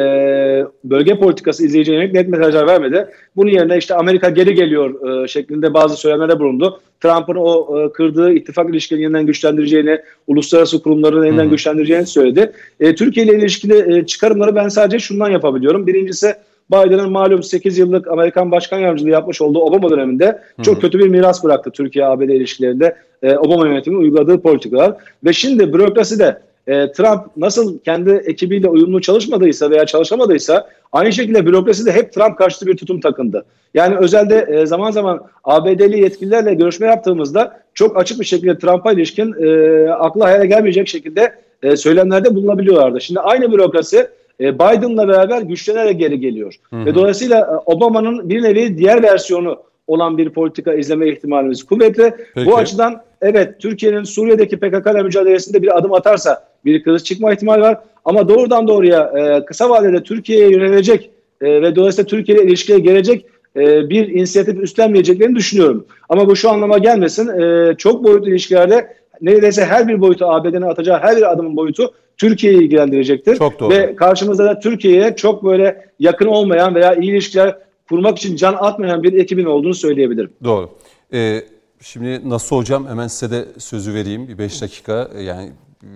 [0.84, 3.06] bölge politikası izleyeceğine yönelik net mesajlar vermedi.
[3.36, 6.80] Bunun yerine işte Amerika geri geliyor e, şeklinde bazı söylemlerde bulundu.
[7.00, 11.50] Trump'ın o e, kırdığı ittifak ilişkilerini yeniden güçlendireceğini, uluslararası kurumların yeniden hı hı.
[11.50, 12.52] güçlendireceğini söyledi.
[12.80, 15.86] E, Türkiye ile ilişkili e, çıkarımları ben sadece şundan yapabiliyorum.
[15.86, 16.34] Birincisi
[16.72, 21.44] Biden'ın malum 8 yıllık Amerikan Başkan Yardımcılığı yapmış olduğu Obama döneminde çok kötü bir miras
[21.44, 24.94] bıraktı Türkiye-ABD ilişkilerinde e, Obama yönetiminin uyguladığı politikalar.
[25.24, 31.46] Ve şimdi bürokrasi de e, Trump nasıl kendi ekibiyle uyumlu çalışmadıysa veya çalışamadıysa aynı şekilde
[31.46, 33.44] bürokrasi de hep Trump karşıtı bir tutum takındı.
[33.74, 39.34] Yani özelde e, zaman zaman ABD'li yetkililerle görüşme yaptığımızda çok açık bir şekilde Trump'a ilişkin
[39.40, 43.00] e, akla hayale gelmeyecek şekilde e, söylemlerde bulunabiliyorlardı.
[43.00, 44.08] Şimdi aynı bürokrasi
[44.40, 46.54] e, Biden'la beraber güçlenerek geri geliyor.
[46.70, 46.86] Hı hı.
[46.86, 52.14] Ve dolayısıyla e, Obama'nın bir nevi diğer versiyonu olan bir politika izleme ihtimalimiz kuvvetli.
[52.34, 52.46] Peki.
[52.46, 57.62] Bu açıdan evet Türkiye'nin Suriye'deki PKK ile mücadelesinde bir adım atarsa bir kriz çıkma ihtimali
[57.62, 57.78] var.
[58.04, 61.10] Ama doğrudan doğruya e, kısa vadede Türkiye'ye yönelecek
[61.40, 63.26] e, ve dolayısıyla Türkiye ile ilişkiye gelecek
[63.56, 65.86] e, bir inisiyatif üstlenmeyeceklerini düşünüyorum.
[66.08, 67.28] Ama bu şu anlama gelmesin.
[67.28, 72.58] E, çok boyutlu ilişkilerde neredeyse her bir boyutu ABD'nin atacağı her bir adımın boyutu Türkiye'yi
[72.58, 73.36] ilgilendirecektir.
[73.36, 73.70] Çok doğru.
[73.70, 77.58] Ve karşımızda da Türkiye'ye çok böyle yakın olmayan veya iyi ilişkiler
[77.88, 80.30] kurmak için can atmayan bir ekibin olduğunu söyleyebilirim.
[80.44, 80.70] Doğru.
[81.12, 81.42] Ee,
[81.80, 85.50] şimdi nasıl hocam hemen size de sözü vereyim bir 5 dakika yani
[85.82, 85.88] ıı,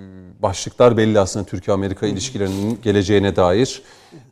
[0.42, 3.82] başlıklar belli aslında Türkiye-Amerika ilişkilerinin geleceğine dair.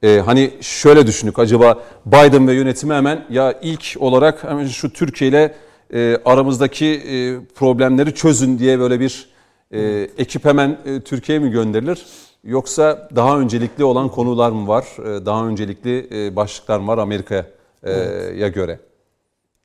[0.03, 5.31] Ee, hani şöyle düşündük acaba Biden ve yönetimi hemen ya ilk olarak hemen şu Türkiye
[5.31, 5.55] ile
[5.95, 9.34] e, aramızdaki e, problemleri çözün diye böyle bir
[9.75, 12.07] e, ekip hemen e, Türkiye'ye mi gönderilir?
[12.45, 14.87] Yoksa daha öncelikli olan konular mı var?
[14.99, 17.45] E, daha öncelikli e, başlıklar mı var Amerika'ya
[17.83, 18.55] evet.
[18.55, 18.81] göre?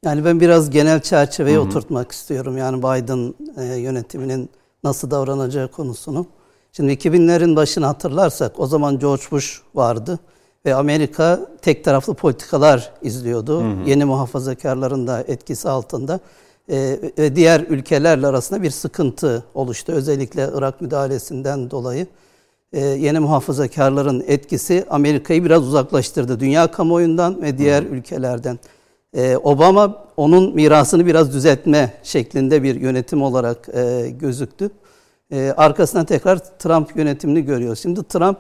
[0.05, 1.65] Yani ben biraz genel çerçeveye Hı-hı.
[1.65, 2.57] oturtmak istiyorum.
[2.57, 4.49] Yani Biden e, yönetiminin
[4.83, 6.25] nasıl davranacağı konusunu.
[6.71, 10.19] Şimdi 2000'lerin başını hatırlarsak o zaman George Bush vardı
[10.65, 13.61] ve Amerika tek taraflı politikalar izliyordu.
[13.61, 13.89] Hı hı.
[13.89, 16.19] Yeni muhafazakarların da etkisi altında e,
[16.69, 19.91] ve diğer ülkelerle arasında bir sıkıntı oluştu.
[19.91, 22.07] Özellikle Irak müdahalesinden dolayı
[22.73, 26.39] e, yeni muhafazakarların etkisi Amerika'yı biraz uzaklaştırdı.
[26.39, 27.93] Dünya kamuoyundan ve diğer hmm.
[27.93, 28.59] ülkelerden.
[29.13, 33.69] E, Obama onun mirasını biraz düzeltme şeklinde bir yönetim olarak
[34.19, 34.69] gözüktü.
[35.57, 37.79] Arkasından tekrar Trump yönetimini görüyoruz.
[37.79, 38.37] Şimdi Trump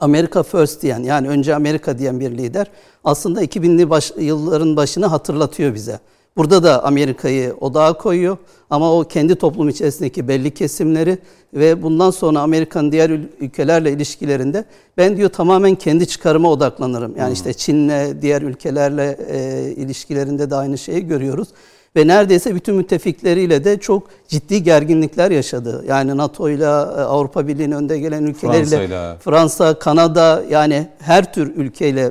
[0.00, 2.66] Amerika First diyen yani önce Amerika diyen bir lider
[3.04, 5.98] aslında 2000'li baş, yılların başını hatırlatıyor bize.
[6.36, 8.36] Burada da Amerika'yı odağa koyuyor
[8.70, 11.18] ama o kendi toplum içerisindeki belli kesimleri
[11.54, 13.10] ve bundan sonra Amerika'nın diğer
[13.40, 14.64] ülkelerle ilişkilerinde
[14.96, 17.16] ben diyor tamamen kendi çıkarıma odaklanırım.
[17.16, 21.48] Yani işte Çin'le diğer ülkelerle e, ilişkilerinde de aynı şeyi görüyoruz.
[21.96, 25.84] Ve neredeyse bütün müttefikleriyle de çok ciddi gerginlikler yaşadı.
[25.88, 32.10] Yani NATO ile Avrupa Birliği'nin önde gelen ülkeleriyle Fransa, Fransa, Kanada yani her tür ülkeyle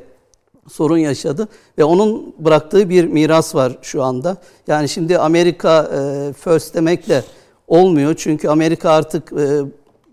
[0.70, 1.47] sorun yaşadı
[1.78, 4.38] ve onun bıraktığı bir miras var şu anda.
[4.68, 7.24] Yani şimdi Amerika e, first demekle
[7.68, 9.62] olmuyor çünkü Amerika artık e,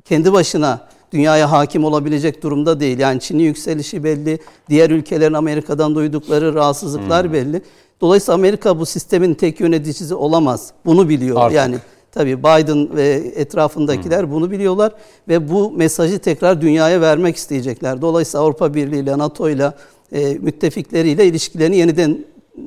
[0.05, 2.99] kendi başına dünyaya hakim olabilecek durumda değil.
[2.99, 4.39] Yani Çin'in yükselişi belli,
[4.69, 7.33] diğer ülkelerin Amerika'dan duydukları rahatsızlıklar hmm.
[7.33, 7.63] belli.
[8.01, 10.73] Dolayısıyla Amerika bu sistemin tek yöneticisi olamaz.
[10.87, 11.37] Bunu biliyor.
[11.41, 11.57] Artık.
[11.57, 11.77] Yani
[12.13, 14.33] tabii Biden ve etrafındakiler hmm.
[14.33, 14.93] bunu biliyorlar
[15.29, 18.03] ve bu mesajı tekrar dünyaya vermek isteyecekler.
[18.03, 19.73] Dolayısıyla Avrupa Birliği ile NATO ile
[20.13, 22.25] e, müttefikleriyle ilişkilerini yeniden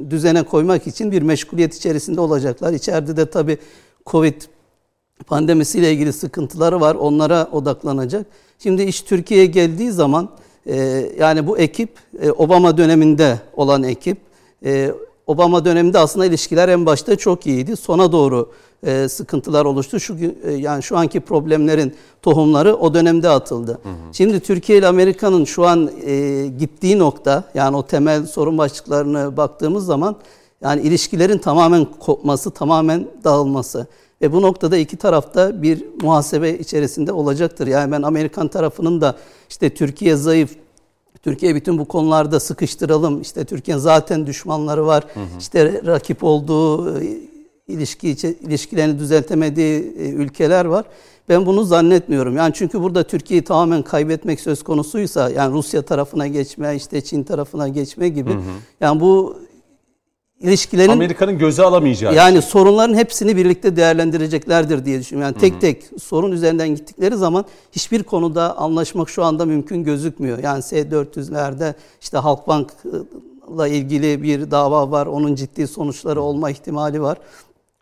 [0.09, 2.73] düzene koymak için bir meşguliyet içerisinde olacaklar.
[2.73, 3.57] İçeride de tabii
[4.05, 4.41] Covid
[5.27, 6.95] pandemisiyle ilgili sıkıntıları var.
[6.95, 8.25] Onlara odaklanacak.
[8.59, 10.29] Şimdi iş Türkiye'ye geldiği zaman
[10.65, 10.75] e,
[11.19, 11.89] yani bu ekip
[12.21, 14.17] e, Obama döneminde olan ekip.
[14.65, 14.91] E,
[15.27, 17.75] Obama döneminde aslında ilişkiler en başta çok iyiydi.
[17.75, 18.51] Sona doğru
[18.83, 19.99] e, sıkıntılar oluştu.
[19.99, 23.71] Şu e, yani şu anki problemlerin tohumları o dönemde atıldı.
[23.71, 23.93] Hı hı.
[24.13, 29.85] Şimdi Türkiye ile Amerika'nın şu an e, gittiği nokta yani o temel sorun başlıklarına baktığımız
[29.85, 30.15] zaman
[30.61, 33.87] yani ilişkilerin tamamen kopması, tamamen dağılması.
[34.21, 37.67] Ve bu noktada iki tarafta bir muhasebe içerisinde olacaktır.
[37.67, 39.15] Yani ben Amerikan tarafının da
[39.49, 40.55] işte Türkiye zayıf,
[41.23, 43.21] Türkiye bütün bu konularda sıkıştıralım.
[43.21, 45.03] İşte Türkiye'nin zaten düşmanları var.
[45.13, 45.23] Hı hı.
[45.39, 47.01] İşte rakip olduğu
[47.71, 48.09] ilişki
[48.41, 50.85] ilişkilerini düzeltemediği e, ülkeler var.
[51.29, 52.37] Ben bunu zannetmiyorum.
[52.37, 57.67] Yani çünkü burada Türkiye'yi tamamen kaybetmek söz konusuysa yani Rusya tarafına geçme, işte Çin tarafına
[57.67, 58.29] geçme gibi.
[58.29, 58.41] Hı hı.
[58.81, 59.37] Yani bu
[60.41, 62.15] ilişkilerin Amerika'nın göze alamayacağı.
[62.15, 65.33] yani sorunların hepsini birlikte değerlendireceklerler diye düşünüyorum.
[65.33, 70.39] Yani tek tek sorun üzerinden gittikleri zaman hiçbir konuda anlaşmak şu anda mümkün gözükmüyor.
[70.43, 75.05] Yani S-400'lerde işte Halkbank'la ilgili bir dava var.
[75.05, 77.17] Onun ciddi sonuçları olma ihtimali var.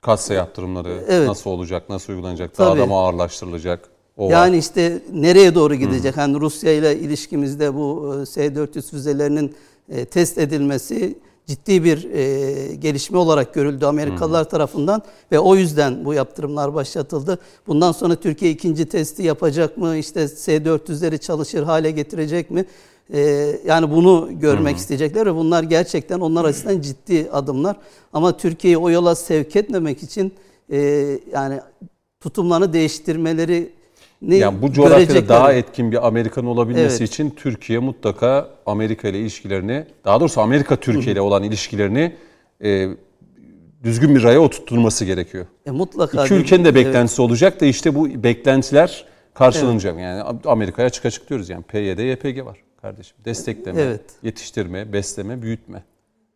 [0.01, 1.27] Kassa yaptırımları Evet.
[1.27, 2.79] nasıl olacak, nasıl uygulanacak, daha Tabii.
[2.81, 3.89] da mı ağırlaştırılacak?
[4.17, 4.31] O var.
[4.31, 6.17] Yani işte nereye doğru gidecek?
[6.17, 9.55] Hani Rusya ile ilişkimizde bu e, S-400 füzelerinin
[9.89, 15.01] e, test edilmesi ciddi bir e, gelişme olarak görüldü Amerikalılar tarafından
[15.31, 17.39] ve o yüzden bu yaptırımlar başlatıldı.
[17.67, 19.95] Bundan sonra Türkiye ikinci testi yapacak mı?
[19.97, 22.65] İşte S-400'leri çalışır hale getirecek mi?
[23.13, 23.19] E,
[23.65, 27.75] yani bunu görmek isteyecekler ve bunlar gerçekten onlar açısından ciddi adımlar.
[28.13, 30.33] Ama Türkiye'yi o yola sevk etmemek için
[30.71, 30.79] e,
[31.33, 31.59] yani
[32.21, 33.69] tutumlarını değiştirmeleri
[34.21, 37.13] Yani bu coğrafyada daha etkin bir Amerikan olabilmesi Evet.
[37.13, 42.15] için Türkiye mutlaka Amerika ile ilişkilerini, daha doğrusu Amerika Türkiye ile olan ilişkilerini
[42.63, 42.89] e,
[43.83, 45.45] düzgün bir raya oturtturması gerekiyor.
[45.65, 46.85] E, mutlaka İki ülkenin de Evet.
[46.85, 49.99] beklentisi olacak da işte bu beklentiler karşılanacak.
[49.99, 53.17] Yani Amerika'ya açık açık diyoruz yani PYD, YPG var kardeşim.
[53.25, 54.01] Destekleme, Evet.
[54.23, 55.83] yetiştirme, besleme, büyütme.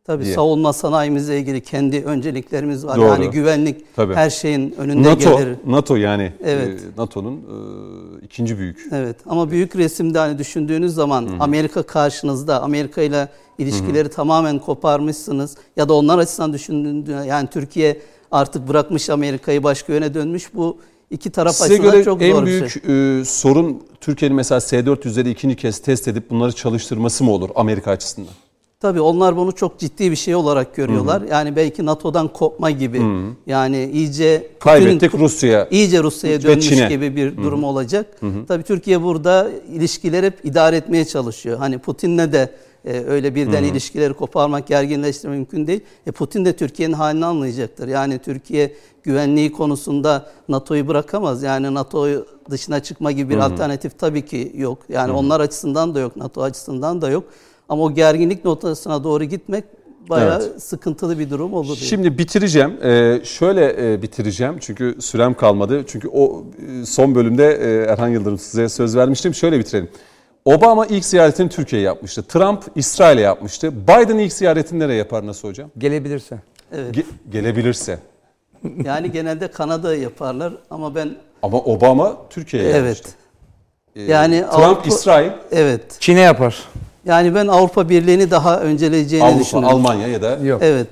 [0.05, 0.35] Tabii diye.
[0.35, 2.97] savunma sanayimizle ilgili kendi önceliklerimiz var.
[2.97, 3.05] Doğru.
[3.05, 4.13] Yani güvenlik Tabii.
[4.13, 5.57] her şeyin önünde NATO, gelir.
[5.65, 6.81] NATO yani Evet.
[6.97, 8.87] e, NATO'nun e, ikinci büyük.
[8.91, 15.89] Evet ama büyük resimde hani düşündüğünüz zaman Amerika karşınızda, Amerika ile ilişkileri tamamen koparmışsınız ya
[15.89, 18.01] da onlar açısından düşündüğünde yani Türkiye
[18.31, 20.77] artık bırakmış Amerika'yı başka yöne dönmüş bu
[21.13, 23.19] iki taraf Size açısından göre çok en zor bir büyük şey.
[23.21, 28.31] e, sorun Türkiye'nin mesela S-400'leri ikinci kez test edip bunları çalıştırması mı olur Amerika açısından?
[28.79, 31.21] Tabii onlar bunu çok ciddi bir şey olarak görüyorlar.
[31.31, 33.01] Yani belki NATO'dan kopma gibi.
[33.47, 35.67] Yani iyice Kaybettik Rusya'ya.
[35.71, 36.87] iyice Rusya'ya dönmüş Çin'e.
[36.89, 38.05] gibi bir durum olacak.
[38.47, 41.57] Tabii Türkiye burada ilişkileri hep idare etmeye çalışıyor.
[41.57, 42.49] Hani Putin'le de
[42.85, 45.81] e, öyle birden ilişkileri koparmak, gerginleştirmek mümkün değil.
[46.07, 47.87] E, Putin de Türkiye'nin halini anlayacaktır.
[47.87, 48.73] Yani Türkiye
[49.03, 51.43] güvenliği konusunda NATO'yu bırakamaz.
[51.43, 52.07] Yani NATO
[52.49, 54.79] dışına çıkma gibi bir alternatif tabii ki yok.
[54.89, 57.23] Yani onlar açısından da yok, NATO açısından da yok.
[57.69, 59.63] Ama o gerginlik noktasına doğru gitmek
[60.09, 61.77] bayağı sıkıntılı bir durum olur.
[61.77, 62.77] Şimdi bitireceğim.
[62.83, 65.83] Ee, şöyle e, bitireceğim çünkü sürem kalmadı.
[65.87, 66.43] Çünkü o
[66.81, 69.33] e, son bölümde e, Erhan Yıldırım size söz vermiştim.
[69.33, 69.89] Şöyle bitirelim.
[70.45, 72.23] Obama ilk ziyaretini Türkiye'ye yapmıştı.
[72.23, 73.73] Trump İsrail'e yapmıştı.
[73.87, 75.69] Biden ilk ziyaretini nereye yapar nasıl hocam?
[75.77, 76.37] Gelebilirse.
[76.73, 77.99] Ge- gelebilirse.
[78.85, 83.09] Yani genelde Kanada yaparlar ama ben Ama Obama Türkiye'ye yapmıştı.
[83.95, 84.09] evet.
[84.09, 85.81] Yani Trump Avrupa- İsrail, Evet.
[85.99, 86.63] Çin'e yapar.
[87.05, 89.75] Yani ben Avrupa Birliği'ni daha önceleyeceğini Avrupa, düşünüyorum.
[89.75, 90.61] Almanya ya da Yok.
[90.63, 90.87] Evet.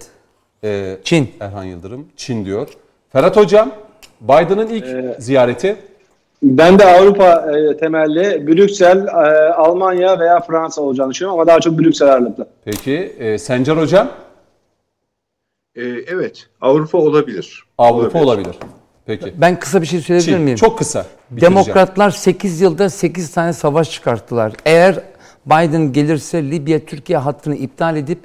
[0.64, 1.32] e, Çin.
[1.40, 2.68] Erhan Yıldırım Çin diyor.
[3.10, 3.72] Ferhat hocam
[4.22, 4.86] Biden'ın ilk
[5.22, 5.76] ziyareti
[6.44, 11.80] Ben de Avrupa e, temelli Brüksel, e, Almanya veya Fransa olacağını düşünüyorum ama daha çok
[11.80, 12.48] Brüksel ağırlıklı.
[12.66, 14.08] peki e, Sencer hocam
[15.76, 17.64] Ee, evet, Avrupa olabilir.
[17.78, 18.56] Avrupa olabilir.
[19.06, 19.34] Peki.
[19.38, 20.56] Ben kısa bir şey söyleyebilir Çin miyim?
[20.56, 21.06] çok kısa.
[21.32, 21.56] bitireceğim.
[21.56, 24.54] Demokratlar 8 yılda 8 tane savaş çıkarttılar.
[24.66, 25.00] Eğer
[25.46, 28.20] Biden gelirse Libya Türkiye hattını iptal edip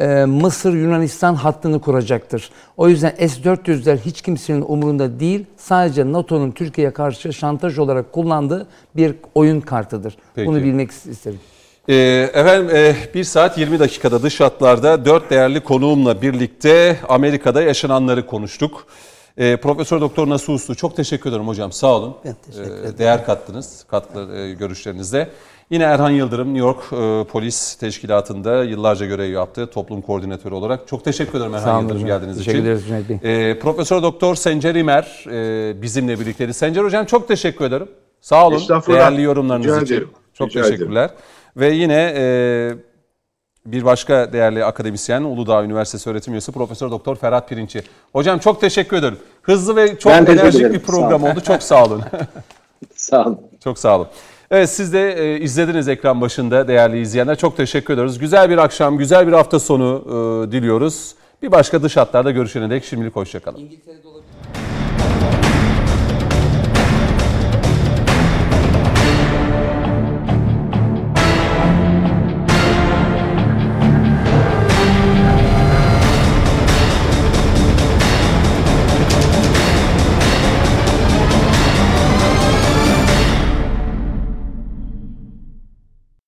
[0.00, 2.50] e, Mısır Yunanistan hattını kuracaktır.
[2.76, 5.46] O yüzden S-400'ler hiç kimsenin umurunda değil.
[5.56, 8.66] Sadece NATO'nun Türkiye'ye karşı şantaj olarak kullandığı
[8.96, 10.16] bir oyun kartıdır.
[10.34, 10.48] Peki.
[10.48, 11.40] Bunu bilmek isterim.
[11.88, 11.94] Ee,
[12.34, 18.86] efendim e, 1 saat 20 dakikada dış hatlarda 4 değerli konuğumla birlikte Amerika'da yaşananları konuştuk.
[19.38, 22.16] Ee, Profesör Doktor Nasuh Uslu çok teşekkür ederim hocam sağ olun.
[22.24, 22.94] Ben teşekkür ederim.
[22.98, 25.30] Değer kattınız katkı e, görüşlerinizle.
[25.70, 30.88] Yine Erhan Yıldırım New York e, Polis Teşkilatı'nda yıllarca görev yaptı toplum koordinatörü olarak.
[30.88, 32.66] Çok teşekkür ederim Erhan Sağ olun Yıldırım geldiğiniz Teşekkür için.
[32.66, 33.50] ederiz Cüneyt Bey.
[33.50, 36.54] Ee, Profesör Doktor Sencer İmer e, bizimle birlikteydi.
[36.54, 37.88] Sencer hocam çok teşekkür ederim.
[38.20, 39.94] Sağ olun değerli yorumlarınız Rica için.
[39.94, 40.10] ederim.
[40.34, 41.10] Çok Rica teşekkürler.
[41.56, 42.24] Ve yine e,
[43.66, 47.82] bir başka değerli akademisyen Uludağ Üniversitesi öğretim üyesi Profesör Doktor Ferhat Pirinççi.
[48.12, 49.18] Hocam çok teşekkür ederim.
[49.42, 50.74] Hızlı ve çok Ben teşekkür enerjik ederim.
[50.74, 51.40] bir program oldu.
[51.40, 52.02] Çok sağ olun.
[52.94, 53.40] Sağ olun.
[53.64, 54.06] çok sağ olun.
[54.50, 57.38] Evet siz de e, izlediniz ekran başında değerli izleyenler.
[57.38, 58.18] Çok teşekkür ediyoruz.
[58.18, 61.14] Güzel bir akşam, güzel bir hafta sonu e, diliyoruz.
[61.42, 63.58] Bir başka dış hatlarda görüşene dek şimdilik hoşçakalın.
[63.58, 64.19] İngiltere'de.